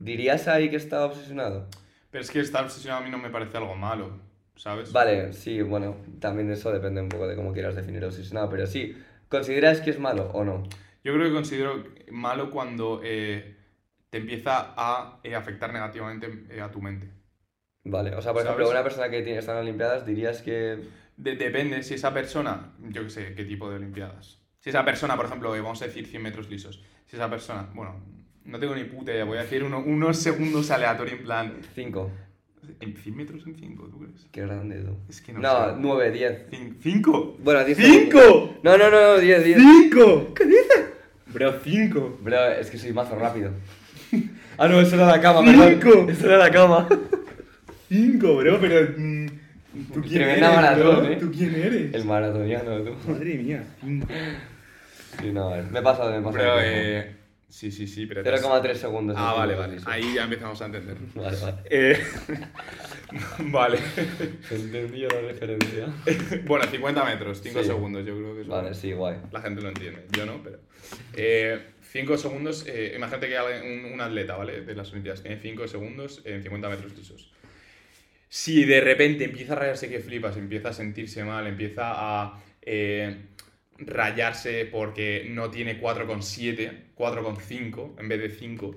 ¿Dirías 0.00 0.48
ahí 0.48 0.68
que 0.68 0.76
está 0.76 1.04
obsesionado? 1.04 1.68
Pero 2.10 2.24
es 2.24 2.30
que 2.32 2.40
estar 2.40 2.64
obsesionado 2.64 3.02
a 3.02 3.04
mí 3.04 3.10
no 3.12 3.18
me 3.18 3.30
parece 3.30 3.56
algo 3.56 3.76
malo, 3.76 4.18
¿sabes? 4.56 4.90
Vale, 4.90 5.32
sí, 5.32 5.62
bueno, 5.62 5.96
también 6.18 6.50
eso 6.50 6.72
depende 6.72 7.00
un 7.02 7.08
poco 7.08 7.28
de 7.28 7.36
cómo 7.36 7.52
quieras 7.52 7.76
definir 7.76 8.04
obsesionado, 8.04 8.50
pero 8.50 8.66
sí, 8.66 9.00
¿consideras 9.28 9.80
que 9.80 9.90
es 9.90 10.00
malo 10.00 10.30
o 10.32 10.42
no? 10.44 10.64
Yo 11.04 11.14
creo 11.14 11.26
que 11.28 11.32
considero 11.32 11.84
malo 12.10 12.50
cuando 12.50 13.00
eh, 13.04 13.56
te 14.10 14.18
empieza 14.18 14.74
a 14.76 15.20
eh, 15.22 15.34
afectar 15.34 15.72
negativamente 15.72 16.44
eh, 16.50 16.60
a 16.60 16.70
tu 16.70 16.80
mente. 16.82 17.08
Vale, 17.84 18.14
o 18.14 18.20
sea, 18.22 18.32
por 18.32 18.42
¿Sabes? 18.42 18.56
ejemplo, 18.56 18.70
una 18.70 18.82
persona 18.82 19.08
que 19.08 19.22
tiene, 19.22 19.38
está 19.38 19.52
en 19.52 19.58
Olimpiadas, 19.58 20.04
dirías 20.06 20.42
que. 20.42 20.78
De- 21.16 21.36
depende 21.36 21.82
si 21.82 21.94
esa 21.94 22.12
persona, 22.14 22.72
yo 22.90 23.02
qué 23.04 23.10
sé, 23.10 23.34
qué 23.34 23.44
tipo 23.44 23.68
de 23.70 23.76
Olimpiadas. 23.76 24.40
Si 24.60 24.70
esa 24.70 24.84
persona, 24.84 25.16
por 25.16 25.26
ejemplo, 25.26 25.54
eh, 25.56 25.60
vamos 25.60 25.80
a 25.82 25.86
decir 25.86 26.06
100 26.06 26.22
metros 26.22 26.48
lisos, 26.50 26.82
si 27.06 27.16
esa 27.16 27.30
persona, 27.30 27.68
bueno, 27.74 27.96
no 28.44 28.58
tengo 28.58 28.74
ni 28.74 28.84
puta 28.84 29.12
idea, 29.12 29.24
voy 29.24 29.38
a 29.38 29.42
decir 29.42 29.62
uno- 29.64 29.78
unos 29.80 30.16
segundos 30.18 30.70
aleatorio 30.70 31.14
en 31.14 31.22
plan, 31.24 31.54
5. 31.74 32.10
¿en 32.80 32.94
100 32.96 33.16
metros 33.16 33.46
en 33.46 33.54
5, 33.56 33.88
tú 33.88 33.98
crees? 34.00 34.26
Qué 34.30 34.42
grande 34.42 34.80
tú. 34.80 34.96
Es 35.08 35.20
que 35.22 35.32
no, 35.32 35.40
No, 35.40 35.70
sé. 35.70 35.74
9, 35.78 36.10
10. 36.10 36.46
¿Cinco? 36.82 37.36
Bueno, 37.40 37.64
10. 37.64 37.78
¡Cinco! 37.78 38.58
No, 38.62 38.76
no, 38.76 38.90
no, 38.90 39.00
no, 39.14 39.18
10, 39.18 39.44
10. 39.44 39.58
¡Cinco! 39.58 40.34
¿Qué 40.34 40.44
dices? 40.44 40.87
Bro, 41.38 41.54
cinco. 41.62 42.18
Bro, 42.20 42.52
es 42.52 42.68
que 42.70 42.78
soy 42.78 42.92
mazo 42.92 43.14
rápido. 43.16 43.52
Ah, 44.60 44.66
no, 44.66 44.80
eso 44.80 44.96
era 44.96 45.06
la 45.06 45.20
cama, 45.20 45.44
perdón. 45.44 45.68
¡Cinco! 45.80 46.06
Eso 46.10 46.26
era 46.26 46.38
la 46.38 46.50
cama. 46.50 46.88
Cinco, 47.88 48.38
bro, 48.38 48.58
pero. 48.60 48.88
mm, 48.98 49.26
¿Tú 49.94 50.00
quién 50.02 50.14
Tremenda 50.14 50.46
eres? 50.48 50.56
maratón, 50.56 50.96
bro? 50.96 51.04
¿eh? 51.12 51.16
¿Tú 51.20 51.30
quién 51.30 51.54
eres? 51.54 51.94
El 51.94 52.04
maratoniano, 52.04 52.78
tú. 52.80 52.96
Madre 53.08 53.34
mía, 53.36 53.62
cinco. 53.80 54.08
Sí, 55.20 55.30
no, 55.32 55.50
me 55.70 55.78
he 55.78 55.82
pasado, 55.82 56.10
me 56.10 56.18
he 56.18 56.22
pasado. 56.22 56.32
Pero, 56.32 56.58
el 56.58 56.64
tiempo. 56.64 57.08
eh, 57.08 57.16
sí, 57.48 57.70
sí, 57.70 57.86
sí, 57.86 58.06
pero... 58.06 58.22
0,3 58.22 58.74
segundos. 58.74 59.16
Ah, 59.18 59.34
vale, 59.34 59.54
vale, 59.54 59.78
sí. 59.78 59.84
ahí 59.88 60.14
ya 60.14 60.24
empezamos 60.24 60.60
a 60.62 60.66
entender. 60.66 60.96
Vale, 61.14 61.36
vale. 61.36 61.62
Eh, 61.70 61.98
vale. 63.50 63.78
Entendí 64.50 65.00
la 65.00 65.20
referencia. 65.20 65.86
bueno, 66.44 66.66
50 66.66 67.04
metros, 67.04 67.40
5 67.42 67.60
Sí. 67.60 67.66
segundos, 67.66 68.06
yo 68.06 68.16
creo 68.16 68.34
que 68.34 68.42
eso... 68.42 68.50
Vale, 68.50 68.74
sí, 68.74 68.92
guay. 68.92 69.16
La 69.32 69.40
gente 69.40 69.62
lo 69.62 69.68
entiende, 69.68 70.04
yo 70.16 70.26
no, 70.26 70.42
pero... 70.42 70.58
5 71.90 72.18
segundos, 72.18 72.66
eh, 72.66 72.92
imagínate 72.96 73.28
que 73.28 73.38
hay 73.38 73.66
un, 73.86 73.92
un 73.94 74.00
atleta, 74.00 74.36
¿vale? 74.36 74.60
De 74.60 74.74
las 74.74 74.90
Olimpiadas, 74.92 75.22
tiene 75.22 75.38
5 75.40 75.68
segundos 75.68 76.20
en 76.24 76.42
50 76.42 76.68
metros 76.68 76.96
lisos. 76.96 77.30
Si 78.28 78.64
de 78.66 78.82
repente 78.82 79.24
empieza 79.24 79.54
a 79.54 79.56
rayarse 79.56 79.88
que 79.88 80.00
flipas, 80.00 80.36
empieza 80.36 80.68
a 80.68 80.72
sentirse 80.74 81.24
mal, 81.24 81.46
empieza 81.46 81.92
a 81.96 82.42
eh, 82.60 83.16
rayarse 83.78 84.66
porque 84.66 85.26
no 85.30 85.50
tiene 85.50 85.78
4,7, 85.80 86.92
4,5 86.94 87.94
en 87.98 88.08
vez 88.08 88.20
de 88.20 88.30
5, 88.30 88.74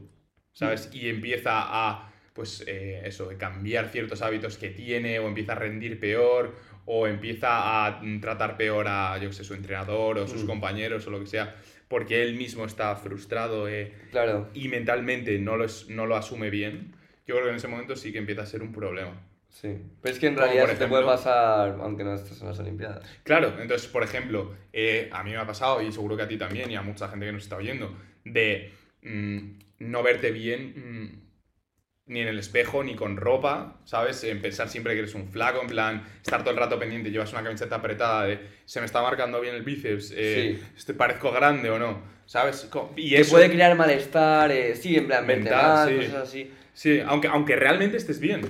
¿sabes? 0.53 0.89
Y 0.93 1.09
empieza 1.09 1.51
a, 1.53 2.13
pues 2.33 2.63
eh, 2.67 3.01
eso, 3.05 3.29
cambiar 3.37 3.89
ciertos 3.89 4.21
hábitos 4.21 4.57
que 4.57 4.69
tiene 4.69 5.19
o 5.19 5.27
empieza 5.27 5.53
a 5.53 5.55
rendir 5.55 5.99
peor 5.99 6.55
o 6.85 7.07
empieza 7.07 7.85
a 7.87 8.01
mm, 8.01 8.19
tratar 8.21 8.57
peor 8.57 8.87
a, 8.87 9.17
yo 9.19 9.31
sé, 9.31 9.43
su 9.43 9.53
entrenador 9.53 10.17
o 10.19 10.27
sus 10.27 10.43
Mm. 10.43 10.47
compañeros 10.47 11.07
o 11.07 11.11
lo 11.11 11.19
que 11.19 11.27
sea, 11.27 11.55
porque 11.87 12.21
él 12.23 12.35
mismo 12.35 12.65
está 12.65 12.95
frustrado 12.95 13.67
eh, 13.69 13.93
Claro. 14.11 14.49
y 14.53 14.67
mentalmente 14.67 15.37
no 15.39 15.57
lo, 15.57 15.65
es- 15.65 15.87
no 15.89 16.05
lo 16.05 16.15
asume 16.15 16.49
bien, 16.49 16.93
yo 17.27 17.35
creo 17.35 17.45
que 17.45 17.49
en 17.51 17.55
ese 17.57 17.67
momento 17.67 17.95
sí 17.95 18.11
que 18.11 18.17
empieza 18.19 18.41
a 18.43 18.45
ser 18.45 18.61
un 18.61 18.71
problema. 18.73 19.13
Sí. 19.51 19.77
Pero 20.01 20.13
es 20.13 20.19
que 20.19 20.27
en 20.27 20.37
realidad 20.37 20.75
te 20.77 20.87
puede 20.87 21.03
pasar 21.05 21.77
aunque 21.81 22.03
no 22.03 22.15
estés 22.15 22.41
en 22.41 22.47
las 22.47 22.59
Olimpiadas. 22.59 23.03
Claro, 23.23 23.53
entonces, 23.61 23.87
por 23.87 24.01
ejemplo, 24.01 24.55
eh, 24.73 25.09
a 25.11 25.23
mí 25.23 25.31
me 25.31 25.37
ha 25.37 25.45
pasado, 25.45 25.81
y 25.81 25.91
seguro 25.91 26.15
que 26.17 26.23
a 26.23 26.27
ti 26.27 26.37
también, 26.37 26.71
y 26.71 26.75
a 26.75 26.81
mucha 26.81 27.07
gente 27.09 27.25
que 27.25 27.31
nos 27.33 27.43
está 27.43 27.57
oyendo, 27.57 27.95
de 28.23 28.71
mm, 29.03 29.37
no 29.79 30.01
verte 30.03 30.31
bien 30.31 30.73
mm, 30.75 31.21
ni 32.07 32.21
en 32.21 32.27
el 32.29 32.39
espejo, 32.39 32.83
ni 32.83 32.95
con 32.95 33.17
ropa, 33.17 33.79
¿sabes? 33.85 34.23
En 34.23 34.41
pensar 34.41 34.67
siempre 34.69 34.93
que 34.93 34.99
eres 34.99 35.15
un 35.15 35.27
flaco, 35.29 35.61
en 35.61 35.67
plan, 35.67 36.03
estar 36.23 36.41
todo 36.41 36.51
el 36.51 36.57
rato 36.57 36.79
pendiente, 36.79 37.11
llevas 37.11 37.31
una 37.33 37.43
camiseta 37.43 37.75
apretada 37.75 38.25
de, 38.25 38.39
se 38.65 38.79
me 38.79 38.85
está 38.85 39.01
marcando 39.01 39.39
bien 39.41 39.53
el 39.55 39.63
bíceps, 39.63 40.11
eh, 40.15 40.57
Sí. 40.59 40.65
este, 40.77 40.93
parezco 40.93 41.31
grande 41.31 41.69
o 41.69 41.77
no, 41.77 42.01
¿sabes? 42.25 42.67
Y 42.95 43.11
Te 43.11 43.21
eso, 43.21 43.31
puede 43.31 43.49
crear 43.51 43.75
malestar, 43.77 44.51
eh, 44.51 44.75
sí, 44.75 44.95
en 44.95 45.07
plan, 45.07 45.27
Mental, 45.27 45.61
mal, 45.61 45.89
sí. 45.89 45.95
cosas 46.07 46.27
así. 46.27 46.51
sí, 46.73 47.01
aunque, 47.05 47.27
aunque 47.27 47.55
realmente 47.55 47.97
estés 47.97 48.19
bien, 48.19 48.41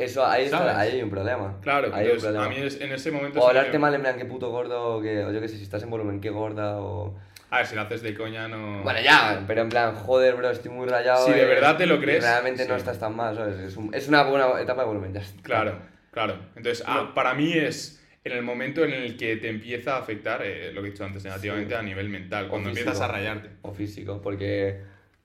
Eso, 0.00 0.24
ahí, 0.26 0.44
está- 0.46 0.78
ahí 0.78 0.92
hay 0.92 1.02
un 1.02 1.10
problema. 1.10 1.58
Claro, 1.60 1.88
Ahí 1.88 2.00
hay 2.04 2.10
un 2.10 2.16
entonces 2.16 2.28
a 2.30 2.32
problema. 2.42 2.48
mí 2.60 2.66
es- 2.66 2.80
en 2.80 2.92
ese 2.92 3.10
momento... 3.10 3.38
O 3.40 3.42
sí 3.42 3.48
hablarte 3.48 3.72
que- 3.72 3.78
mal 3.78 3.94
en 3.94 4.00
plan, 4.00 4.16
qué 4.18 4.24
puto 4.24 4.50
gordo, 4.50 4.96
o 4.96 5.02
que, 5.02 5.24
o 5.24 5.32
yo 5.32 5.40
qué 5.40 5.48
sé, 5.48 5.56
si 5.56 5.62
estás 5.62 5.82
en 5.82 5.90
volumen, 5.90 6.20
qué 6.20 6.30
gorda, 6.30 6.78
o... 6.80 7.16
A 7.50 7.58
ver, 7.58 7.66
si 7.66 7.74
lo 7.74 7.80
haces 7.82 8.02
de 8.02 8.14
coña 8.14 8.46
no... 8.48 8.82
Bueno, 8.82 9.00
ya, 9.00 9.42
pero 9.46 9.62
en 9.62 9.68
plan, 9.68 9.94
joder, 9.94 10.36
bro, 10.36 10.50
estoy 10.50 10.70
muy 10.70 10.86
rayado. 10.88 11.26
Si 11.26 11.32
de 11.32 11.42
eh, 11.42 11.46
verdad 11.46 11.76
te 11.76 11.86
lo 11.86 12.00
crees, 12.00 12.22
Realmente 12.22 12.64
no 12.66 12.74
sí. 12.74 12.78
estás 12.80 12.98
tan 13.00 13.16
mal, 13.16 13.34
¿sabes? 13.36 13.58
Es, 13.58 13.76
un- 13.76 13.92
es 13.92 14.06
una 14.08 14.22
buena 14.22 14.60
etapa 14.60 14.82
de 14.82 14.86
volumen, 14.88 15.12
ya 15.12 15.20
está. 15.20 15.42
Claro, 15.42 15.78
claro. 16.12 16.34
Entonces, 16.54 16.84
ah, 16.86 17.10
para 17.14 17.34
mí 17.34 17.52
es 17.52 18.00
en 18.22 18.32
el 18.32 18.42
momento 18.42 18.84
en 18.84 18.92
el 18.92 19.16
que 19.16 19.36
te 19.36 19.48
empieza 19.48 19.96
a 19.96 19.98
afectar, 19.98 20.42
eh, 20.44 20.72
lo 20.72 20.80
que 20.82 20.88
he 20.88 20.90
dicho 20.92 21.04
antes, 21.04 21.24
negativamente 21.24 21.74
a 21.74 21.82
nivel 21.82 22.08
mental, 22.08 22.46
cuando 22.48 22.68
O 22.68 22.70
empiezas 22.70 23.00
a 23.00 23.04
físico. 23.08 23.12
rayarte. 23.16 23.48
O 23.62 23.72
físico, 23.72 24.20
porque 24.22 24.80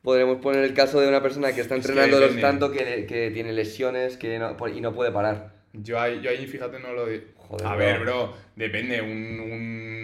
podremos 0.06 0.38
poner 0.38 0.64
el 0.64 0.74
caso 0.74 1.02
de 1.02 1.10
una 1.10 1.22
persona 1.22 1.52
que 1.52 1.60
está 1.60 1.76
Es 1.76 1.82
que 1.86 1.92
entrenándolos 1.92 2.30
depende. 2.36 2.42
tanto 2.42 2.72
que, 2.72 3.06
que 3.06 3.32
tiene 3.32 3.52
lesiones 3.52 4.16
que 4.16 4.40
no- 4.40 4.56
y 4.70 4.80
no 4.80 4.94
puede 4.94 5.12
parar. 5.12 5.54
Yo 5.74 6.00
ahí, 6.00 6.22
yo 6.22 6.30
ahí, 6.30 6.48
fíjate, 6.48 6.80
no 6.80 6.94
lo 6.94 7.06
de... 7.06 7.34
Joder, 7.36 7.68
a 7.68 7.76
ver, 7.76 8.00
bro, 8.00 8.34
depende. 8.56 9.02
Un, 9.02 9.40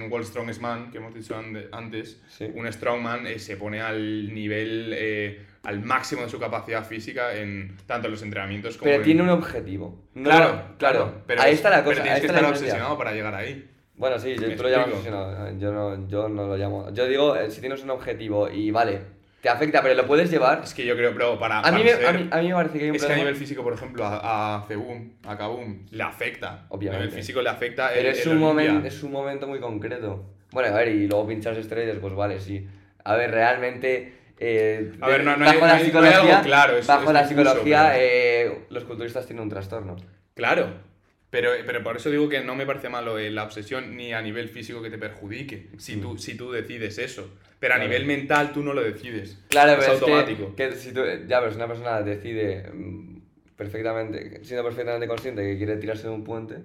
un 0.04 0.12
World 0.12 0.28
Strongest 0.28 0.60
Man, 0.62 0.92
que 0.92 0.98
hemos 0.98 1.14
dicho 1.14 1.34
antes, 1.72 2.20
Sí. 2.28 2.46
un 2.54 2.72
Strongman 2.72 3.26
eh, 3.26 3.40
se 3.40 3.56
pone 3.56 3.80
al 3.82 4.34
nivel, 4.34 4.94
eh, 4.96 5.42
al 5.64 5.80
máximo 5.82 6.24
de 6.24 6.30
su 6.30 6.38
capacidad 6.40 6.86
física 6.86 7.34
en 7.36 7.78
tanto 7.88 8.08
en 8.08 8.12
los 8.12 8.22
entrenamientos 8.22 8.78
como 8.78 8.86
Pero 8.90 8.98
en... 8.98 9.04
tiene 9.04 9.22
un 9.24 9.30
objetivo. 9.30 10.04
No- 10.14 10.30
Claro, 10.30 10.62
claro. 10.78 11.14
Pero 11.26 11.42
ahí 11.42 11.52
es- 11.52 11.56
está 11.58 11.70
la 11.70 11.78
Pero 11.78 11.92
cosa. 11.92 12.02
tienes 12.04 12.16
ahí 12.16 12.22
que 12.22 12.28
está 12.28 12.40
estar 12.40 12.52
obsesionado 12.52 12.98
para 12.98 13.14
llegar 13.14 13.34
ahí. 13.34 13.68
Bueno, 13.96 14.20
sí, 14.20 14.36
yo, 14.36 14.48
¿Me 14.48 14.56
tú 14.56 14.64
lo 14.64 14.70
llamas 14.70 14.88
obsesionado. 14.90 15.58
Yo 15.60 15.72
no, 15.72 16.08
yo 16.10 16.28
no 16.30 16.48
lo 16.48 16.58
llamo. 16.58 16.92
Yo 16.94 17.08
digo, 17.08 17.36
eh, 17.38 17.50
si 17.50 17.62
tienes 17.62 17.82
un 17.84 17.92
objetivo 17.92 18.50
y 18.50 18.72
vale, 18.72 19.00
te 19.42 19.50
afecta, 19.50 19.82
pero 19.82 19.96
lo 19.96 20.06
puedes 20.06 20.30
llevar. 20.30 20.62
Es 20.64 20.74
que 20.74 20.86
yo 20.86 20.96
creo, 20.96 21.14
bro, 21.14 21.40
para... 21.40 21.60
A 21.60 21.72
mí, 21.72 21.84
me, 21.84 21.92
a, 21.94 22.12
mí, 22.14 22.30
a 22.32 22.38
mí 22.38 22.48
me 22.50 22.54
parece 22.54 22.78
que 22.78 22.84
hay 22.86 22.90
un 22.92 22.96
Es 22.96 23.02
que 23.02 23.06
a 23.06 23.10
problema. 23.10 23.16
nivel 23.30 23.36
físico, 23.36 23.64
por 23.64 23.74
ejemplo, 23.74 24.06
a, 24.06 24.56
a 24.58 24.66
Cebum, 24.68 25.14
a 25.26 25.38
Kabum, 25.38 25.86
le 25.90 26.04
afecta. 26.04 26.66
Obviamente. 26.70 27.04
A 27.04 27.08
nivel 27.08 27.20
físico 27.20 27.42
le 27.42 27.50
afecta 27.50 27.90
Pero 27.94 28.10
el, 28.10 28.16
es 28.16 28.26
el 28.26 28.34
un, 28.34 28.38
momento, 28.40 28.88
es 28.88 29.04
un 29.04 29.12
momento 29.12 29.48
muy 29.48 29.60
concreto. 29.60 30.24
Bueno, 30.52 30.70
a 30.76 30.78
ver, 30.80 30.90
y 30.90 31.08
luego 31.08 31.28
pinchar 31.28 31.58
esteroides, 31.58 31.98
pues 32.00 32.14
vale, 32.14 32.40
sí. 32.40 32.68
A 33.04 33.16
ver, 33.16 33.32
realmente. 33.32 34.14
eh, 34.38 34.92
A 35.02 35.08
ver, 35.08 35.24
no- 35.24 35.36
no 35.38 35.46
bajo 35.46 35.52
hay- 35.56 35.62
la 35.62 35.68
no 35.68 35.74
hay 35.74 35.86
psicología, 35.86 36.20
algo 36.38 36.44
claro, 36.44 36.78
es- 36.78 36.88
bajo 36.88 37.06
es 37.08 37.14
la 37.14 37.28
psicología 37.28 37.90
pero- 37.94 38.00
eh, 38.00 38.66
los 38.70 38.84
culturistas 38.84 39.26
tienen 39.26 39.44
un 39.44 39.50
trastorno. 39.50 39.96
Claro. 40.36 40.91
Pero, 41.32 41.52
pero 41.66 41.82
por 41.82 41.96
eso 41.98 42.12
digo 42.12 42.28
que 42.30 42.42
no 42.42 42.56
me 42.56 42.66
parece 42.66 42.90
malo 42.90 43.18
eh, 43.18 43.32
la 43.32 43.44
obsesión 43.44 43.96
ni 43.96 44.14
a 44.14 44.22
nivel 44.22 44.50
físico 44.50 44.82
que 44.82 44.90
te 44.90 44.98
perjudique, 44.98 45.70
si 45.78 45.96
tú, 45.98 46.18
si 46.18 46.36
tú 46.36 46.52
decides 46.52 46.98
eso. 47.00 47.30
Pero 47.60 47.74
a 47.74 47.78
Claro. 47.78 47.90
nivel 47.90 48.06
mental 48.06 48.52
tú 48.54 48.62
no 48.64 48.74
lo 48.74 48.84
decides. 48.84 49.40
Claro, 49.50 49.72
es 49.72 49.78
pero 49.80 49.94
es 49.94 50.02
automático. 50.02 50.56
que, 50.56 50.70
que 50.70 50.76
si 50.76 50.92
tú, 50.94 51.02
ya, 51.28 51.40
pero 51.40 51.52
si 51.52 51.56
una 51.58 51.68
persona 51.68 52.02
decide 52.02 52.70
mm, 52.74 53.22
perfectamente, 53.56 54.44
siendo 54.44 54.64
perfectamente 54.64 55.08
consciente 55.08 55.42
que 55.44 55.58
quiere 55.58 55.78
tirarse 55.78 56.04
de 56.04 56.10
un 56.14 56.24
puente. 56.24 56.56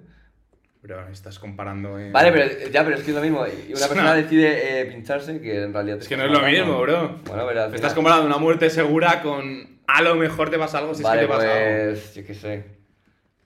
Pero 0.82 1.06
estás 1.08 1.38
comparando. 1.38 1.98
eh, 1.98 2.10
Vale, 2.12 2.32
pero 2.32 2.70
ya, 2.70 2.84
pero 2.84 2.96
es 2.96 3.02
que 3.02 3.10
es 3.10 3.16
lo 3.16 3.22
mismo. 3.22 3.44
Y 3.46 3.72
una 3.72 3.86
persona 3.88 4.10
No. 4.10 4.14
decide 4.14 4.80
eh, 4.80 4.84
pincharse 4.86 5.40
que 5.40 5.62
en 5.64 5.72
realidad 5.72 5.96
te 5.98 6.02
Es 6.02 6.08
que 6.08 6.16
no 6.16 6.24
es 6.24 6.30
lo 6.30 6.40
mismo, 6.42 6.80
bro. 6.80 7.20
Bueno, 7.24 7.44
pero 7.46 7.62
al 7.62 7.70
Me 7.70 7.76
estás 7.76 7.92
final- 7.92 7.94
comparando 7.94 8.26
una 8.26 8.38
muerte 8.38 8.70
segura 8.70 9.22
con 9.22 9.78
a 9.86 10.02
lo 10.02 10.14
mejor 10.16 10.50
te 10.50 10.58
pasa 10.58 10.78
algo 10.78 10.94
si 10.94 11.02
Vale, 11.04 11.22
es 11.22 11.26
que 11.28 11.32
te 11.32 11.38
pasa 11.38 11.52
algo. 11.56 11.84
pues 11.92 12.14
yo 12.14 12.26
qué 12.26 12.34
sé. 12.34 12.75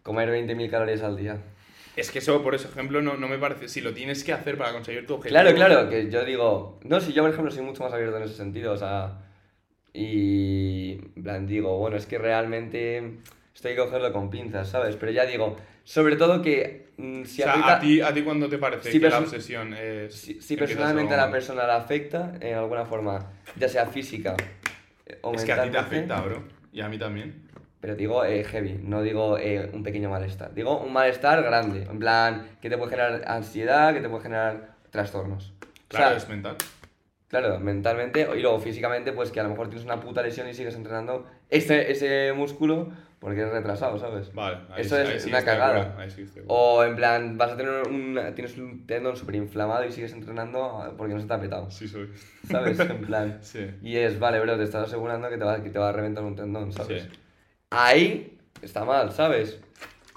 Comer 0.02 0.30
20.000 0.30 0.70
calorías 0.70 1.02
al 1.02 1.16
día. 1.16 1.38
Es 1.96 2.10
que 2.10 2.20
eso, 2.20 2.42
por 2.42 2.54
ese 2.54 2.68
ejemplo, 2.68 3.02
no, 3.02 3.16
no 3.16 3.28
me 3.28 3.36
parece. 3.38 3.68
Si 3.68 3.80
lo 3.80 3.92
tienes 3.92 4.24
que 4.24 4.32
hacer 4.32 4.56
para 4.56 4.72
conseguir 4.72 5.06
tu 5.06 5.14
objetivo. 5.14 5.40
Claro, 5.40 5.54
claro, 5.54 5.88
que 5.90 6.08
yo 6.10 6.24
digo. 6.24 6.78
No, 6.84 7.00
si 7.00 7.12
yo, 7.12 7.22
por 7.22 7.30
ejemplo, 7.32 7.50
soy 7.50 7.62
mucho 7.64 7.82
más 7.82 7.92
abierto 7.92 8.16
en 8.16 8.22
ese 8.22 8.34
sentido, 8.34 8.72
o 8.72 8.76
sea. 8.76 9.18
Y. 9.92 10.94
Plan, 11.22 11.46
digo, 11.46 11.76
bueno, 11.78 11.96
es 11.96 12.06
que 12.06 12.18
realmente. 12.18 13.18
Esto 13.54 13.68
hay 13.68 13.74
que 13.74 13.80
cogerlo 13.82 14.12
con 14.12 14.30
pinzas, 14.30 14.68
¿sabes? 14.68 14.96
Pero 14.96 15.12
ya 15.12 15.26
digo, 15.26 15.56
sobre 15.84 16.16
todo 16.16 16.40
que. 16.40 16.90
mm, 16.96 17.24
si 17.24 17.42
o 17.42 17.44
sea, 17.44 17.54
afecta- 17.54 17.76
a 17.76 17.80
ti, 17.80 18.00
¿a 18.00 18.14
ti 18.14 18.22
cuándo 18.22 18.48
te 18.48 18.58
parece 18.58 18.92
Si 18.92 19.00
que 19.00 19.10
la 19.10 19.18
obsesión 19.18 19.74
es. 19.74 20.14
Si, 20.14 20.40
si 20.40 20.56
personalmente 20.56 21.14
a 21.14 21.16
la 21.18 21.30
persona 21.30 21.66
la 21.66 21.76
afecta 21.76 22.34
en 22.40 22.54
alguna 22.56 22.86
forma, 22.86 23.32
ya 23.56 23.68
sea 23.68 23.86
física 23.86 24.36
eh, 25.06 25.18
o 25.22 25.34
Es 25.34 25.44
que 25.44 25.52
a 25.52 25.64
ti 25.64 25.70
te 25.70 25.78
afecta, 25.78 26.20
bro. 26.20 26.44
Y 26.72 26.80
a 26.80 26.88
mí 26.88 26.98
también. 26.98 27.49
Pero 27.80 27.96
digo 27.96 28.24
eh, 28.24 28.44
heavy, 28.44 28.78
no 28.82 29.02
digo 29.02 29.38
eh, 29.38 29.70
un 29.72 29.82
pequeño 29.82 30.10
malestar. 30.10 30.52
Digo 30.54 30.78
un 30.80 30.92
malestar 30.92 31.42
grande, 31.42 31.84
en 31.90 31.98
plan, 31.98 32.46
que 32.60 32.68
te 32.68 32.76
puede 32.76 32.90
generar 32.90 33.22
ansiedad, 33.26 33.94
que 33.94 34.00
te 34.00 34.08
puede 34.08 34.22
generar 34.22 34.74
trastornos. 34.90 35.54
Claro, 35.88 36.06
o 36.06 36.08
sea, 36.10 36.16
es 36.18 36.28
mental. 36.28 36.56
claro, 37.28 37.58
mentalmente 37.58 38.28
y 38.36 38.40
luego 38.40 38.60
físicamente, 38.60 39.12
pues 39.12 39.30
que 39.30 39.40
a 39.40 39.44
lo 39.44 39.48
mejor 39.48 39.68
tienes 39.68 39.84
una 39.86 39.98
puta 39.98 40.22
lesión 40.22 40.48
y 40.48 40.54
sigues 40.54 40.74
entrenando 40.74 41.26
ese, 41.48 41.90
ese 41.90 42.32
músculo 42.34 42.92
porque 43.18 43.40
eres 43.40 43.52
retrasado, 43.52 43.98
¿sabes? 43.98 44.32
Vale, 44.34 44.58
ahí, 44.70 44.80
Eso 44.82 44.98
es 44.98 45.08
ahí 45.08 45.20
sí 45.20 45.28
una 45.28 45.44
cagada. 45.44 45.94
ahí 45.98 46.10
sí. 46.10 46.26
O 46.46 46.82
en 46.84 46.96
plan, 46.96 47.36
vas 47.36 47.52
a 47.52 47.56
tener 47.56 47.86
un, 47.86 48.18
tienes 48.34 48.56
un 48.56 48.86
tendón 48.86 49.14
súper 49.16 49.34
inflamado 49.36 49.84
y 49.84 49.92
sigues 49.92 50.12
entrenando 50.12 50.94
porque 50.96 51.12
no 51.14 51.20
se 51.20 51.26
te 51.26 51.34
ha 51.34 51.40
petado. 51.40 51.70
Sí, 51.70 51.86
soy. 51.88 52.08
¿Sabes? 52.48 52.78
En 52.80 53.00
plan. 53.06 53.38
Sí. 53.42 53.70
Y 53.82 53.96
es, 53.96 54.18
vale, 54.18 54.40
bro, 54.40 54.56
te 54.56 54.64
estás 54.64 54.86
asegurando 54.86 55.28
que 55.28 55.36
te 55.36 55.44
va, 55.44 55.62
que 55.62 55.68
te 55.70 55.78
va 55.78 55.90
a 55.90 55.92
reventar 55.92 56.24
un 56.24 56.34
tendón, 56.36 56.72
¿sabes? 56.72 57.02
Sí. 57.02 57.08
Ahí 57.70 58.36
está 58.62 58.84
mal, 58.84 59.12
¿sabes? 59.12 59.60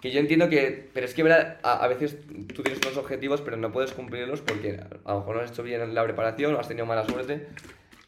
Que 0.02 0.12
yo 0.12 0.20
entiendo 0.20 0.50
que. 0.50 0.90
Pero 0.94 1.06
es 1.06 1.14
que, 1.14 1.24
¿verdad? 1.24 1.58
A, 1.64 1.84
a 1.84 1.88
veces 1.88 2.18
tú 2.54 2.64
tienes 2.64 2.80
unos 2.86 2.98
objetivos, 2.98 3.42
pero 3.42 3.58
no 3.58 3.72
puedes 3.72 3.94
cumplirlos 3.94 4.42
porque 4.42 4.80
a 5.06 5.14
lo 5.14 5.20
mejor 5.20 5.36
no 5.36 5.42
has 5.42 5.52
hecho 5.52 5.64
bien 5.64 5.94
la 5.94 6.04
preparación 6.04 6.54
o 6.56 6.60
has 6.60 6.68
tenido 6.68 6.86
mala 6.86 7.06
suerte. 7.06 7.48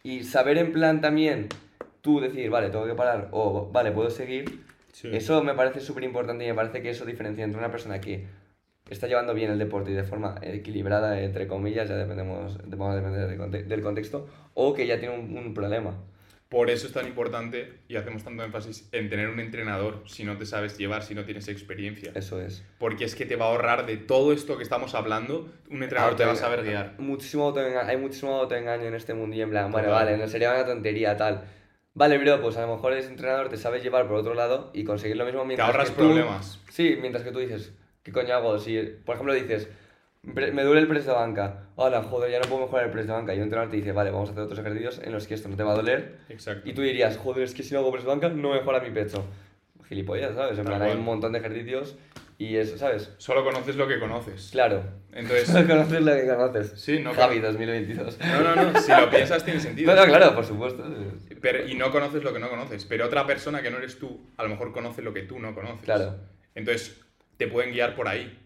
Y 0.03 0.23
saber 0.23 0.57
en 0.57 0.71
plan 0.71 0.99
también, 1.01 1.47
tú 2.01 2.19
decir, 2.19 2.49
vale, 2.49 2.69
tengo 2.69 2.85
que 2.85 2.93
parar 2.95 3.29
o 3.31 3.69
vale, 3.71 3.91
puedo 3.91 4.09
seguir. 4.09 4.63
Sí. 4.91 5.09
Eso 5.13 5.43
me 5.43 5.53
parece 5.53 5.79
súper 5.79 6.03
importante 6.03 6.43
y 6.45 6.47
me 6.47 6.53
parece 6.53 6.81
que 6.81 6.89
eso 6.89 7.05
diferencia 7.05 7.43
entre 7.43 7.59
una 7.59 7.71
persona 7.71 7.99
que 8.01 8.27
está 8.89 9.07
llevando 9.07 9.33
bien 9.33 9.51
el 9.51 9.57
deporte 9.59 9.91
y 9.91 9.93
de 9.93 10.03
forma 10.03 10.35
equilibrada, 10.41 11.19
entre 11.21 11.47
comillas, 11.47 11.89
ya 11.89 11.95
dependemos, 11.95 12.57
vamos 12.67 12.93
a 12.93 12.95
depender 12.95 13.27
del, 13.27 13.37
conte- 13.37 13.63
del 13.63 13.81
contexto, 13.81 14.27
o 14.53 14.73
que 14.73 14.85
ya 14.87 14.99
tiene 14.99 15.17
un, 15.17 15.37
un 15.37 15.53
problema. 15.53 15.95
Por 16.49 16.69
eso 16.69 16.85
es 16.87 16.93
tan 16.93 17.07
importante 17.07 17.73
y 17.87 17.95
hacemos 17.95 18.23
tanto 18.23 18.43
énfasis 18.43 18.87
en 18.91 19.09
tener 19.09 19.29
un 19.29 19.39
entrenador 19.39 20.03
si 20.05 20.23
no 20.23 20.37
te 20.37 20.45
sabes 20.45 20.77
llevar, 20.77 21.01
si 21.03 21.15
no 21.15 21.25
tienes 21.25 21.47
experiencia. 21.47 22.11
Eso 22.13 22.39
es. 22.39 22.63
Porque 22.77 23.03
es 23.03 23.15
que 23.15 23.25
te 23.25 23.35
va 23.35 23.45
a 23.45 23.49
ahorrar 23.49 23.85
de 23.87 23.97
todo 23.97 24.31
esto 24.31 24.55
que 24.55 24.63
estamos 24.63 24.93
hablando, 24.93 25.49
un 25.71 25.81
entrenador 25.83 26.15
te 26.15 26.23
va 26.23 26.33
a 26.33 26.35
saber 26.35 26.63
guiar. 26.63 26.93
Muchísimo 26.99 27.53
hay 27.57 27.97
muchísimo 27.97 28.35
autoengaño 28.39 28.85
en 28.85 28.93
este 28.93 29.13
mundo 29.15 29.35
y 29.35 29.41
en 29.41 29.49
plan, 29.49 29.71
bueno, 29.71 29.89
vale, 29.89 30.17
no 30.17 30.27
sería 30.27 30.51
una 30.51 30.65
tontería 30.65 31.17
tal. 31.17 31.43
Vale, 31.95 32.17
bro, 32.19 32.41
pues 32.41 32.57
a 32.57 32.61
lo 32.65 32.75
mejor 32.75 32.93
eres 32.93 33.07
entrenador, 33.07 33.49
te 33.49 33.57
sabes 33.57 33.81
llevar 33.81 34.05
por 34.07 34.17
otro 34.17 34.33
lado 34.35 34.69
y 34.73 34.83
conseguir 34.83 35.17
lo 35.17 35.25
mismo 35.25 35.41
Te 35.41 35.47
mientras 35.47 35.67
ahorras 35.69 35.89
que 35.89 35.95
tú- 35.95 36.07
problemas. 36.09 36.59
Sí, 36.69 36.97
mientras 36.99 37.23
que 37.23 37.31
tú 37.31 37.39
dices, 37.39 37.73
¿qué 38.03 38.11
coño 38.11 38.35
hago? 38.35 38.59
Si, 38.59 38.77
por 39.05 39.15
ejemplo, 39.15 39.33
dices, 39.33 39.67
"Pre- 39.67 39.75
me 40.25 40.63
duele 40.63 40.81
el 40.81 40.87
press 40.87 41.05
de 41.05 41.13
banca. 41.13 41.65
Hola, 41.75 42.03
joder, 42.03 42.31
ya 42.31 42.39
no 42.39 42.45
puedo 42.45 42.61
mejorar 42.65 42.85
el 42.85 42.91
press 42.91 43.07
de 43.07 43.13
banca. 43.13 43.33
Y 43.33 43.37
un 43.37 43.43
entrenador 43.43 43.71
te 43.71 43.77
dice, 43.77 43.91
vale, 43.91 44.11
vamos 44.11 44.29
a 44.29 44.31
hacer 44.31 44.43
otros 44.43 44.59
ejercicios 44.59 45.01
en 45.03 45.11
los 45.11 45.27
que 45.27 45.33
esto 45.33 45.49
no 45.49 45.55
te 45.55 45.63
va 45.63 45.73
a 45.73 45.75
doler. 45.75 46.17
Exacto. 46.29 46.69
Y 46.69 46.73
tú 46.73 46.81
dirías, 46.81 47.17
joder, 47.17 47.43
es 47.43 47.53
que 47.53 47.63
si 47.63 47.73
no 47.73 47.79
hago 47.79 47.91
press 47.91 48.03
de 48.03 48.09
banca 48.09 48.29
no 48.29 48.53
mejora 48.53 48.79
mi 48.79 48.91
pecho. 48.91 49.25
Gilipollas, 49.87 50.35
¿sabes? 50.35 50.57
En 50.57 50.65
plan, 50.65 50.81
hay 50.81 50.93
un 50.93 51.03
montón 51.03 51.31
de 51.33 51.39
ejercicios 51.39 51.95
y 52.37 52.57
eso, 52.57 52.77
¿sabes? 52.77 53.13
Solo 53.17 53.43
conoces 53.43 53.75
lo 53.75 53.87
que 53.87 53.99
conoces. 53.99 54.49
Claro. 54.51 54.83
Entonces, 55.13 55.49
conoces 55.67 56.01
lo 56.01 56.13
que 56.13 56.27
conoces. 56.27 56.81
Sí, 56.81 56.99
no, 56.99 57.13
Javi 57.13 57.39
2022. 57.39 58.19
no, 58.19 58.55
no, 58.55 58.71
no, 58.71 58.81
si 58.81 58.91
lo 58.91 59.09
piensas 59.09 59.45
tiene 59.45 59.59
sentido. 59.59 59.85
No, 59.95 60.01
no, 60.01 60.07
claro, 60.07 60.35
por 60.35 60.43
supuesto. 60.43 60.83
Pero, 61.39 61.67
y 61.67 61.75
no 61.75 61.91
conoces 61.91 62.23
lo 62.23 62.33
que 62.33 62.39
no 62.39 62.49
conoces. 62.49 62.83
Pero 62.85 63.05
otra 63.05 63.25
persona 63.25 63.61
que 63.61 63.69
no 63.69 63.77
eres 63.77 63.99
tú, 63.99 64.19
a 64.37 64.43
lo 64.43 64.49
mejor 64.49 64.73
conoce 64.73 65.01
lo 65.01 65.13
que 65.13 65.21
tú 65.21 65.39
no 65.39 65.53
conoces. 65.53 65.85
Claro. 65.85 66.15
Entonces, 66.55 66.99
te 67.37 67.47
pueden 67.47 67.71
guiar 67.71 67.95
por 67.95 68.07
ahí. 68.07 68.44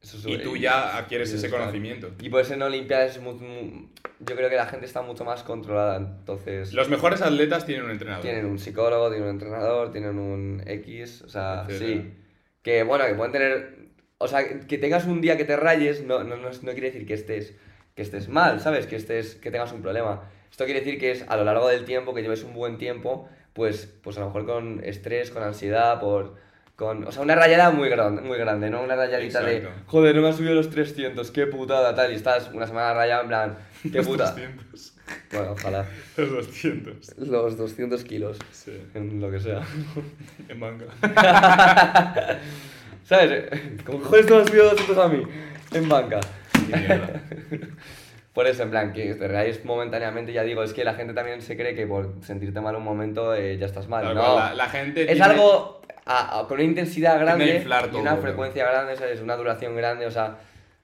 Eso 0.00 0.16
es- 0.16 0.26
Y 0.26 0.38
tú 0.38 0.56
ya 0.56 0.96
adquieres 0.96 1.32
ese 1.32 1.50
conocimiento. 1.50 2.10
Y 2.20 2.28
por 2.28 2.40
eso 2.40 2.54
en 2.54 2.62
Olimpiadas 2.62 3.16
es 3.16 3.22
yo 3.22 4.36
creo 4.36 4.48
que 4.48 4.56
la 4.56 4.66
gente 4.66 4.86
está 4.86 5.02
mucho 5.02 5.24
más 5.24 5.42
controlada. 5.42 5.96
Entonces, 5.96 6.72
Los 6.72 6.88
mejores 6.88 7.20
atletas 7.22 7.66
tienen 7.66 7.84
un 7.84 7.90
entrenador. 7.90 8.22
tienen 8.22 8.46
un 8.46 8.58
psicólogo, 8.58 9.08
tienen 9.08 9.24
un 9.28 9.34
entrenador, 9.34 9.90
tienen 9.92 10.18
un 10.18 10.62
X, 10.66 11.22
o 11.22 11.28
sea, 11.28 11.64
Etcétera. 11.68 12.02
sí. 12.02 12.14
Que 12.62 12.82
bueno, 12.82 13.06
que 13.06 13.14
pueden 13.14 13.32
tener. 13.32 13.78
O 14.18 14.26
sea, 14.28 14.46
que 14.66 14.78
tengas 14.78 15.04
un 15.06 15.20
día 15.20 15.36
que 15.36 15.44
te 15.44 15.56
rayes 15.56 16.02
no, 16.04 16.24
no, 16.24 16.36
no, 16.36 16.48
no 16.50 16.72
quiere 16.72 16.90
decir 16.90 17.06
que 17.06 17.14
estés, 17.14 17.54
que 17.94 18.02
estés 18.02 18.28
mal, 18.28 18.60
¿sabes? 18.60 18.86
Que, 18.86 18.96
estés, 18.96 19.36
que 19.36 19.50
tengas 19.50 19.72
un 19.72 19.80
problema. 19.82 20.28
Esto 20.50 20.64
quiere 20.64 20.80
decir 20.80 20.98
que 20.98 21.12
es 21.12 21.24
a 21.28 21.36
lo 21.36 21.44
largo 21.44 21.68
del 21.68 21.84
tiempo, 21.84 22.14
que 22.14 22.22
lleves 22.22 22.42
un 22.42 22.52
buen 22.54 22.78
tiempo, 22.78 23.28
pues, 23.52 23.86
pues 24.02 24.16
a 24.16 24.20
lo 24.20 24.26
mejor 24.26 24.46
con 24.46 24.80
estrés, 24.84 25.30
con 25.30 25.42
ansiedad, 25.42 26.00
por. 26.00 26.36
Con, 26.78 27.04
o 27.08 27.10
sea, 27.10 27.22
una 27.22 27.34
rayada 27.34 27.70
muy 27.72 27.88
grande, 27.88 28.22
muy 28.22 28.38
grande, 28.38 28.70
¿no? 28.70 28.82
Una 28.82 28.94
rayadita 28.94 29.40
de, 29.42 29.66
joder, 29.86 30.14
no 30.14 30.22
me 30.22 30.28
ha 30.28 30.32
subido 30.32 30.54
los 30.54 30.70
300, 30.70 31.28
qué 31.32 31.48
putada, 31.48 31.92
tal, 31.92 32.12
y 32.12 32.14
estás 32.14 32.50
una 32.54 32.68
semana 32.68 32.94
rayado 32.94 33.22
en 33.22 33.26
plan, 33.28 33.58
qué 33.82 33.98
Los 33.98 34.06
puta. 34.06 34.30
200. 34.30 34.94
Bueno, 35.32 35.52
ojalá. 35.58 35.86
Los 36.16 36.30
200. 36.46 37.18
Los 37.18 37.56
200 37.58 38.04
kilos, 38.04 38.38
Sí, 38.52 38.80
en 38.94 39.20
lo 39.20 39.28
que 39.28 39.40
sea. 39.40 39.60
en 40.48 40.58
manga. 40.60 40.86
¿Sabes? 43.02 43.44
Como 43.84 43.98
joder, 44.04 44.20
esto 44.20 44.34
me 44.36 44.42
has 44.42 44.46
subido 44.48 44.70
200 44.70 44.98
a 44.98 45.08
mí, 45.08 45.22
en 45.72 45.88
mierda. 45.88 46.20
Por 48.34 48.46
eso, 48.46 48.62
en 48.62 48.70
plan, 48.70 48.92
que 48.92 49.14
te 49.16 49.26
rayes 49.26 49.64
momentáneamente, 49.64 50.32
ya 50.32 50.44
digo, 50.44 50.62
es 50.62 50.72
que 50.72 50.84
la 50.84 50.94
gente 50.94 51.12
también 51.12 51.42
se 51.42 51.56
cree 51.56 51.74
que 51.74 51.88
por 51.88 52.12
sentirte 52.22 52.60
mal 52.60 52.76
un 52.76 52.84
momento 52.84 53.34
eh, 53.34 53.58
ya 53.58 53.66
estás 53.66 53.88
mal. 53.88 54.04
Tal 54.04 54.14
no, 54.14 54.36
la, 54.38 54.54
la 54.54 54.66
gente 54.68 55.00
es 55.02 55.08
tiene- 55.08 55.24
algo 55.24 55.80
a- 56.08 56.40
a- 56.40 56.46
con 56.48 56.54
una 56.56 56.64
intensidad 56.64 57.20
grande 57.20 57.62
y 57.92 57.96
una 57.96 58.16
frecuencia 58.16 58.64
grande, 58.68 58.96
¿sabes? 58.96 59.20
Una 59.20 59.36
duración 59.36 59.76
grande, 59.76 60.06
o 60.06 60.10
sea, 60.10 60.38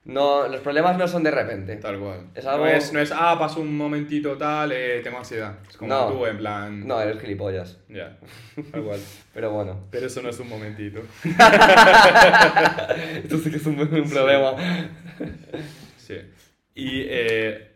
no, 0.05 0.47
los 0.49 0.61
problemas 0.61 0.99
no 0.99 1.09
son 1.09 1.23
de 1.23 1.31
repente. 1.31 1.77
Tal 1.77 1.99
cual. 1.99 2.27
Es 2.35 2.45
algo- 2.45 2.67
no, 2.67 2.71
es, 2.71 2.93
no 2.93 3.01
es, 3.01 3.11
ah, 3.11 3.37
paso 3.39 3.61
un 3.63 3.75
momentito 3.75 4.37
tal, 4.37 4.71
eh, 4.73 5.01
tengo 5.03 5.17
ansiedad. 5.17 5.55
Es 5.67 5.79
como 5.79 5.89
No. 5.95 6.09
tú, 6.13 6.27
en 6.27 6.37
plan. 6.37 6.87
No, 6.87 7.01
eres 7.01 7.19
gilipollas. 7.23 7.79
Ya, 7.89 8.19
tal 8.71 8.83
cual. 8.85 9.01
Pero 9.35 9.51
bueno. 9.53 9.87
Pero 9.91 10.07
eso 10.07 10.21
no 10.21 10.29
es 10.29 10.39
un 10.39 10.49
momentito. 10.51 11.01
Esto 13.23 13.39
sí 13.39 13.51
que 13.51 13.57
es 13.57 13.67
un, 13.67 13.79
un 13.81 14.11
problema. 14.11 14.55
Sí. 15.97 16.17
Y 16.75 17.05
eh, 17.09 17.71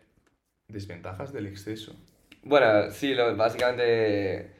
desventajas 0.67 1.33
del 1.33 1.47
exceso. 1.47 1.95
Bueno, 2.43 2.91
sí, 2.91 3.15
lo- 3.15 3.35
básicamente 3.35 4.51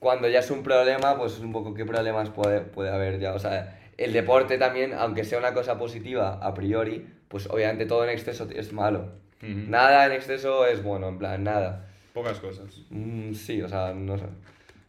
cuando 0.00 0.28
ya 0.28 0.40
es 0.40 0.50
un 0.50 0.62
problema, 0.64 1.16
pues 1.16 1.38
un 1.38 1.52
poco 1.52 1.72
qué 1.74 1.84
problemas 1.84 2.30
puede, 2.30 2.60
puede 2.62 2.90
haber 2.90 3.20
ya. 3.20 3.34
O 3.34 3.38
sea, 3.38 3.78
el 3.96 4.12
deporte 4.12 4.58
también, 4.58 4.92
aunque 4.94 5.24
sea 5.24 5.38
una 5.38 5.54
cosa 5.54 5.78
positiva 5.78 6.38
a 6.42 6.52
priori, 6.54 7.06
pues 7.28 7.46
obviamente 7.48 7.86
todo 7.86 8.02
en 8.04 8.10
exceso 8.10 8.48
es 8.52 8.72
malo. 8.72 9.12
Ujú. 9.42 9.52
Nada 9.68 10.06
en 10.06 10.12
exceso 10.12 10.66
es 10.66 10.82
bueno, 10.82 11.06
en 11.08 11.18
plan, 11.18 11.44
nada. 11.44 11.86
Pocas 12.14 12.40
cosas. 12.40 12.66
Mm, 12.90 13.34
sí, 13.34 13.62
o 13.62 13.68
sea, 13.68 13.92
no 13.94 14.18
sé. 14.18 14.24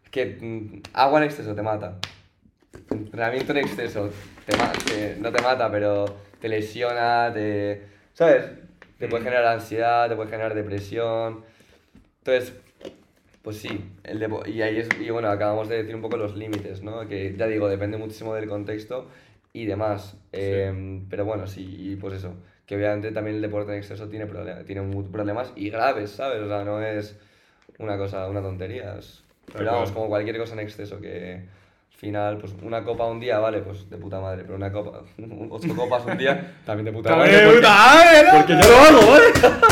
Que 0.10 0.38
mm, 0.42 0.82
agua 0.94 1.20
en 1.20 1.26
exceso 1.26 1.54
te 1.54 1.62
mata. 1.62 1.98
Entrenamiento 2.90 3.52
en 3.52 3.58
exceso 3.60 4.10
te 4.46 4.54
te- 4.54 5.16
no 5.20 5.32
te 5.32 5.42
mata, 5.42 5.70
pero 5.70 6.06
te 6.40 6.48
lesiona, 6.50 7.32
te... 7.34 7.84
¿Sabes? 8.14 8.46
Te 8.98 9.08
puede 9.08 9.22
Mm. 9.22 9.26
generar 9.26 9.46
ansiedad, 9.48 10.08
te 10.10 10.16
puede 10.16 10.30
generar 10.30 10.54
depresión. 10.54 11.44
Entonces, 12.20 12.54
pues 13.42 13.58
sí, 13.58 13.92
el 14.04 14.20
depo- 14.20 14.46
y 14.48 14.62
ahí 14.62 14.78
es, 14.78 14.90
y 15.00 15.10
bueno, 15.10 15.30
acabamos 15.30 15.68
de 15.70 15.78
decir 15.78 15.96
un 15.96 16.02
poco 16.02 16.18
los 16.18 16.36
límites, 16.36 16.82
¿no? 16.84 17.08
Que 17.08 17.36
ya 17.38 17.48
digo, 17.48 17.68
depende 17.68 17.98
muchísimo 17.98 18.36
del 18.36 18.48
contexto 18.48 19.08
y 19.54 19.66
demás. 19.66 20.16
Em, 20.32 21.08
pero 21.10 21.26
bueno, 21.26 21.48
sí, 21.48 21.66
y 21.80 21.96
pues 21.96 22.14
eso, 22.16 22.34
que 22.66 22.76
obviamente 22.76 23.12
también 23.12 23.38
el 23.38 23.42
deporte 23.42 23.72
en 23.72 23.80
exceso 23.80 24.08
tiene, 24.10 24.26
problema, 24.28 24.64
tiene 24.64 24.82
problemas 25.12 25.52
y 25.56 25.70
graves, 25.70 26.12
¿sabes? 26.12 26.40
O 26.42 26.48
sea, 26.48 26.64
no 26.64 26.82
es 26.82 27.18
una 27.80 27.98
cosa, 27.98 28.28
una 28.28 28.42
tontería. 28.42 28.96
es- 29.00 29.24
pero 29.52 29.66
vamos, 29.74 29.92
como 29.92 30.08
cualquier 30.08 30.38
cosa 30.38 30.54
en 30.54 30.60
exceso 30.60 31.02
que 31.02 31.34
al 31.36 31.98
final, 31.98 32.38
pues 32.38 32.54
una 32.64 32.84
copa 32.84 33.06
un 33.08 33.20
día, 33.20 33.40
vale, 33.40 33.60
pues 33.62 33.90
de 33.90 33.98
puta 33.98 34.20
madre, 34.20 34.44
pero 34.44 34.56
una 34.56 34.72
copa, 34.72 35.02
ocho 35.50 35.76
copas 35.76 36.06
un 36.06 36.18
día, 36.18 36.54
también 36.66 36.86
de 36.86 36.92
puta 36.94 37.10
madre. 37.18 37.32
porque- 37.46 37.62
porque 38.38 38.54
yo 38.54 38.70
lo 38.70 38.78
hago, 38.78 39.12
¿vale? 39.12 39.26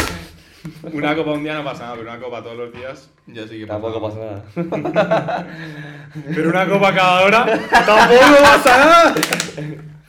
Una 0.94 1.16
copa 1.16 1.32
un 1.32 1.44
día 1.44 1.54
no 1.56 1.64
pasa 1.64 1.84
nada, 1.84 1.96
pero 1.98 2.10
una 2.12 2.20
copa 2.20 2.42
todos 2.44 2.58
los 2.58 2.74
días 2.74 3.10
ya 3.28 3.48
sí 3.48 3.60
que 3.60 3.68
pasa. 3.68 3.82
Tampoco 3.82 4.02
pasa 4.10 4.20
nada. 4.20 5.48
Pero 6.34 6.50
una 6.50 6.68
copa 6.68 6.94
cada 6.96 7.22
hora 7.22 7.46
tampoco 7.70 8.36
pasa 8.42 8.78
nada. 8.78 9.14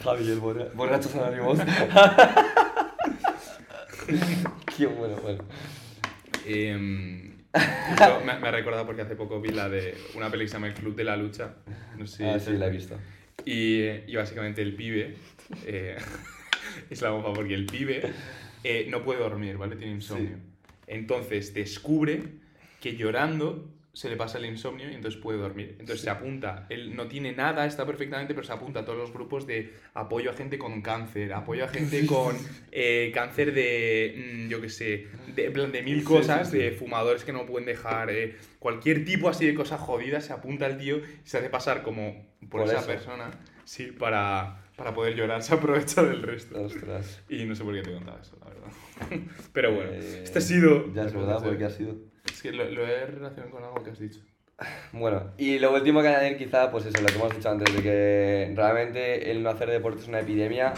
Javi, 0.03 0.31
el 0.31 0.41
borra- 0.41 0.71
borrachos 0.75 1.15
anónimos. 1.15 1.59
Qué 4.77 4.87
bueno, 4.87 5.17
bueno. 5.23 5.45
Em, 6.47 7.33
eso 7.53 8.21
me, 8.25 8.39
me 8.39 8.49
ha 8.49 8.51
recordado 8.51 8.87
porque 8.87 9.03
hace 9.03 9.15
poco 9.17 9.41
vi 9.41 9.51
la 9.51 9.69
de 9.69 9.95
una 10.15 10.31
peli 10.31 10.45
que 10.45 10.49
se 10.49 10.55
llama 10.55 10.69
El 10.69 10.75
Club 10.75 10.95
de 10.97 11.05
la 11.05 11.17
Lucha. 11.17 11.55
No 11.99 12.07
sé 12.07 12.17
si 12.17 12.25
ah, 12.25 12.39
sí, 12.41 12.53
la 12.53 12.67
he 12.67 12.71
visto. 12.71 12.97
Y, 13.45 13.83
y 14.07 14.17
básicamente 14.17 14.63
el 14.63 14.75
pibe 14.75 15.17
eh, 15.67 15.97
es 16.91 17.03
la 17.03 17.11
bomba 17.11 17.33
porque 17.33 17.55
el 17.55 17.67
pibe 17.67 18.11
eh, 18.65 18.87
no 18.91 19.03
puede 19.03 19.21
dormir, 19.21 19.57
¿vale? 19.59 19.77
Tiene 19.77 19.93
insomnio. 19.95 20.39
Entonces 20.91 21.55
descubre 21.55 22.23
que 22.81 22.97
llorando 22.97 23.71
se 23.93 24.09
le 24.09 24.17
pasa 24.17 24.39
el 24.39 24.47
insomnio 24.47 24.91
y 24.91 24.95
entonces 24.95 25.21
puede 25.21 25.39
dormir. 25.39 25.77
Entonces 25.79 26.01
se 26.03 26.11
apunta, 26.11 26.67
él 26.69 26.95
no 26.95 27.09
tiene 27.09 27.33
nada, 27.33 27.67
está 27.67 27.85
perfectamente, 27.85 28.35
pero 28.35 28.47
se 28.47 28.53
apunta 28.53 28.81
a 28.81 28.85
todos 28.85 28.99
los 28.99 29.13
grupos 29.13 29.47
de 29.47 29.75
apoyo 29.95 30.31
a 30.31 30.35
gente 30.35 30.59
con 30.59 30.81
cáncer, 30.81 31.33
apoyo 31.33 31.65
a 31.65 31.69
gente 31.69 32.07
con 32.07 32.37
eh, 32.71 33.11
cáncer 33.13 33.53
de, 33.53 34.45
mm, 34.47 34.49
yo 34.49 34.61
qué 34.61 34.69
sé, 34.69 35.07
de, 35.35 35.51
de 35.51 35.83
mil 35.83 36.05
cosas, 36.05 36.53
de 36.53 36.71
fumadores 36.73 37.25
que 37.25 37.33
no 37.33 37.47
pueden 37.47 37.67
dejar, 37.67 38.11
eh, 38.11 38.37
cualquier 38.59 39.05
tipo 39.05 39.29
así 39.29 39.47
de 39.47 39.55
cosa 39.55 39.77
jodida, 39.77 40.21
se 40.21 40.33
apunta 40.33 40.67
al 40.67 40.79
tío 40.79 40.99
y 40.99 41.29
se 41.29 41.39
hace 41.39 41.51
pasar 41.51 41.83
como 41.83 42.27
por, 42.49 42.63
Por 42.63 42.69
esa 42.69 42.79
eso. 42.79 42.87
persona, 42.87 43.31
sí, 43.65 43.87
para, 43.87 44.63
para 44.81 44.95
poder 44.95 45.15
llorar, 45.15 45.43
se 45.43 45.53
aprovecha 45.55 46.03
del 46.03 46.23
resto. 46.23 46.59
Ostras. 46.63 47.21
Y 47.29 47.45
no 47.45 47.55
sé 47.55 47.63
por 47.65 47.75
qué 47.75 47.83
te 47.83 47.93
contaba 47.93 48.19
eso, 48.23 48.35
la 48.41 48.47
verdad. 48.47 49.29
Pero 49.53 49.75
bueno, 49.75 49.91
Eh, 49.93 50.21
este 50.25 50.39
ha 50.39 50.43
sido... 50.43 50.91
Ya 50.95 51.05
es 51.05 51.13
verdad, 51.13 51.43
porque 51.45 51.67
ha 51.67 51.71
sido. 51.71 51.97
Es 52.33 52.41
que 52.41 52.51
lo, 52.51 52.65
lo 52.65 52.87
he 52.87 53.05
relacionado 53.05 53.51
con 53.53 53.63
algo 53.63 53.83
que 53.85 53.91
has 53.91 53.99
dicho. 53.99 54.21
Bueno, 54.93 55.33
y 55.37 55.59
lo 55.59 55.75
último 55.75 56.01
que 56.01 56.09
añadir 56.09 56.39
quizá, 56.39 56.71
pues 56.71 56.87
eso, 56.87 56.99
lo 57.01 57.07
que 57.09 57.15
hemos 57.15 57.35
dicho 57.37 57.51
antes, 57.51 57.75
de 57.77 57.83
que 57.83 58.53
realmente 58.57 59.31
el 59.31 59.43
no 59.43 59.51
hacer 59.51 59.69
deporte 59.71 60.01
es 60.01 60.09
una 60.09 60.21
epidemia. 60.21 60.73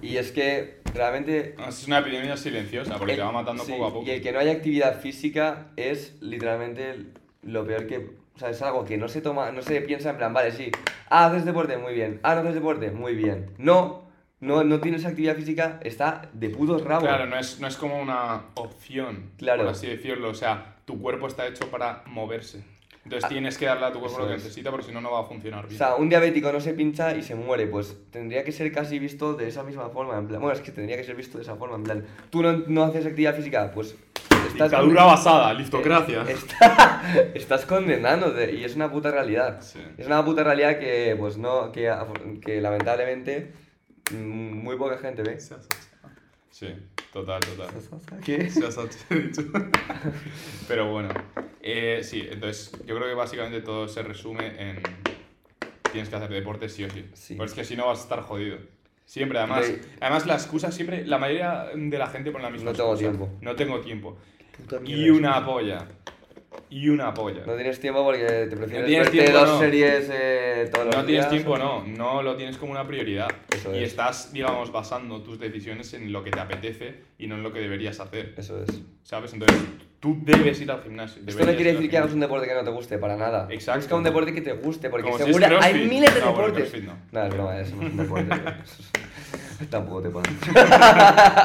Y 0.00 0.16
es 0.16 0.32
que 0.32 0.80
realmente... 0.94 1.54
No, 1.58 1.68
Es 1.68 1.86
una 1.86 1.98
epidemia 1.98 2.36
silenciosa 2.38 2.96
porque 2.96 3.12
el- 3.12 3.18
te 3.18 3.24
va 3.24 3.32
matando 3.32 3.62
sí, 3.64 3.72
poco 3.72 3.86
a 3.86 3.92
poco. 3.92 4.06
Y 4.06 4.10
el 4.10 4.22
que 4.22 4.32
no 4.32 4.38
haya 4.38 4.52
actividad 4.52 5.00
física 5.00 5.68
es 5.76 6.16
literalmente 6.22 6.96
lo 7.42 7.66
peor 7.66 7.86
que... 7.86 8.23
O 8.34 8.38
sea, 8.38 8.50
es 8.50 8.60
algo 8.62 8.84
que 8.84 8.96
no 8.96 9.06
se 9.08 9.20
toma, 9.20 9.52
no 9.52 9.62
se 9.62 9.80
piensa 9.80 10.10
en 10.10 10.16
plan, 10.16 10.32
vale, 10.34 10.50
sí, 10.50 10.70
ah, 11.08 11.26
haces 11.26 11.44
deporte, 11.44 11.76
muy 11.78 11.94
bien, 11.94 12.18
ah, 12.24 12.34
no 12.34 12.40
haces 12.40 12.54
deporte, 12.54 12.90
muy 12.90 13.14
bien. 13.14 13.50
No, 13.58 14.08
no, 14.40 14.64
no 14.64 14.80
tienes 14.80 15.04
actividad 15.06 15.36
física, 15.36 15.78
está 15.82 16.28
de 16.32 16.50
putos 16.50 16.82
rabos. 16.82 17.04
Claro, 17.04 17.26
no 17.26 17.38
es, 17.38 17.60
no 17.60 17.68
es 17.68 17.76
como 17.76 18.00
una 18.00 18.46
opción, 18.54 19.30
Claro. 19.38 19.62
por 19.62 19.70
así 19.72 19.86
decirlo. 19.86 20.30
O 20.30 20.34
sea, 20.34 20.76
tu 20.84 21.00
cuerpo 21.00 21.28
está 21.28 21.46
hecho 21.46 21.70
para 21.70 22.02
moverse. 22.06 22.64
Entonces 23.04 23.24
Ah, 23.24 23.28
tienes 23.28 23.56
que 23.58 23.66
darle 23.66 23.84
a 23.86 23.92
tu 23.92 24.00
cuerpo 24.00 24.18
lo 24.20 24.26
que 24.28 24.34
es. 24.34 24.42
necesita 24.42 24.70
porque 24.70 24.86
si 24.86 24.92
no, 24.92 25.00
no 25.00 25.12
va 25.12 25.20
a 25.20 25.24
funcionar 25.24 25.66
O 25.66 25.68
bien. 25.68 25.78
sea, 25.78 25.94
un 25.94 26.08
diabético 26.08 26.50
no 26.50 26.58
se 26.58 26.72
pincha 26.74 27.14
y 27.14 27.22
se 27.22 27.34
muere, 27.34 27.66
pues 27.66 27.96
tendría 28.10 28.42
que 28.44 28.50
ser 28.50 28.72
casi 28.72 28.98
visto 28.98 29.34
de 29.34 29.46
esa 29.46 29.62
misma 29.62 29.90
forma, 29.90 30.16
en 30.18 30.26
plan, 30.26 30.40
bueno, 30.40 30.54
es 30.56 30.62
que 30.62 30.72
tendría 30.72 30.96
que 30.96 31.04
ser 31.04 31.14
visto 31.14 31.36
de 31.38 31.44
esa 31.44 31.54
forma, 31.54 31.76
en 31.76 31.82
plan, 31.84 32.06
tú 32.30 32.42
no, 32.42 32.52
no 32.66 32.82
haces 32.82 33.04
actividad 33.06 33.36
física, 33.36 33.70
pues 33.74 33.94
estás... 34.54 34.70
Dictadura 34.70 35.04
basada, 35.04 35.52
listocracia. 35.54 36.22
Está- 36.28 37.02
estás 37.34 37.66
condenándote 37.66 38.54
y 38.54 38.64
es 38.64 38.74
una 38.76 38.90
puta 38.90 39.10
realidad. 39.10 39.60
Sí. 39.60 39.80
Es 39.98 40.06
una 40.06 40.24
puta 40.24 40.42
realidad 40.44 40.78
que, 40.78 41.14
pues 41.18 41.36
no, 41.36 41.70
que, 41.72 41.92
que 42.42 42.60
lamentablemente 42.60 43.52
mm, 44.12 44.16
muy 44.16 44.76
poca 44.76 44.98
gente 44.98 45.22
ve. 45.22 45.38
Sí, 46.50 46.68
total, 47.12 47.40
total. 47.40 47.68
¿Qué? 48.24 48.48
Se 48.48 48.64
has 48.66 48.78
he 49.10 49.14
dicho. 49.16 49.42
Pero 50.68 50.90
bueno, 50.90 51.08
eh, 51.60 52.00
sí, 52.02 52.26
entonces 52.30 52.70
yo 52.86 52.94
creo 52.96 53.08
que 53.08 53.14
básicamente 53.14 53.60
todo 53.60 53.88
se 53.88 54.02
resume 54.02 54.46
en 54.70 54.80
tienes 55.92 56.08
que 56.08 56.16
hacer 56.16 56.30
deporte 56.30 56.68
sí 56.68 56.84
o 56.84 56.90
sí. 56.90 57.04
Sí. 57.14 57.34
Porque 57.34 57.50
es 57.50 57.54
que 57.56 57.64
si 57.64 57.76
no 57.76 57.86
vas 57.86 58.00
a 58.00 58.02
estar 58.02 58.20
jodido. 58.22 58.58
Siempre, 59.06 59.38
además. 59.38 59.70
Además, 60.00 60.26
la 60.26 60.34
excusa 60.34 60.72
siempre, 60.72 61.04
la 61.06 61.18
mayoría 61.18 61.66
de 61.74 61.98
la 61.98 62.06
gente 62.06 62.30
pone 62.32 62.44
la 62.44 62.50
misma 62.50 62.70
No 62.70 62.76
tengo 62.76 62.92
excusa. 62.94 63.10
tiempo. 63.10 63.38
No 63.42 63.54
tengo 63.54 63.80
tiempo. 63.80 64.16
Puta 64.56 64.76
Y 64.84 65.10
una 65.10 65.44
polla. 65.44 65.86
Y 66.70 66.88
una 66.88 67.12
polla. 67.12 67.42
No 67.46 67.54
tienes 67.54 67.78
tiempo 67.80 68.02
porque 68.04 68.24
te 68.24 68.56
prefieres 68.56 68.86
tienes 68.86 69.10
verte 69.10 69.18
tiempo, 69.22 69.38
dos 69.38 69.48
no. 69.48 69.58
series 69.58 70.10
eh, 70.12 70.70
todos 70.72 70.86
los 70.86 70.96
No 70.96 71.04
tienes 71.04 71.24
días. 71.24 71.30
tiempo, 71.30 71.58
no. 71.58 71.84
No 71.86 72.22
lo 72.22 72.36
tienes 72.36 72.56
como 72.56 72.72
una 72.72 72.86
prioridad. 72.86 73.28
Eso 73.54 73.74
y 73.74 73.78
es. 73.78 73.90
estás, 73.90 74.32
digamos, 74.32 74.72
basando 74.72 75.20
tus 75.22 75.38
decisiones 75.38 75.92
en 75.94 76.12
lo 76.12 76.22
que 76.24 76.30
te 76.30 76.40
apetece 76.40 77.00
y 77.18 77.26
no 77.26 77.34
en 77.36 77.42
lo 77.42 77.52
que 77.52 77.60
deberías 77.60 78.00
hacer. 78.00 78.34
Eso 78.36 78.62
es. 78.62 78.82
¿Sabes? 79.02 79.32
Entonces, 79.34 79.58
tú 80.00 80.16
debes 80.22 80.60
ir 80.60 80.70
al 80.70 80.82
gimnasio. 80.82 81.22
Esto 81.26 81.44
no 81.44 81.54
quiere 81.54 81.72
decir 81.74 81.90
que 81.90 81.98
hagas 81.98 82.12
un 82.12 82.20
deporte 82.20 82.46
que 82.48 82.54
no 82.54 82.64
te 82.64 82.70
guste, 82.70 82.98
para 82.98 83.16
nada. 83.16 83.46
Exacto. 83.50 83.80
Busca 83.80 83.94
un 83.96 84.04
deporte 84.04 84.32
que 84.32 84.40
te 84.40 84.52
guste, 84.52 84.90
porque 84.90 85.04
Como 85.10 85.18
si 85.18 85.24
seguro 85.32 85.58
es 85.58 85.64
hay 85.64 85.86
miles 85.86 86.14
de 86.14 86.20
No, 86.20 86.32
bueno, 86.32 86.48
deportes. 86.48 86.70
CrossFit 86.70 86.88
no. 86.88 86.98
No, 87.12 87.24
es 87.24 87.34
broma, 87.34 87.52
no 87.54 87.60
es 87.60 87.72
un 87.72 87.96
deporte. 87.96 88.36
Tampoco 89.70 90.02
te 90.02 90.10
pasa. 90.10 90.30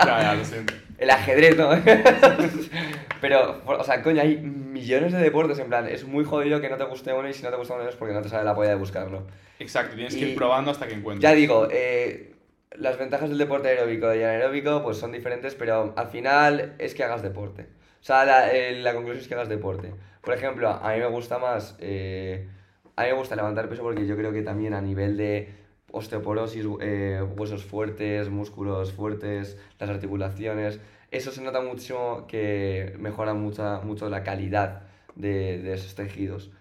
Ya, 0.06 0.22
ya, 0.22 0.34
lo 0.36 0.46
siento. 0.46 0.74
El 1.00 1.10
ajedrez, 1.10 1.58
¿no? 1.58 1.70
Pero, 3.22 3.62
o 3.66 3.84
sea, 3.84 4.02
coño, 4.02 4.22
hay 4.22 4.38
millones 4.38 5.14
de 5.14 5.20
deportes, 5.20 5.60
en 5.60 5.68
plan, 5.68 5.88
es 5.88 6.06
muy 6.06 6.24
jodido 6.24 6.62
que 6.62 6.70
no 6.70 6.78
te 6.78 6.84
guste 6.86 7.14
uno 7.14 7.28
y 7.28 7.34
si 7.34 7.44
no 7.44 7.50
te 7.50 7.56
gusta 7.58 7.76
uno 7.76 7.88
es 7.88 7.96
porque 7.96 8.14
no 8.14 8.22
te 8.22 8.30
sale 8.30 8.44
la 8.44 8.56
polla 8.56 8.70
de 8.70 8.76
buscarlo. 8.76 9.28
Exacto, 9.60 9.96
tienes 9.96 10.16
que 10.16 10.30
ir 10.30 10.36
probando 10.36 10.72
hasta 10.72 10.88
que 10.88 10.94
encuentres. 10.94 11.22
Ya 11.22 11.36
digo, 11.36 11.68
eh, 11.72 12.34
las 12.76 12.98
ventajas 12.98 13.30
del 13.30 13.38
deporte 13.38 13.70
aeróbico 13.70 14.14
y 14.14 14.24
anaeróbico 14.24 14.84
pues 14.84 14.98
son 14.98 15.12
diferentes, 15.12 15.56
pero 15.56 15.94
al 15.96 16.08
final 16.08 16.76
es 16.78 16.94
que 16.94 17.04
hagas 17.04 17.22
deporte. 17.22 17.64
O 18.02 18.04
sea, 18.04 18.26
la, 18.26 18.54
eh, 18.54 18.80
la 18.80 18.94
conclusión 18.94 19.22
es 19.22 19.28
que 19.28 19.34
hagas 19.34 19.50
deporte. 19.50 19.94
Por 20.22 20.34
ejemplo, 20.34 20.70
a 20.70 20.94
mí 20.94 21.00
me 21.00 21.08
gusta 21.08 21.40
más, 21.40 21.76
eh, 21.80 22.48
a 22.96 23.04
mí 23.04 23.08
me 23.10 23.16
gusta 23.16 23.36
levantar 23.36 23.68
peso 23.70 23.84
porque 23.84 24.06
yo 24.06 24.16
creo 24.16 24.32
que 24.32 24.42
también 24.42 24.74
a 24.74 24.82
nivel 24.82 25.18
de 25.18 25.50
osteoporosis, 25.92 26.66
eh, 26.82 27.22
huesos 27.38 27.64
fuertes, 27.64 28.30
músculos 28.30 28.92
fuertes, 28.94 29.58
las 29.80 29.90
articulaciones, 29.90 30.80
eso 31.12 31.32
se 31.32 31.42
nota 31.42 31.62
muchísimo 31.62 32.26
que 32.28 32.96
mejora 33.00 33.34
mucha, 33.34 33.80
mucho 33.82 34.10
la 34.10 34.24
calidad 34.24 34.84
de, 35.16 35.60
de 35.60 35.74
esos 35.74 35.96
tejidos. 35.96 36.52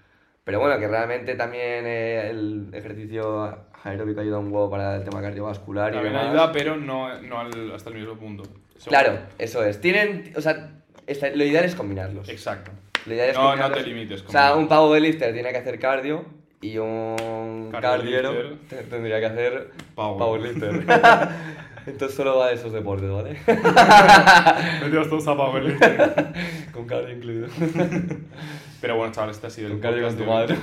Pero 0.45 0.61
bueno, 0.61 0.79
que 0.79 0.89
realmente 0.89 1.35
también 1.35 1.85
eh, 1.87 2.31
el 2.31 2.69
ejercicio 2.73 3.67
aeróbico 3.85 4.21
ayuda 4.21 4.39
un 4.39 4.47
huevo 4.51 4.71
para 4.71 4.97
el 4.97 5.05
tema 5.05 5.21
cardiovascular 5.21 5.91
y 5.93 5.97
También 5.97 6.15
demás. 6.15 6.29
ayuda, 6.31 6.53
pero 6.53 6.77
no, 6.77 7.21
no 7.21 7.39
al- 7.41 7.73
hasta 7.75 7.91
el 7.91 7.97
mismo 7.97 8.15
punto. 8.17 8.45
Eso- 8.77 8.89
Claro, 8.89 9.19
eso 9.39 9.63
es. 9.63 9.81
Tienen, 9.81 10.33
o 10.37 10.41
sea, 10.41 10.71
lo 11.35 11.45
ideal 11.45 11.65
es 11.65 11.75
combinarlos. 11.75 12.29
Exacto. 12.31 12.71
Lo 13.07 13.15
ideal 13.15 13.29
es 13.31 13.37
No, 13.37 13.55
no 13.57 13.71
te 13.71 13.83
limites. 13.83 14.23
O 14.27 14.31
sea, 14.31 14.57
un 14.57 14.69
powerlifter 14.69 15.35
tiene 15.35 15.51
que 15.51 15.59
hacer 15.59 15.79
cardio 15.79 16.25
y 16.61 16.79
un 16.79 17.71
cardiero 17.71 18.33
te- 18.69 18.83
tendría 18.85 19.21
que 19.21 19.27
hacer 19.27 19.71
Power. 19.95 20.19
powerlifter. 20.19 20.85
Entonces 21.87 22.17
solo 22.17 22.37
va 22.39 22.49
de 22.49 22.55
esos 22.57 22.73
deportes, 22.73 23.09
¿vale? 23.11 23.39
Metidos 24.83 25.09
todos 25.09 25.27
a 25.29 25.37
powerlifting. 25.37 25.97
Con 26.73 26.87
cardio 26.87 27.15
incluido. 27.17 27.47
Pero 28.81 28.97
bueno, 28.97 29.13
chavales, 29.13 29.37
este 29.37 29.47
ha 29.47 29.51
sido 29.51 29.69
el 29.69 29.73
Con 29.75 29.81
cardio 29.83 30.07
con 30.07 30.17
tu 30.17 30.25
de 30.25 30.29
hoy. 30.31 30.35
madre. 30.35 30.57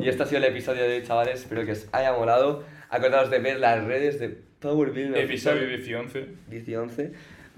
y 0.00 0.08
este 0.08 0.22
ha 0.22 0.26
sido 0.26 0.38
el 0.38 0.44
episodio 0.44 0.82
de 0.82 0.96
hoy, 0.98 1.02
chavales. 1.02 1.40
Espero 1.40 1.64
que 1.64 1.72
os 1.72 1.86
haya 1.92 2.12
molado. 2.12 2.64
Acordaos 2.90 3.30
de 3.30 3.38
ver 3.38 3.58
las 3.58 3.82
redes 3.84 4.20
de 4.20 4.28
Power 4.60 4.90
Building 4.90 5.16
Episodio 5.20 5.62
Oficial 5.64 5.78
10 5.78 5.88
y 5.88 5.94
11. 5.94 6.26
10 6.48 6.68
y 6.68 6.74
11. 6.76 7.12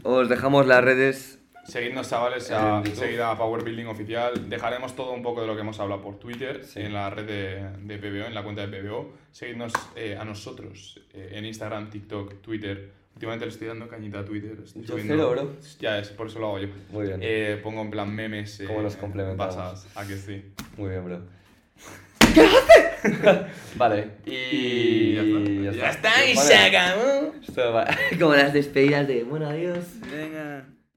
Os 0.05 0.29
dejamos 0.29 0.67
las 0.67 0.85
redes. 0.85 1.39
Seguidnos, 1.67 2.09
chavales, 2.11 2.51
En 2.51 2.57
a, 2.57 2.83
seguid 2.95 3.21
a 3.21 3.37
Power 3.37 3.65
Building 3.65 3.87
Oficial. 3.87 4.49
Dejaremos 4.51 4.95
todo 4.95 5.13
un 5.13 5.23
poco 5.23 5.41
de 5.41 5.47
lo 5.47 5.55
que 5.55 5.63
hemos 5.63 5.81
hablado 5.81 6.03
por 6.03 6.19
Twitter, 6.19 6.63
Sí. 6.65 6.81
en 6.81 6.93
la 6.93 7.09
red 7.11 7.25
de, 7.27 7.69
de 7.81 7.99
PBO, 7.99 8.27
en 8.27 8.35
la 8.35 8.43
cuenta 8.43 8.67
de 8.67 8.81
PBO. 8.83 9.13
Seguidnos 9.33 9.73
eh, 9.97 10.17
a 10.21 10.25
nosotros 10.25 11.01
eh, 11.15 11.31
en 11.33 11.45
Instagram, 11.47 11.91
TikTok, 11.91 12.41
Twitter. 12.43 12.93
Últimamente 13.15 13.47
le 13.47 13.53
estoy 13.53 13.69
dando 13.69 13.89
cañita 13.89 14.19
a 14.21 14.25
Twitter. 14.25 14.59
estoy 14.65 14.83
Yo 14.83 14.89
subiendo- 14.99 15.15
cero, 15.15 15.31
bro. 15.31 15.57
Ya 15.81 15.99
es, 15.99 16.09
por 16.11 16.27
eso 16.27 16.39
lo 16.41 16.49
hago 16.49 16.59
yo. 16.59 16.69
Muy 16.91 17.07
bien. 17.07 17.21
Eh, 17.23 17.59
pongo 17.63 17.81
en 17.83 17.91
plan 17.91 18.13
memes. 18.15 18.61
Eh, 18.61 18.65
¿Cómo 18.67 18.83
nos 18.83 18.97
complementamos? 18.97 19.57
basados. 19.57 19.87
A 19.97 20.07
que 20.07 20.17
sí. 20.17 20.45
Muy 20.77 20.91
bien, 20.91 21.05
bro. 21.05 21.21
vale, 23.77 24.09
y. 24.27 24.35
Y 24.35 25.15
ya 25.65 25.71
está. 25.71 25.81
Ya 25.83 25.91
está, 25.91 26.27
y 26.27 26.37
se 26.37 26.57
acabó. 26.57 27.33
Como 28.19 28.35
las 28.35 28.53
despedidas 28.53 29.07
de, 29.07 29.23
bueno, 29.25 29.47
adiós. 29.49 29.85
Venga. 30.11 30.67